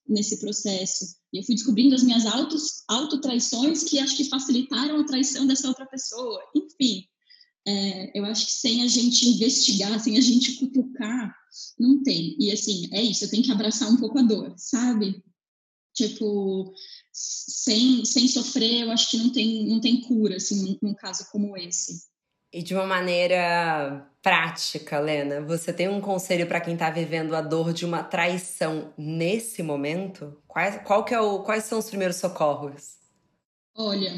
nesse 0.07 0.39
processo. 0.39 1.05
E 1.33 1.39
eu 1.39 1.43
fui 1.43 1.55
descobrindo 1.55 1.95
as 1.95 2.03
minhas 2.03 2.25
autos, 2.25 2.83
autotraições 2.87 3.83
que 3.83 3.99
acho 3.99 4.15
que 4.15 4.29
facilitaram 4.29 4.99
a 4.99 5.05
traição 5.05 5.47
dessa 5.47 5.67
outra 5.67 5.85
pessoa. 5.85 6.41
Enfim, 6.55 7.05
é, 7.67 8.17
eu 8.17 8.25
acho 8.25 8.45
que 8.45 8.51
sem 8.51 8.83
a 8.83 8.87
gente 8.87 9.27
investigar, 9.27 9.99
sem 9.99 10.17
a 10.17 10.21
gente 10.21 10.53
cutucar, 10.53 11.33
não 11.79 12.03
tem. 12.03 12.35
E 12.39 12.51
assim, 12.51 12.87
é 12.91 13.01
isso, 13.01 13.25
eu 13.25 13.29
tenho 13.29 13.43
que 13.43 13.51
abraçar 13.51 13.89
um 13.91 13.97
pouco 13.97 14.19
a 14.19 14.21
dor, 14.21 14.53
sabe? 14.57 15.23
Tipo, 15.93 16.71
sem, 17.11 18.05
sem 18.05 18.27
sofrer, 18.27 18.83
eu 18.83 18.91
acho 18.91 19.09
que 19.09 19.17
não 19.17 19.31
tem, 19.31 19.67
não 19.67 19.81
tem 19.81 20.01
cura, 20.01 20.37
assim, 20.37 20.61
num, 20.61 20.77
num 20.81 20.93
caso 20.93 21.25
como 21.31 21.57
esse. 21.57 22.08
E 22.51 22.63
de 22.63 22.73
uma 22.73 22.85
maneira 22.85 24.09
prática, 24.23 24.99
Lena, 24.99 25.41
você 25.41 25.71
tem 25.71 25.87
um 25.87 26.01
conselho 26.01 26.47
para 26.47 26.59
quem 26.59 26.73
está 26.73 26.89
vivendo 26.89 27.35
a 27.35 27.41
dor 27.41 27.71
de 27.71 27.85
uma 27.85 28.03
traição 28.03 28.91
nesse 28.97 29.61
momento? 29.61 30.41
Quais, 30.47 30.81
qual 30.83 31.05
que 31.05 31.13
é 31.13 31.21
o, 31.21 31.43
quais 31.43 31.65
são 31.65 31.77
os 31.77 31.85
primeiros 31.85 32.17
socorros? 32.17 32.97
Olha, 33.75 34.11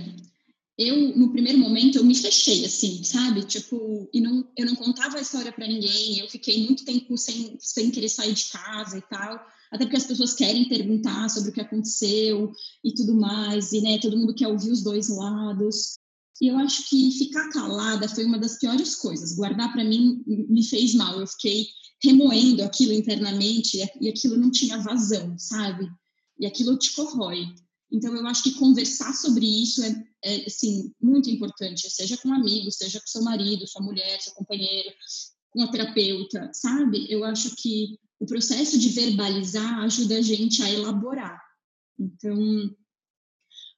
eu 0.78 1.16
no 1.16 1.32
primeiro 1.32 1.60
momento 1.60 1.98
eu 1.98 2.04
me 2.04 2.16
fechei 2.16 2.66
assim, 2.66 3.04
sabe? 3.04 3.44
Tipo, 3.44 4.10
e 4.14 4.22
não, 4.22 4.48
eu 4.58 4.66
não 4.66 4.76
contava 4.76 5.18
a 5.18 5.22
história 5.22 5.52
para 5.52 5.68
ninguém. 5.68 6.20
Eu 6.20 6.30
fiquei 6.30 6.66
muito 6.66 6.86
tempo 6.86 7.18
sem, 7.18 7.58
sem 7.60 7.92
querer 7.92 8.10
sair 8.10 8.34
de 8.34 8.46
casa 8.46 8.98
e 8.98 9.02
tal. 9.02 9.46
Até 9.72 9.86
porque 9.86 9.98
as 9.98 10.06
pessoas 10.06 10.34
querem 10.34 10.68
perguntar 10.68 11.30
sobre 11.30 11.52
o 11.52 11.54
que 11.54 11.62
aconteceu 11.62 12.52
e 12.84 12.94
tudo 12.94 13.14
mais, 13.14 13.72
e 13.72 13.82
né, 13.82 14.00
todo 14.00 14.18
mundo 14.18 14.36
quer 14.36 14.48
ouvir 14.48 14.72
os 14.72 14.84
dois 14.84 15.08
lados. 15.10 16.01
E 16.42 16.48
eu 16.48 16.58
acho 16.58 16.90
que 16.90 17.12
ficar 17.12 17.50
calada 17.50 18.10
foi 18.10 18.26
uma 18.26 18.40
das 18.40 18.58
piores 18.58 18.96
coisas. 18.96 19.36
Guardar 19.36 19.72
para 19.72 19.84
mim 19.84 20.24
me 20.26 20.64
fez 20.66 20.96
mal. 20.96 21.20
Eu 21.20 21.28
fiquei 21.28 21.68
remoendo 22.04 22.64
aquilo 22.64 22.94
internamente 22.94 23.78
e 24.02 24.10
aquilo 24.10 24.36
não 24.38 24.50
tinha 24.50 24.80
vazão, 24.80 25.38
sabe? 25.38 25.88
E 26.40 26.48
aquilo 26.48 26.80
te 26.80 26.96
corrói. 26.96 27.46
Então 27.92 28.16
eu 28.16 28.26
acho 28.26 28.42
que 28.42 28.56
conversar 28.56 29.14
sobre 29.14 29.46
isso 29.46 29.84
é, 29.84 30.04
é 30.24 30.46
assim 30.48 30.92
muito 31.00 31.30
importante, 31.30 31.92
seja 31.92 32.18
com 32.18 32.34
amigos, 32.34 32.78
seja 32.78 33.00
com 33.00 33.08
seu 33.08 33.22
marido, 33.22 33.68
sua 33.68 33.84
mulher, 33.84 34.20
seu 34.20 34.34
companheiro, 34.34 34.90
com 35.52 35.62
a 35.62 35.68
terapeuta, 35.68 36.50
sabe? 36.54 37.06
Eu 37.08 37.24
acho 37.24 37.56
que 37.56 38.00
o 38.20 38.26
processo 38.26 38.80
de 38.80 38.90
verbalizar 38.90 39.80
ajuda 39.80 40.18
a 40.18 40.22
gente 40.22 40.64
a 40.64 40.72
elaborar. 40.72 41.40
Então, 42.00 42.76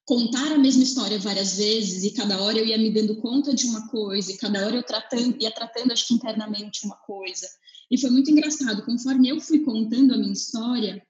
contar 0.06 0.52
a 0.52 0.58
mesma 0.58 0.82
história 0.82 1.18
várias 1.18 1.56
vezes 1.56 2.04
e 2.04 2.10
cada 2.10 2.42
hora 2.42 2.58
eu 2.58 2.66
ia 2.66 2.78
me 2.78 2.90
dando 2.90 3.16
conta 3.16 3.54
de 3.54 3.66
uma 3.66 3.88
coisa 3.88 4.32
e 4.32 4.36
cada 4.36 4.66
hora 4.66 4.76
eu 4.76 4.82
tratando, 4.82 5.36
ia 5.40 5.50
tratando 5.50 5.92
acho 5.92 6.06
que 6.08 6.14
internamente 6.14 6.84
uma 6.84 6.96
coisa. 6.96 7.48
E 7.90 7.98
foi 7.98 8.10
muito 8.10 8.30
engraçado 8.30 8.84
conforme 8.84 9.28
eu 9.28 9.40
fui 9.40 9.60
contando 9.60 10.14
a 10.14 10.18
minha 10.18 10.32
história 10.32 11.02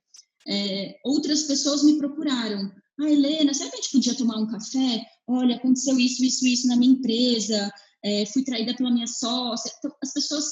é, 0.46 0.96
outras 1.04 1.44
pessoas 1.44 1.82
me 1.82 1.98
procuraram. 1.98 2.70
Ah 3.00 3.10
Helena 3.10 3.52
será 3.52 3.70
que 3.70 3.76
a 3.76 3.80
gente 3.80 3.92
podia 3.92 4.14
tomar 4.14 4.36
um 4.36 4.46
café? 4.46 5.04
Olha 5.26 5.56
aconteceu 5.56 5.98
isso 5.98 6.24
isso 6.24 6.46
isso 6.46 6.68
na 6.68 6.76
minha 6.76 6.92
empresa 6.92 7.72
é, 8.04 8.26
fui 8.26 8.44
traída 8.44 8.74
pela 8.74 8.90
minha 8.90 9.06
sócia. 9.06 9.72
Então, 9.78 9.90
as 10.02 10.12
pessoas 10.12 10.44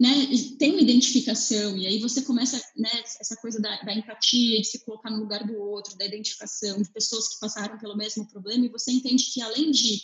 né, 0.00 0.08
tem 0.58 0.72
uma 0.72 0.80
identificação, 0.80 1.76
e 1.76 1.86
aí 1.86 2.00
você 2.00 2.22
começa, 2.22 2.60
né, 2.76 2.90
essa 3.20 3.36
coisa 3.36 3.60
da, 3.60 3.80
da, 3.82 3.94
empatia, 3.94 4.60
de 4.60 4.66
se 4.66 4.84
colocar 4.84 5.08
no 5.08 5.20
lugar 5.20 5.46
do 5.46 5.56
outro, 5.56 5.96
da 5.96 6.04
identificação, 6.04 6.82
de 6.82 6.90
pessoas 6.90 7.28
que 7.28 7.38
passaram 7.38 7.78
pelo 7.78 7.96
mesmo 7.96 8.28
problema, 8.28 8.66
e 8.66 8.70
você 8.70 8.90
entende 8.90 9.30
que 9.32 9.40
além 9.40 9.70
de 9.70 10.02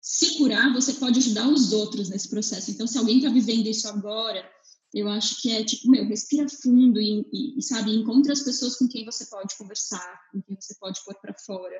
se 0.00 0.36
curar, 0.36 0.72
você 0.72 0.92
pode 0.94 1.18
ajudar 1.18 1.48
os 1.48 1.72
outros 1.72 2.10
nesse 2.10 2.28
processo. 2.28 2.70
Então, 2.70 2.86
se 2.86 2.98
alguém 2.98 3.18
está 3.18 3.30
vivendo 3.30 3.66
isso 3.66 3.88
agora, 3.88 4.48
eu 4.92 5.08
acho 5.08 5.40
que 5.42 5.50
é 5.50 5.64
tipo, 5.64 5.90
meu, 5.90 6.06
respira 6.06 6.48
fundo 6.48 7.00
e, 7.00 7.26
e, 7.32 7.58
e, 7.58 7.62
sabe, 7.62 7.92
encontra 7.92 8.32
as 8.32 8.42
pessoas 8.42 8.76
com 8.76 8.86
quem 8.86 9.04
você 9.04 9.26
pode 9.26 9.56
conversar, 9.56 10.20
com 10.30 10.40
quem 10.42 10.56
você 10.60 10.74
pode 10.78 11.02
pôr 11.04 11.14
para 11.20 11.34
fora. 11.34 11.76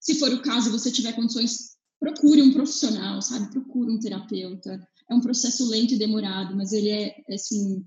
Se 0.00 0.14
for 0.14 0.32
o 0.32 0.40
caso, 0.40 0.70
você 0.70 0.90
tiver 0.90 1.12
condições, 1.12 1.76
procure 2.00 2.40
um 2.40 2.52
profissional, 2.52 3.20
sabe, 3.20 3.50
procure 3.50 3.92
um 3.92 3.98
terapeuta 3.98 4.80
é 5.08 5.14
um 5.14 5.20
processo 5.20 5.68
lento 5.68 5.94
e 5.94 5.98
demorado, 5.98 6.56
mas 6.56 6.72
ele 6.72 6.90
é, 6.90 7.16
assim, 7.30 7.84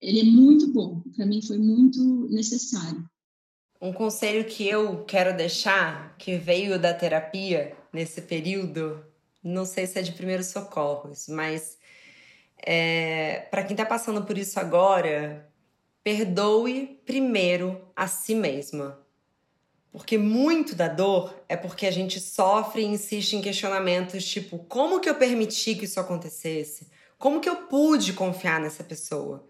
ele 0.00 0.20
é 0.20 0.24
muito 0.24 0.72
bom. 0.72 1.02
Para 1.16 1.26
mim 1.26 1.40
foi 1.42 1.58
muito 1.58 2.28
necessário. 2.30 3.08
Um 3.80 3.92
conselho 3.92 4.44
que 4.44 4.66
eu 4.66 5.04
quero 5.04 5.36
deixar, 5.36 6.16
que 6.16 6.36
veio 6.36 6.80
da 6.80 6.92
terapia 6.92 7.76
nesse 7.92 8.22
período, 8.22 9.04
não 9.42 9.64
sei 9.64 9.86
se 9.86 9.98
é 9.98 10.02
de 10.02 10.12
primeiros 10.12 10.48
socorros, 10.48 11.28
mas 11.28 11.78
é, 12.58 13.46
para 13.50 13.62
quem 13.62 13.74
está 13.74 13.86
passando 13.86 14.24
por 14.24 14.36
isso 14.36 14.58
agora, 14.58 15.48
perdoe 16.02 17.00
primeiro 17.06 17.80
a 17.94 18.08
si 18.08 18.34
mesma. 18.34 18.98
Porque 19.98 20.16
muito 20.16 20.76
da 20.76 20.86
dor 20.86 21.34
é 21.48 21.56
porque 21.56 21.84
a 21.84 21.90
gente 21.90 22.20
sofre 22.20 22.82
e 22.82 22.86
insiste 22.86 23.32
em 23.32 23.42
questionamentos 23.42 24.24
tipo: 24.24 24.58
como 24.68 25.00
que 25.00 25.10
eu 25.10 25.14
permiti 25.16 25.74
que 25.74 25.86
isso 25.86 25.98
acontecesse? 25.98 26.86
Como 27.18 27.40
que 27.40 27.48
eu 27.48 27.56
pude 27.56 28.12
confiar 28.12 28.60
nessa 28.60 28.84
pessoa? 28.84 29.44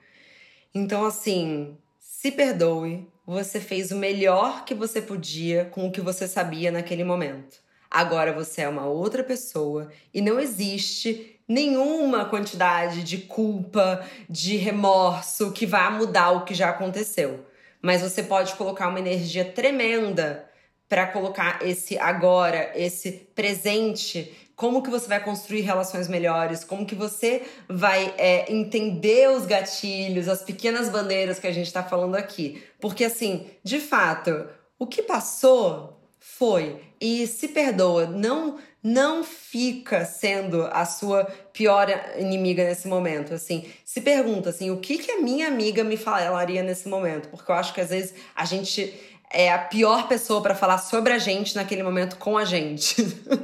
Então, 0.74 1.05
assim, 1.05 1.76
se 2.01 2.32
perdoe, 2.32 3.07
você 3.26 3.61
fez 3.61 3.92
o 3.92 3.96
melhor 3.96 4.64
que 4.64 4.74
você 4.74 5.03
podia 5.03 5.66
com 5.66 5.86
o 5.86 5.92
que 5.92 6.01
você 6.01 6.26
sabia 6.26 6.72
naquele 6.72 7.05
momento. 7.05 7.59
Agora 7.90 8.32
você 8.32 8.62
é 8.62 8.68
uma 8.68 8.86
outra 8.86 9.22
pessoa 9.22 9.90
e 10.14 10.22
não 10.22 10.40
existe 10.40 11.38
nenhuma 11.46 12.24
quantidade 12.24 13.05
de 13.05 13.18
culpa, 13.18 14.03
de 14.30 14.57
remorso 14.57 15.53
que 15.53 15.66
vá 15.66 15.90
mudar 15.90 16.30
o 16.30 16.44
que 16.46 16.55
já 16.55 16.70
aconteceu 16.70 17.44
mas 17.83 18.03
você 18.03 18.22
pode 18.22 18.55
colocar 18.55 18.89
uma 18.89 18.99
energia 18.99 19.45
tremenda 19.45 20.49
para 20.89 21.07
colocar 21.07 21.61
esse 21.66 21.99
agora, 21.99 22.72
esse 22.74 23.12
presente. 23.35 24.35
Como 24.57 24.83
que 24.83 24.91
você 24.91 25.07
vai 25.07 25.22
construir 25.22 25.61
relações 25.61 26.09
melhores? 26.09 26.64
Como 26.64 26.87
que 26.87 26.95
você 26.95 27.43
vai 27.68 28.14
é, 28.16 28.51
entender 28.53 29.29
os 29.31 29.47
gatilhos, 29.47 30.29
as 30.29 30.43
pequenas 30.43 30.89
bandeiras 30.89 31.39
que 31.39 31.47
a 31.47 31.53
gente 31.53 31.66
está 31.66 31.83
falando 31.83 32.16
aqui? 32.16 32.62
Porque 32.81 33.05
assim, 33.05 33.47
de 33.62 33.79
fato, 33.79 34.49
o 34.79 34.87
que 34.87 35.03
passou 35.03 36.01
foi 36.18 36.81
e 37.01 37.26
se 37.26 37.49
perdoa. 37.49 38.07
Não 38.07 38.59
não 38.83 39.24
fica 39.24 40.05
sendo 40.05 40.62
a 40.72 40.85
sua 40.85 41.24
pior 41.53 41.89
inimiga 42.18 42.64
nesse 42.64 42.87
momento. 42.87 43.35
Assim, 43.35 43.66
se 43.85 44.01
pergunta 44.01 44.51
assim, 44.51 44.70
o 44.70 44.79
que 44.79 44.99
que 44.99 45.11
a 45.11 45.20
minha 45.20 45.49
amiga 45.49 45.83
me 45.83 45.97
falaria 45.97 46.62
nesse 46.62 46.89
momento? 46.89 47.29
Porque 47.29 47.51
eu 47.51 47.55
acho 47.55 47.74
que 47.74 47.81
às 47.81 47.91
vezes 47.91 48.14
a 48.35 48.45
gente 48.45 48.95
é 49.31 49.53
a 49.53 49.59
pior 49.59 50.09
pessoa 50.09 50.41
para 50.41 50.55
falar 50.55 50.79
sobre 50.79 51.12
a 51.12 51.18
gente 51.18 51.55
naquele 51.55 51.83
momento 51.83 52.16
com 52.16 52.39
a 52.39 52.45
gente. 52.45 52.97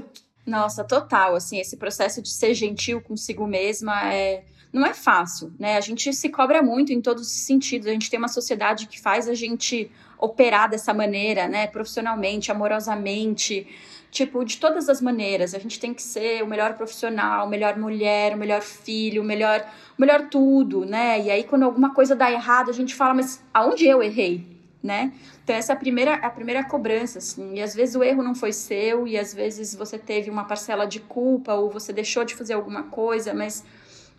Nossa, 0.47 0.85
total, 0.85 1.35
assim, 1.35 1.59
esse 1.59 1.77
processo 1.77 2.21
de 2.21 2.29
ser 2.29 2.55
gentil 2.55 3.01
consigo 3.01 3.47
mesma 3.47 4.13
é 4.13 4.45
não 4.75 4.85
é 4.85 4.93
fácil, 4.93 5.55
né? 5.57 5.77
A 5.77 5.81
gente 5.81 6.13
se 6.13 6.29
cobra 6.29 6.61
muito 6.61 6.93
em 6.93 7.01
todos 7.01 7.29
os 7.29 7.45
sentidos. 7.47 7.87
A 7.87 7.93
gente 7.93 8.11
tem 8.11 8.19
uma 8.19 8.27
sociedade 8.27 8.89
que 8.89 9.01
faz 9.01 9.29
a 9.29 9.35
gente 9.35 9.89
operar 10.19 10.69
dessa 10.69 10.93
maneira, 10.93 11.47
né? 11.47 11.69
Profissionalmente, 11.69 12.51
amorosamente, 12.51 13.69
tipo, 14.15 14.45
de 14.45 14.59
todas 14.59 14.89
as 14.89 15.01
maneiras. 15.01 15.55
A 15.55 15.59
gente 15.59 15.81
tem 15.81 15.93
que 15.93 16.01
ser 16.01 16.41
o 16.41 16.47
melhor 16.47 16.75
profissional, 16.75 17.49
melhor 17.49 17.77
mulher, 17.77 18.33
o 18.33 18.39
melhor 18.39 18.63
filho, 18.63 19.21
o 19.21 19.25
melhor, 19.25 19.69
melhor 19.99 20.29
tudo, 20.29 20.85
né? 20.87 21.21
E 21.21 21.31
aí, 21.33 21.43
quando 21.43 21.65
alguma 21.65 21.93
coisa 21.93 22.15
dá 22.15 22.31
errado, 22.31 22.71
a 22.71 22.73
gente 22.73 22.95
fala, 22.95 23.13
mas 23.13 23.43
aonde 23.53 23.85
eu 23.85 24.01
errei? 24.01 24.55
Né? 24.81 25.15
Então, 25.43 25.57
essa 25.57 25.73
é 25.73 25.75
a 25.75 25.79
primeira, 25.79 26.15
a 26.15 26.31
primeira 26.31 26.63
cobrança, 26.63 27.19
assim. 27.19 27.55
E 27.55 27.63
às 27.63 27.75
vezes 27.75 27.97
o 27.97 28.05
erro 28.05 28.23
não 28.23 28.35
foi 28.35 28.53
seu, 28.53 29.09
e 29.09 29.19
às 29.19 29.35
vezes 29.35 29.75
você 29.75 29.99
teve 29.99 30.31
uma 30.31 30.45
parcela 30.45 30.87
de 30.87 31.01
culpa, 31.01 31.55
ou 31.55 31.71
você 31.71 31.93
deixou 31.93 32.23
de 32.23 32.35
fazer 32.35 32.53
alguma 32.53 32.85
coisa, 32.85 33.33
mas, 33.33 33.65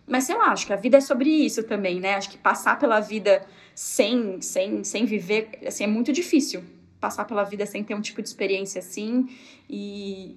mas 0.06 0.24
sei 0.24 0.36
lá, 0.36 0.48
acho 0.48 0.66
que 0.66 0.72
a 0.72 0.76
vida 0.76 0.98
é 0.98 1.00
sobre 1.00 1.30
isso 1.30 1.62
também, 1.62 2.00
né? 2.00 2.16
Acho 2.16 2.30
que 2.30 2.36
passar 2.36 2.80
pela 2.80 2.98
vida 2.98 3.46
sem, 3.76 4.42
sem, 4.42 4.82
sem 4.82 5.06
viver, 5.06 5.50
assim, 5.64 5.84
é 5.84 5.86
muito 5.86 6.12
difícil 6.12 6.64
passar 7.06 7.24
pela 7.24 7.44
vida 7.44 7.64
sem 7.64 7.84
ter 7.84 7.94
um 7.94 8.00
tipo 8.00 8.20
de 8.20 8.28
experiência 8.28 8.80
assim. 8.80 9.28
E, 9.70 10.36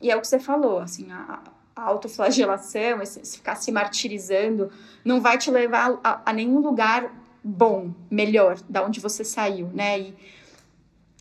e 0.00 0.10
é 0.10 0.16
o 0.16 0.20
que 0.20 0.28
você 0.28 0.38
falou, 0.38 0.78
assim, 0.78 1.10
a, 1.10 1.42
a 1.74 1.82
autoflagelação, 1.82 3.02
esse, 3.02 3.20
esse 3.20 3.38
ficar 3.38 3.56
se 3.56 3.72
martirizando, 3.72 4.70
não 5.04 5.20
vai 5.20 5.36
te 5.36 5.50
levar 5.50 5.98
a, 6.04 6.22
a, 6.30 6.32
nenhum 6.32 6.60
lugar 6.60 7.12
bom, 7.42 7.92
melhor, 8.08 8.60
da 8.68 8.84
onde 8.84 9.00
você 9.00 9.24
saiu, 9.24 9.68
né? 9.74 9.98
E, 9.98 10.14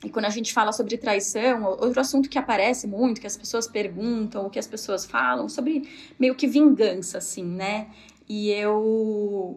e 0.05 0.09
quando 0.09 0.25
a 0.25 0.29
gente 0.29 0.53
fala 0.53 0.71
sobre 0.71 0.95
traição, 0.95 1.63
outro 1.63 1.99
assunto 1.99 2.29
que 2.29 2.37
aparece 2.37 2.85
muito, 2.85 3.19
que 3.19 3.27
as 3.27 3.35
pessoas 3.35 3.67
perguntam, 3.67 4.45
o 4.45 4.49
que 4.49 4.59
as 4.59 4.67
pessoas 4.67 5.05
falam, 5.05 5.49
sobre 5.49 5.89
meio 6.19 6.35
que 6.35 6.45
vingança, 6.45 7.17
assim, 7.17 7.43
né? 7.43 7.87
E 8.29 8.51
eu 8.51 9.55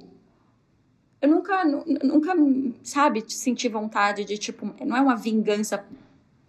eu 1.20 1.28
nunca, 1.28 1.64
nunca, 1.64 2.34
sabe, 2.82 3.24
senti 3.28 3.68
vontade 3.68 4.24
de, 4.24 4.36
tipo, 4.36 4.70
não 4.84 4.96
é 4.96 5.00
uma 5.00 5.16
vingança 5.16 5.84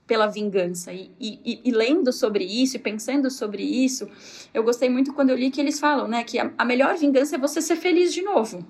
pela 0.05 0.27
vingança. 0.27 0.93
E, 0.93 1.11
e, 1.19 1.61
e, 1.63 1.71
lendo 1.71 2.11
sobre 2.13 2.43
isso 2.43 2.77
e 2.77 2.79
pensando 2.79 3.29
sobre 3.29 3.63
isso, 3.63 4.09
eu 4.53 4.63
gostei 4.63 4.89
muito 4.89 5.13
quando 5.13 5.29
eu 5.29 5.35
li 5.35 5.51
que 5.51 5.59
eles 5.59 5.79
falam, 5.79 6.07
né, 6.07 6.23
que 6.23 6.39
a, 6.39 6.51
a 6.57 6.65
melhor 6.65 6.97
vingança 6.97 7.35
é 7.35 7.39
você 7.39 7.61
ser 7.61 7.75
feliz 7.75 8.13
de 8.13 8.21
novo. 8.21 8.65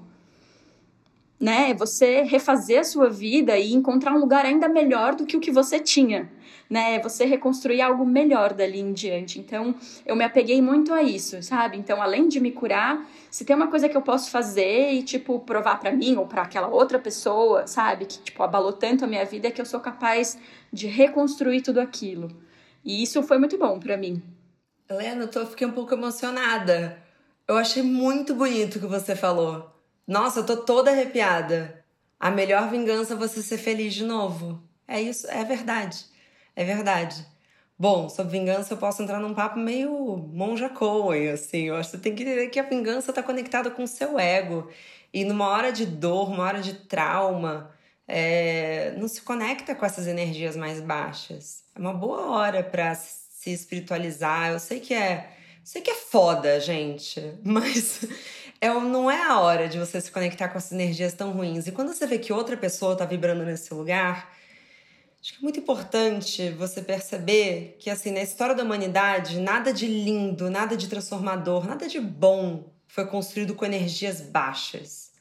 Né? 1.39 1.71
É 1.71 1.73
você 1.73 2.23
refazer 2.23 2.79
a 2.79 2.83
sua 2.83 3.09
vida 3.09 3.57
e 3.57 3.73
encontrar 3.73 4.13
um 4.13 4.19
lugar 4.19 4.45
ainda 4.45 4.67
melhor 4.67 5.15
do 5.15 5.25
que 5.25 5.37
o 5.37 5.39
que 5.39 5.51
você 5.51 5.79
tinha. 5.79 6.29
Né? 6.69 6.99
Você 6.99 7.25
reconstruir 7.25 7.81
algo 7.81 8.05
melhor 8.05 8.53
dali 8.53 8.79
em 8.79 8.93
diante. 8.93 9.39
Então, 9.39 9.75
eu 10.05 10.15
me 10.15 10.23
apeguei 10.23 10.61
muito 10.61 10.93
a 10.93 11.01
isso, 11.01 11.41
sabe? 11.41 11.77
Então, 11.77 12.01
além 12.01 12.27
de 12.27 12.39
me 12.39 12.51
curar, 12.51 13.07
se 13.29 13.45
tem 13.45 13.55
uma 13.55 13.67
coisa 13.67 13.87
que 13.87 13.95
eu 13.95 14.01
posso 14.01 14.29
fazer 14.31 14.91
e, 14.91 15.03
tipo, 15.03 15.39
provar 15.39 15.79
para 15.79 15.91
mim 15.91 16.15
ou 16.17 16.25
para 16.25 16.41
aquela 16.43 16.67
outra 16.67 16.99
pessoa, 16.99 17.67
sabe? 17.67 18.05
Que, 18.05 18.19
tipo, 18.19 18.43
abalou 18.43 18.73
tanto 18.73 19.05
a 19.05 19.07
minha 19.07 19.25
vida, 19.25 19.47
é 19.47 19.51
que 19.51 19.61
eu 19.61 19.65
sou 19.65 19.79
capaz 19.79 20.37
de 20.71 20.87
reconstruir 20.87 21.61
tudo 21.61 21.79
aquilo. 21.79 22.29
E 22.83 23.03
isso 23.03 23.21
foi 23.23 23.37
muito 23.37 23.57
bom 23.57 23.79
para 23.79 23.97
mim. 23.97 24.21
Helena, 24.89 25.23
eu 25.23 25.27
tô, 25.27 25.45
fiquei 25.45 25.67
um 25.67 25.71
pouco 25.71 25.93
emocionada. 25.93 26.97
Eu 27.47 27.57
achei 27.57 27.83
muito 27.83 28.33
bonito 28.33 28.77
o 28.77 28.79
que 28.79 28.87
você 28.87 29.15
falou. 29.15 29.69
Nossa, 30.07 30.39
eu 30.39 30.45
tô 30.45 30.57
toda 30.57 30.91
arrepiada. 30.91 31.83
A 32.19 32.31
melhor 32.31 32.69
vingança 32.69 33.13
é 33.13 33.17
você 33.17 33.43
ser 33.43 33.57
feliz 33.57 33.93
de 33.93 34.03
novo. 34.03 34.61
É 34.87 35.01
isso, 35.01 35.29
é 35.29 35.43
verdade. 35.43 36.05
É 36.57 36.63
verdade. 36.65 37.23
Bom, 37.77 38.09
sobre 38.09 38.39
vingança 38.39 38.73
eu 38.73 38.77
posso 38.79 39.03
entrar 39.03 39.19
num 39.19 39.35
papo 39.35 39.59
meio 39.59 40.17
monja 40.33 40.67
Coen, 40.67 41.29
assim. 41.29 41.67
Eu 41.67 41.75
acho 41.75 41.91
que 41.91 41.97
você 41.97 42.01
tem 42.01 42.15
que 42.15 42.23
entender 42.23 42.47
que 42.47 42.59
a 42.59 42.63
vingança 42.63 43.13
tá 43.13 43.21
conectada 43.21 43.69
com 43.69 43.83
o 43.83 43.87
seu 43.87 44.17
ego. 44.17 44.67
E 45.13 45.23
numa 45.23 45.47
hora 45.49 45.71
de 45.71 45.85
dor, 45.85 46.29
uma 46.29 46.43
hora 46.43 46.59
de 46.59 46.73
trauma, 46.73 47.69
é, 48.07 48.91
não 48.97 49.07
se 49.07 49.21
conecta 49.21 49.75
com 49.75 49.85
essas 49.85 50.07
energias 50.07 50.55
mais 50.55 50.81
baixas. 50.81 51.63
É 51.75 51.79
uma 51.79 51.93
boa 51.93 52.31
hora 52.31 52.63
para 52.63 52.95
se 52.95 53.51
espiritualizar. 53.51 54.51
Eu 54.51 54.59
sei 54.59 54.79
que 54.79 54.95
é, 54.95 55.29
sei 55.63 55.83
que 55.83 55.91
é 55.91 55.95
foda, 55.95 56.59
gente, 56.59 57.21
mas 57.45 58.03
é, 58.59 58.67
não 58.73 59.11
é 59.11 59.21
a 59.21 59.39
hora 59.39 59.69
de 59.69 59.77
você 59.77 60.01
se 60.01 60.09
conectar 60.11 60.49
com 60.49 60.57
essas 60.57 60.71
energias 60.71 61.13
tão 61.13 61.33
ruins. 61.33 61.67
E 61.67 61.71
quando 61.71 61.93
você 61.93 62.07
vê 62.07 62.17
que 62.17 62.33
outra 62.33 62.57
pessoa 62.57 62.95
tá 62.95 63.05
vibrando 63.05 63.45
nesse 63.45 63.71
lugar, 63.75 64.35
acho 65.27 65.33
que 65.33 65.39
é 65.39 65.43
muito 65.43 65.59
importante 65.59 66.49
você 66.51 66.81
perceber 66.81 67.75
que 67.79 67.89
assim, 67.89 68.11
na 68.11 68.21
história 68.21 68.55
da 68.55 68.63
humanidade, 68.63 69.41
nada 69.41 69.73
de 69.73 69.85
lindo, 69.85 70.49
nada 70.49 70.77
de 70.77 70.87
transformador, 70.87 71.67
nada 71.67 71.85
de 71.85 71.99
bom 71.99 72.71
foi 72.87 73.05
construído 73.05 73.53
com 73.53 73.65
energias 73.65 74.21
baixas. 74.21 75.11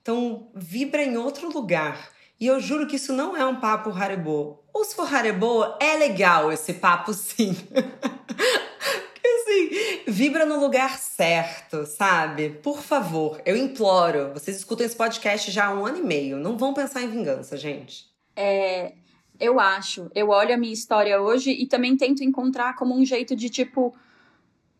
Então, 0.00 0.48
vibra 0.54 1.02
em 1.02 1.16
outro 1.16 1.52
lugar. 1.52 2.12
E 2.38 2.46
eu 2.46 2.60
juro 2.60 2.86
que 2.86 2.94
isso 2.94 3.12
não 3.12 3.36
é 3.36 3.44
um 3.44 3.58
papo 3.58 3.90
Haribo. 3.90 4.62
Ou 4.72 4.84
se 4.84 4.94
for 4.94 5.12
Haribo, 5.12 5.64
é 5.80 5.96
legal 5.96 6.52
esse 6.52 6.74
papo 6.74 7.12
sim. 7.12 7.52
Porque 7.66 9.26
assim, 9.26 10.02
vibra 10.06 10.46
no 10.46 10.60
lugar 10.60 10.96
certo, 10.98 11.84
sabe? 11.84 12.50
Por 12.50 12.80
favor, 12.80 13.42
eu 13.44 13.56
imploro. 13.56 14.32
Vocês 14.34 14.56
escutam 14.56 14.86
esse 14.86 14.94
podcast 14.94 15.50
já 15.50 15.66
há 15.66 15.74
um 15.74 15.84
ano 15.84 15.98
e 15.98 16.02
meio. 16.02 16.38
Não 16.38 16.56
vão 16.56 16.72
pensar 16.72 17.02
em 17.02 17.10
vingança, 17.10 17.56
gente. 17.56 18.06
É, 18.36 18.92
eu 19.38 19.60
acho. 19.60 20.10
Eu 20.14 20.28
olho 20.30 20.54
a 20.54 20.56
minha 20.56 20.72
história 20.72 21.20
hoje 21.20 21.50
e 21.50 21.66
também 21.66 21.96
tento 21.96 22.22
encontrar 22.22 22.74
como 22.74 22.96
um 22.96 23.04
jeito 23.04 23.36
de 23.36 23.48
tipo 23.48 23.94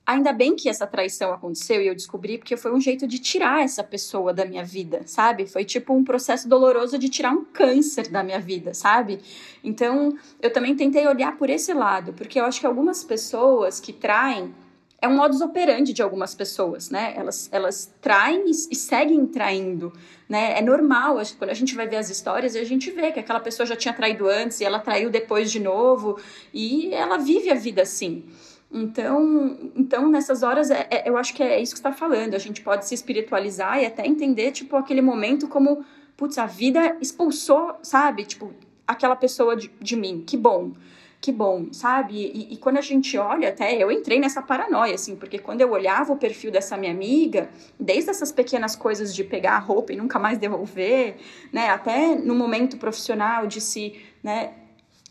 ainda 0.09 0.33
bem 0.33 0.57
que 0.57 0.71
essa 0.71 0.87
traição 0.87 1.35
aconteceu 1.35 1.83
e 1.83 1.87
eu 1.87 1.95
descobri 1.95 2.39
porque 2.39 2.57
foi 2.57 2.73
um 2.73 2.81
jeito 2.81 3.07
de 3.07 3.19
tirar 3.19 3.63
essa 3.63 3.85
pessoa 3.85 4.33
da 4.33 4.47
minha 4.47 4.65
vida, 4.65 5.03
sabe? 5.05 5.47
Foi 5.47 5.67
tipo 5.67 5.93
um 5.93 6.03
processo 6.03 6.49
doloroso 6.49 6.97
de 6.97 7.11
tirar 7.11 7.31
um 7.33 7.45
câncer 7.45 8.09
da 8.09 8.25
minha 8.25 8.41
vida, 8.41 8.73
sabe? 8.73 9.21
Então, 9.63 10.17
eu 10.41 10.51
também 10.51 10.75
tentei 10.75 11.07
olhar 11.07 11.37
por 11.37 11.51
esse 11.51 11.75
lado, 11.75 12.15
porque 12.15 12.41
eu 12.41 12.47
acho 12.47 12.59
que 12.59 12.67
algumas 12.67 13.05
pessoas 13.05 13.81
que 13.81 13.93
traem 13.93 14.55
é 15.01 15.07
um 15.07 15.15
modus 15.15 15.41
operandi 15.41 15.93
de 15.93 16.03
algumas 16.03 16.35
pessoas, 16.35 16.91
né? 16.91 17.15
Elas, 17.17 17.49
elas 17.53 17.95
traem 18.01 18.51
e, 18.51 18.75
seguem 18.75 19.27
traindo, 19.27 19.93
né? 20.29 20.59
É 20.59 20.63
normal, 20.63 21.19
quando 21.39 21.51
a 21.51 21.55
gente 21.55 21.75
vai 21.77 21.87
ver 21.87 21.97
as 21.97 22.11
histórias, 22.11 22.57
a 22.57 22.65
gente 22.65 22.91
vê 22.91 23.13
que 23.13 23.21
aquela 23.21 23.39
pessoa 23.39 23.65
já 23.65 23.77
tinha 23.77 23.95
traído 23.95 24.29
antes 24.29 24.61
e 24.61 24.65
ela 24.65 24.81
traiu 24.81 25.09
depois 25.09 25.53
de 25.53 25.61
novo 25.61 26.19
e 26.53 26.93
ela 26.93 27.17
vive 27.17 27.51
a 27.51 27.55
vida 27.55 27.83
assim. 27.83 28.25
Então, 28.71 29.73
então 29.75 30.09
nessas 30.09 30.43
horas, 30.43 30.71
é, 30.71 30.87
é, 30.91 31.09
eu 31.09 31.17
acho 31.17 31.33
que 31.33 31.43
é 31.43 31.61
isso 31.61 31.75
que 31.75 31.79
está 31.79 31.93
falando. 31.93 32.35
A 32.35 32.39
gente 32.39 32.61
pode 32.61 32.85
se 32.85 32.95
espiritualizar 32.95 33.81
e 33.81 33.87
até 33.87 34.05
entender, 34.05 34.51
tipo, 34.51 34.77
aquele 34.77 35.01
momento 35.01 35.47
como, 35.47 35.85
putz, 36.17 36.39
a 36.39 36.47
vida 36.47 36.97
expulsou, 37.01 37.77
sabe? 37.83 38.25
Tipo, 38.25 38.53
aquela 38.87 39.15
pessoa 39.15 39.57
de, 39.57 39.71
de 39.81 39.95
mim. 39.95 40.25
Que 40.27 40.37
bom, 40.37 40.73
que 41.21 41.33
bom, 41.33 41.73
sabe? 41.73 42.15
E, 42.15 42.55
e, 42.55 42.57
quando 42.57 42.77
a 42.77 42.81
gente 42.81 43.19
olha, 43.19 43.49
até 43.49 43.75
eu 43.75 43.91
entrei 43.91 44.21
nessa 44.21 44.41
paranoia, 44.41 44.95
assim, 44.95 45.17
porque 45.17 45.39
quando 45.39 45.61
eu 45.61 45.71
olhava 45.73 46.13
o 46.13 46.17
perfil 46.17 46.51
dessa 46.51 46.77
minha 46.77 46.93
amiga, 46.93 47.51
desde 47.79 48.11
essas 48.11 48.31
pequenas 48.31 48.77
coisas 48.77 49.15
de 49.15 49.25
pegar 49.25 49.57
a 49.57 49.59
roupa 49.59 49.93
e 49.93 49.97
nunca 49.97 50.19
mais 50.19 50.39
devolver, 50.39 51.17
né? 51.53 51.71
Até 51.71 52.15
no 52.15 52.37
momento 52.37 52.77
profissional 52.77 53.49
de 53.49 53.61
se, 53.61 54.01
né? 54.23 54.53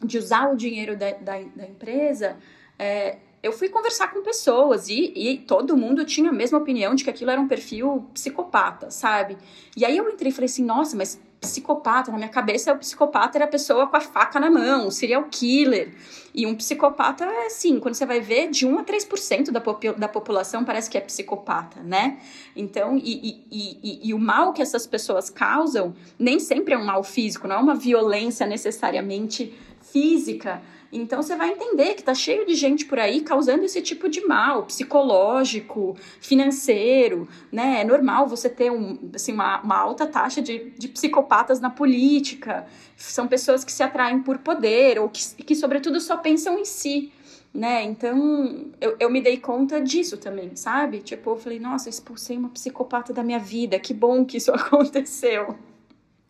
De 0.02 0.18
usar 0.18 0.50
o 0.52 0.56
dinheiro 0.56 0.96
da, 0.96 1.12
da, 1.12 1.40
da 1.56 1.66
empresa, 1.66 2.38
é, 2.80 3.18
eu 3.44 3.52
fui 3.52 3.68
conversar 3.68 4.14
com 4.14 4.22
pessoas 4.22 4.88
e, 4.88 5.12
e 5.16 5.38
todo 5.40 5.76
mundo 5.76 6.06
tinha 6.06 6.30
a 6.30 6.34
mesma 6.34 6.58
opinião 6.58 6.96
de 6.96 7.04
que 7.04 7.10
aquilo 7.10 7.32
era 7.32 7.40
um 7.40 7.48
perfil 7.48 8.08
psicopata, 8.14 8.90
sabe? 8.90 9.38
E 9.76 9.84
aí 9.84 9.98
eu 9.98 10.10
entrei 10.10 10.32
e 10.32 10.34
falei 10.34 10.46
assim, 10.46 10.64
nossa, 10.64 10.96
mas 10.96 11.20
psicopata, 11.40 12.12
na 12.12 12.18
minha 12.18 12.30
cabeça 12.30 12.74
o 12.74 12.78
psicopata 12.78 13.38
era 13.38 13.46
a 13.46 13.48
pessoa 13.48 13.88
com 13.88 13.96
a 13.96 14.02
faca 14.02 14.40
na 14.40 14.50
mão, 14.50 14.88
um 14.88 14.92
serial 14.92 15.26
killer. 15.30 15.94
E 16.34 16.46
um 16.46 16.56
psicopata 16.56 17.26
é 17.26 17.48
assim, 17.48 17.80
quando 17.80 17.96
você 17.96 18.06
vai 18.06 18.20
ver, 18.20 18.50
de 18.50 18.66
1 18.66 18.80
a 18.80 18.84
3% 18.84 19.52
da, 19.52 19.60
pop 19.60 19.92
da 19.94 20.08
população 20.08 20.64
parece 20.64 20.90
que 20.90 20.98
é 20.98 21.02
psicopata, 21.02 21.82
né? 21.82 22.20
Então, 22.56 22.98
e, 22.98 23.44
e, 23.52 23.80
e, 23.84 24.10
e, 24.10 24.14
o 24.14 24.20
mal 24.20 24.54
que 24.54 24.62
essas 24.62 24.86
pessoas 24.86 25.30
causam 25.30 25.96
nem 26.20 26.40
sempre 26.40 26.74
é 26.74 26.78
um 26.78 26.86
mal 26.86 27.04
físico, 27.04 27.48
não 27.48 27.56
é 27.56 27.60
uma 27.60 27.76
violência 27.76 28.46
necessariamente 28.46 29.54
física, 29.82 30.62
então 30.92 31.22
você 31.22 31.36
vai 31.36 31.50
entender 31.50 31.96
que 31.96 32.04
tá 32.04 32.14
cheio 32.14 32.46
de 32.46 32.56
gente 32.56 32.86
por 32.86 33.00
aí 33.00 33.22
causando 33.22 33.64
esse 33.66 33.82
tipo 33.82 34.08
de 34.08 34.26
mal 34.26 34.64
psicológico, 34.64 35.96
financeiro, 36.22 37.28
né? 37.52 37.82
É 37.82 37.84
normal 37.84 38.28
você 38.28 38.50
ter 38.50 38.72
um, 38.72 38.98
assim, 39.14 39.34
uma, 39.34 39.62
uma 39.62 39.78
alta 39.78 40.08
taxa 40.08 40.42
de, 40.42 40.72
de 40.78 40.88
psicopatas 40.88 41.60
na 41.60 41.70
política. 41.70 42.66
São 42.96 43.28
pessoas 43.28 43.64
que 43.64 43.72
se 43.72 43.84
atraem 43.84 44.22
por 44.22 44.38
poder 44.38 45.00
ou 45.00 45.10
que, 45.10 45.44
que 45.44 45.56
sobretudo, 45.56 46.00
só 46.00 46.18
pensam 46.18 46.58
em 46.58 46.66
si. 46.66 47.12
Né? 47.54 47.84
Então, 47.84 48.68
eu, 48.80 48.96
eu 49.00 49.10
me 49.10 49.20
dei 49.20 49.38
conta 49.38 49.82
disso 49.82 50.18
também, 50.18 50.56
sabe? 50.56 51.00
Tipo, 51.00 51.32
eu 51.32 51.38
falei, 51.38 51.60
nossa, 51.60 51.90
expulsei 51.90 52.38
uma 52.38 52.50
psicopata 52.50 53.12
da 53.12 53.24
minha 53.24 53.40
vida, 53.40 53.80
que 53.80 53.94
bom 53.94 54.24
que 54.24 54.38
isso 54.38 54.52
aconteceu. 54.54 55.58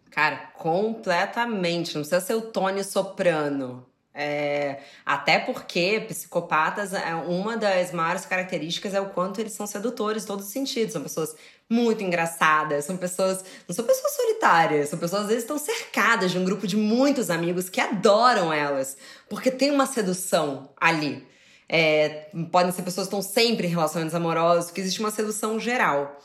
Cara, 0.10 0.38
completamente. 0.56 1.96
Não 1.96 2.02
precisa 2.02 2.22
ser 2.22 2.36
o 2.36 2.42
Tony 2.42 2.84
Soprano. 2.84 3.86
É, 4.20 4.80
até 5.06 5.38
porque 5.38 6.04
psicopatas, 6.08 6.92
é, 6.92 7.14
uma 7.14 7.56
das 7.56 7.92
maiores 7.92 8.26
características 8.26 8.96
é 8.96 9.00
o 9.00 9.10
quanto 9.10 9.40
eles 9.40 9.54
são 9.54 9.68
sedutores 9.68 10.24
em 10.24 10.26
todos 10.26 10.48
os 10.48 10.52
sentidos. 10.52 10.94
São 10.94 11.04
pessoas 11.04 11.36
muito 11.70 12.04
engraçadas, 12.04 12.86
são 12.86 12.98
pessoas. 12.98 13.46
Não 13.68 13.76
são 13.76 13.86
pessoas 13.86 14.16
solitárias, 14.16 14.90
são 14.90 14.98
pessoas 14.98 15.22
às 15.22 15.28
vezes 15.28 15.44
estão 15.44 15.60
cercadas 15.60 16.32
de 16.32 16.40
um 16.40 16.44
grupo 16.44 16.66
de 16.66 16.76
muitos 16.76 17.30
amigos 17.30 17.70
que 17.70 17.80
adoram 17.80 18.52
elas, 18.52 18.98
porque 19.30 19.52
tem 19.52 19.70
uma 19.70 19.86
sedução 19.86 20.72
ali. 20.82 21.24
É, 21.70 22.30
podem 22.52 22.72
ser 22.72 22.82
pessoas 22.82 23.08
que 23.08 23.16
estão 23.16 23.22
sempre 23.22 23.68
em 23.68 23.70
relacionamentos 23.70 24.16
amorosos, 24.16 24.72
que 24.72 24.82
existe 24.82 25.00
uma 25.00 25.12
sedução 25.12 25.60
geral. 25.60 26.20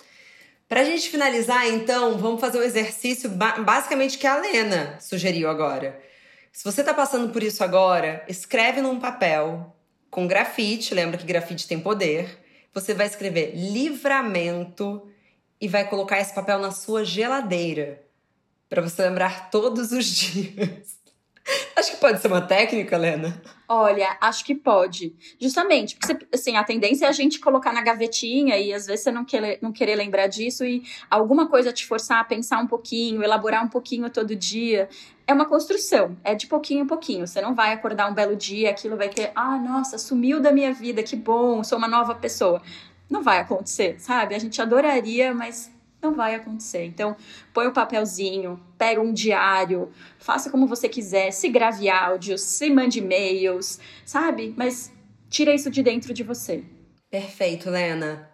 Pra 0.66 0.82
gente 0.82 1.10
finalizar, 1.10 1.68
então, 1.68 2.16
vamos 2.16 2.40
fazer 2.40 2.56
o 2.56 2.62
exercício 2.62 3.28
basicamente 3.28 4.16
que 4.16 4.26
a 4.26 4.38
Lena 4.38 4.96
sugeriu 4.98 5.50
agora 5.50 6.10
se 6.52 6.64
você 6.64 6.82
está 6.82 6.92
passando 6.92 7.32
por 7.32 7.42
isso 7.42 7.64
agora, 7.64 8.24
escreve 8.28 8.82
num 8.82 9.00
papel 9.00 9.74
com 10.10 10.26
grafite, 10.26 10.94
lembra 10.94 11.16
que 11.16 11.24
grafite 11.24 11.66
tem 11.66 11.80
poder. 11.80 12.38
Você 12.74 12.92
vai 12.92 13.06
escrever 13.06 13.54
livramento 13.54 15.08
e 15.58 15.66
vai 15.66 15.88
colocar 15.88 16.20
esse 16.20 16.34
papel 16.34 16.58
na 16.58 16.70
sua 16.70 17.04
geladeira 17.04 18.02
para 18.68 18.82
você 18.82 19.02
lembrar 19.02 19.50
todos 19.50 19.92
os 19.92 20.04
dias. 20.06 21.01
Acho 21.76 21.92
que 21.92 21.96
pode 21.96 22.20
ser 22.20 22.28
uma 22.28 22.40
técnica, 22.40 22.96
Lena. 22.96 23.40
Olha, 23.68 24.16
acho 24.20 24.44
que 24.44 24.54
pode. 24.54 25.16
Justamente, 25.40 25.96
porque 25.96 26.26
assim, 26.32 26.56
a 26.56 26.62
tendência 26.62 27.06
é 27.06 27.08
a 27.08 27.12
gente 27.12 27.40
colocar 27.40 27.72
na 27.72 27.80
gavetinha 27.80 28.58
e 28.58 28.72
às 28.72 28.86
vezes 28.86 29.02
você 29.02 29.10
não 29.10 29.24
não 29.62 29.72
querer 29.72 29.96
lembrar 29.96 30.26
disso 30.26 30.64
e 30.64 30.82
alguma 31.10 31.48
coisa 31.48 31.72
te 31.72 31.86
forçar 31.86 32.20
a 32.20 32.24
pensar 32.24 32.58
um 32.58 32.66
pouquinho, 32.66 33.22
elaborar 33.22 33.64
um 33.64 33.68
pouquinho 33.68 34.10
todo 34.10 34.36
dia. 34.36 34.88
É 35.26 35.32
uma 35.32 35.46
construção, 35.46 36.16
é 36.22 36.34
de 36.34 36.46
pouquinho 36.46 36.84
em 36.84 36.86
pouquinho. 36.86 37.26
Você 37.26 37.40
não 37.40 37.54
vai 37.54 37.72
acordar 37.72 38.10
um 38.10 38.14
belo 38.14 38.36
dia, 38.36 38.70
aquilo 38.70 38.96
vai 38.96 39.08
ter, 39.08 39.32
ah, 39.34 39.58
nossa, 39.58 39.96
sumiu 39.96 40.40
da 40.40 40.52
minha 40.52 40.72
vida, 40.72 41.02
que 41.02 41.16
bom, 41.16 41.64
sou 41.64 41.78
uma 41.78 41.88
nova 41.88 42.14
pessoa. 42.14 42.60
Não 43.08 43.22
vai 43.22 43.38
acontecer, 43.38 43.98
sabe? 43.98 44.34
A 44.34 44.38
gente 44.38 44.60
adoraria, 44.60 45.32
mas 45.32 45.72
não 46.02 46.12
vai 46.12 46.34
acontecer. 46.34 46.84
Então, 46.84 47.16
põe 47.54 47.66
o 47.66 47.72
papelzinho, 47.72 48.60
pega 48.76 49.00
um 49.00 49.12
diário, 49.12 49.90
faça 50.18 50.50
como 50.50 50.66
você 50.66 50.88
quiser, 50.88 51.30
se 51.30 51.48
grave 51.48 51.88
áudios, 51.88 52.42
se 52.42 52.68
mande 52.68 52.98
e-mails, 52.98 53.78
sabe? 54.04 54.52
Mas 54.56 54.92
tira 55.30 55.54
isso 55.54 55.70
de 55.70 55.82
dentro 55.82 56.12
de 56.12 56.22
você. 56.22 56.64
Perfeito, 57.08 57.70
Lena. 57.70 58.28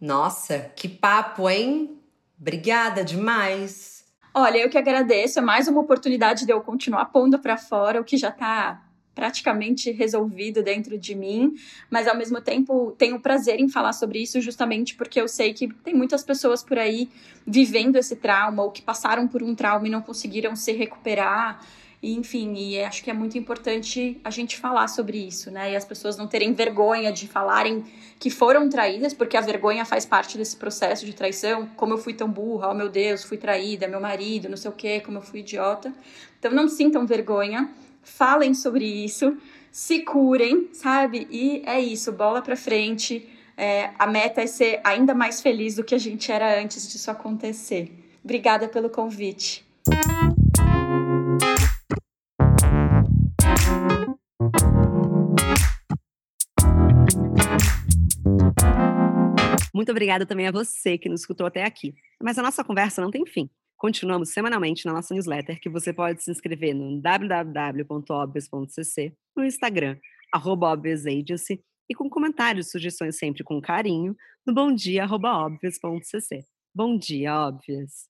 Nossa, 0.00 0.70
que 0.74 0.88
papo, 0.88 1.48
hein? 1.48 2.00
Obrigada 2.40 3.04
demais. 3.04 4.04
Olha, 4.32 4.58
eu 4.58 4.70
que 4.70 4.78
agradeço. 4.78 5.38
É 5.38 5.42
mais 5.42 5.68
uma 5.68 5.80
oportunidade 5.80 6.46
de 6.46 6.52
eu 6.52 6.60
continuar 6.62 7.06
pondo 7.06 7.38
para 7.38 7.58
fora 7.58 8.00
o 8.00 8.04
que 8.04 8.16
já 8.16 8.30
tá 8.30 8.89
praticamente 9.14 9.90
resolvido 9.90 10.62
dentro 10.62 10.96
de 10.96 11.14
mim, 11.14 11.54
mas 11.90 12.06
ao 12.06 12.16
mesmo 12.16 12.40
tempo 12.40 12.94
tenho 12.96 13.20
prazer 13.20 13.58
em 13.60 13.68
falar 13.68 13.92
sobre 13.92 14.22
isso 14.22 14.40
justamente 14.40 14.94
porque 14.94 15.20
eu 15.20 15.28
sei 15.28 15.52
que 15.52 15.68
tem 15.68 15.94
muitas 15.94 16.22
pessoas 16.22 16.62
por 16.62 16.78
aí 16.78 17.08
vivendo 17.46 17.96
esse 17.96 18.16
trauma 18.16 18.62
ou 18.62 18.70
que 18.70 18.82
passaram 18.82 19.26
por 19.26 19.42
um 19.42 19.54
trauma 19.54 19.86
e 19.86 19.90
não 19.90 20.00
conseguiram 20.00 20.54
se 20.54 20.72
recuperar. 20.72 21.60
E, 22.02 22.16
enfim, 22.16 22.54
e 22.54 22.82
acho 22.82 23.04
que 23.04 23.10
é 23.10 23.12
muito 23.12 23.36
importante 23.36 24.18
a 24.24 24.30
gente 24.30 24.56
falar 24.56 24.88
sobre 24.88 25.18
isso, 25.18 25.50
né? 25.50 25.72
E 25.72 25.76
as 25.76 25.84
pessoas 25.84 26.16
não 26.16 26.26
terem 26.26 26.54
vergonha 26.54 27.12
de 27.12 27.28
falarem 27.28 27.84
que 28.18 28.30
foram 28.30 28.70
traídas, 28.70 29.12
porque 29.12 29.36
a 29.36 29.40
vergonha 29.42 29.84
faz 29.84 30.06
parte 30.06 30.38
desse 30.38 30.56
processo 30.56 31.04
de 31.04 31.12
traição. 31.12 31.66
Como 31.76 31.92
eu 31.92 31.98
fui 31.98 32.14
tão 32.14 32.30
burra, 32.30 32.70
oh 32.70 32.74
meu 32.74 32.88
Deus, 32.88 33.22
fui 33.22 33.36
traída, 33.36 33.86
meu 33.86 34.00
marido, 34.00 34.48
não 34.48 34.56
sei 34.56 34.70
o 34.70 34.74
quê, 34.74 35.00
como 35.00 35.18
eu 35.18 35.22
fui 35.22 35.40
idiota. 35.40 35.92
Então 36.38 36.50
não 36.50 36.68
sintam 36.68 37.04
vergonha 37.04 37.68
falem 38.02 38.54
sobre 38.54 38.84
isso, 38.84 39.36
se 39.70 40.00
curem, 40.00 40.68
sabe? 40.72 41.26
E 41.30 41.62
é 41.66 41.80
isso, 41.80 42.12
bola 42.12 42.42
pra 42.42 42.56
frente. 42.56 43.28
É, 43.56 43.90
a 43.98 44.06
meta 44.06 44.40
é 44.40 44.46
ser 44.46 44.80
ainda 44.82 45.14
mais 45.14 45.40
feliz 45.40 45.76
do 45.76 45.84
que 45.84 45.94
a 45.94 45.98
gente 45.98 46.32
era 46.32 46.60
antes 46.60 46.90
disso 46.90 47.10
acontecer. 47.10 47.92
Obrigada 48.24 48.68
pelo 48.68 48.90
convite. 48.90 49.64
Muito 59.74 59.90
obrigada 59.92 60.26
também 60.26 60.46
a 60.46 60.52
você 60.52 60.98
que 60.98 61.08
nos 61.08 61.20
escutou 61.20 61.46
até 61.46 61.64
aqui. 61.64 61.94
Mas 62.22 62.38
a 62.38 62.42
nossa 62.42 62.62
conversa 62.62 63.00
não 63.00 63.10
tem 63.10 63.24
fim. 63.24 63.48
Continuamos 63.80 64.28
semanalmente 64.28 64.84
na 64.84 64.92
nossa 64.92 65.14
newsletter, 65.14 65.58
que 65.58 65.70
você 65.70 65.90
pode 65.90 66.22
se 66.22 66.30
inscrever 66.30 66.74
no 66.74 67.00
www.obvious.cc, 67.00 69.16
no 69.34 69.42
Instagram, 69.42 69.96
arroba 70.30 70.74
Agency, 70.74 71.64
e 71.88 71.94
com 71.94 72.10
comentários 72.10 72.66
e 72.66 72.70
sugestões 72.72 73.16
sempre 73.16 73.42
com 73.42 73.58
carinho, 73.58 74.14
no 74.46 74.52
bomdia.obvious.cc. 74.52 76.44
Bom 76.74 76.98
dia, 76.98 77.34
Óbvias! 77.34 78.09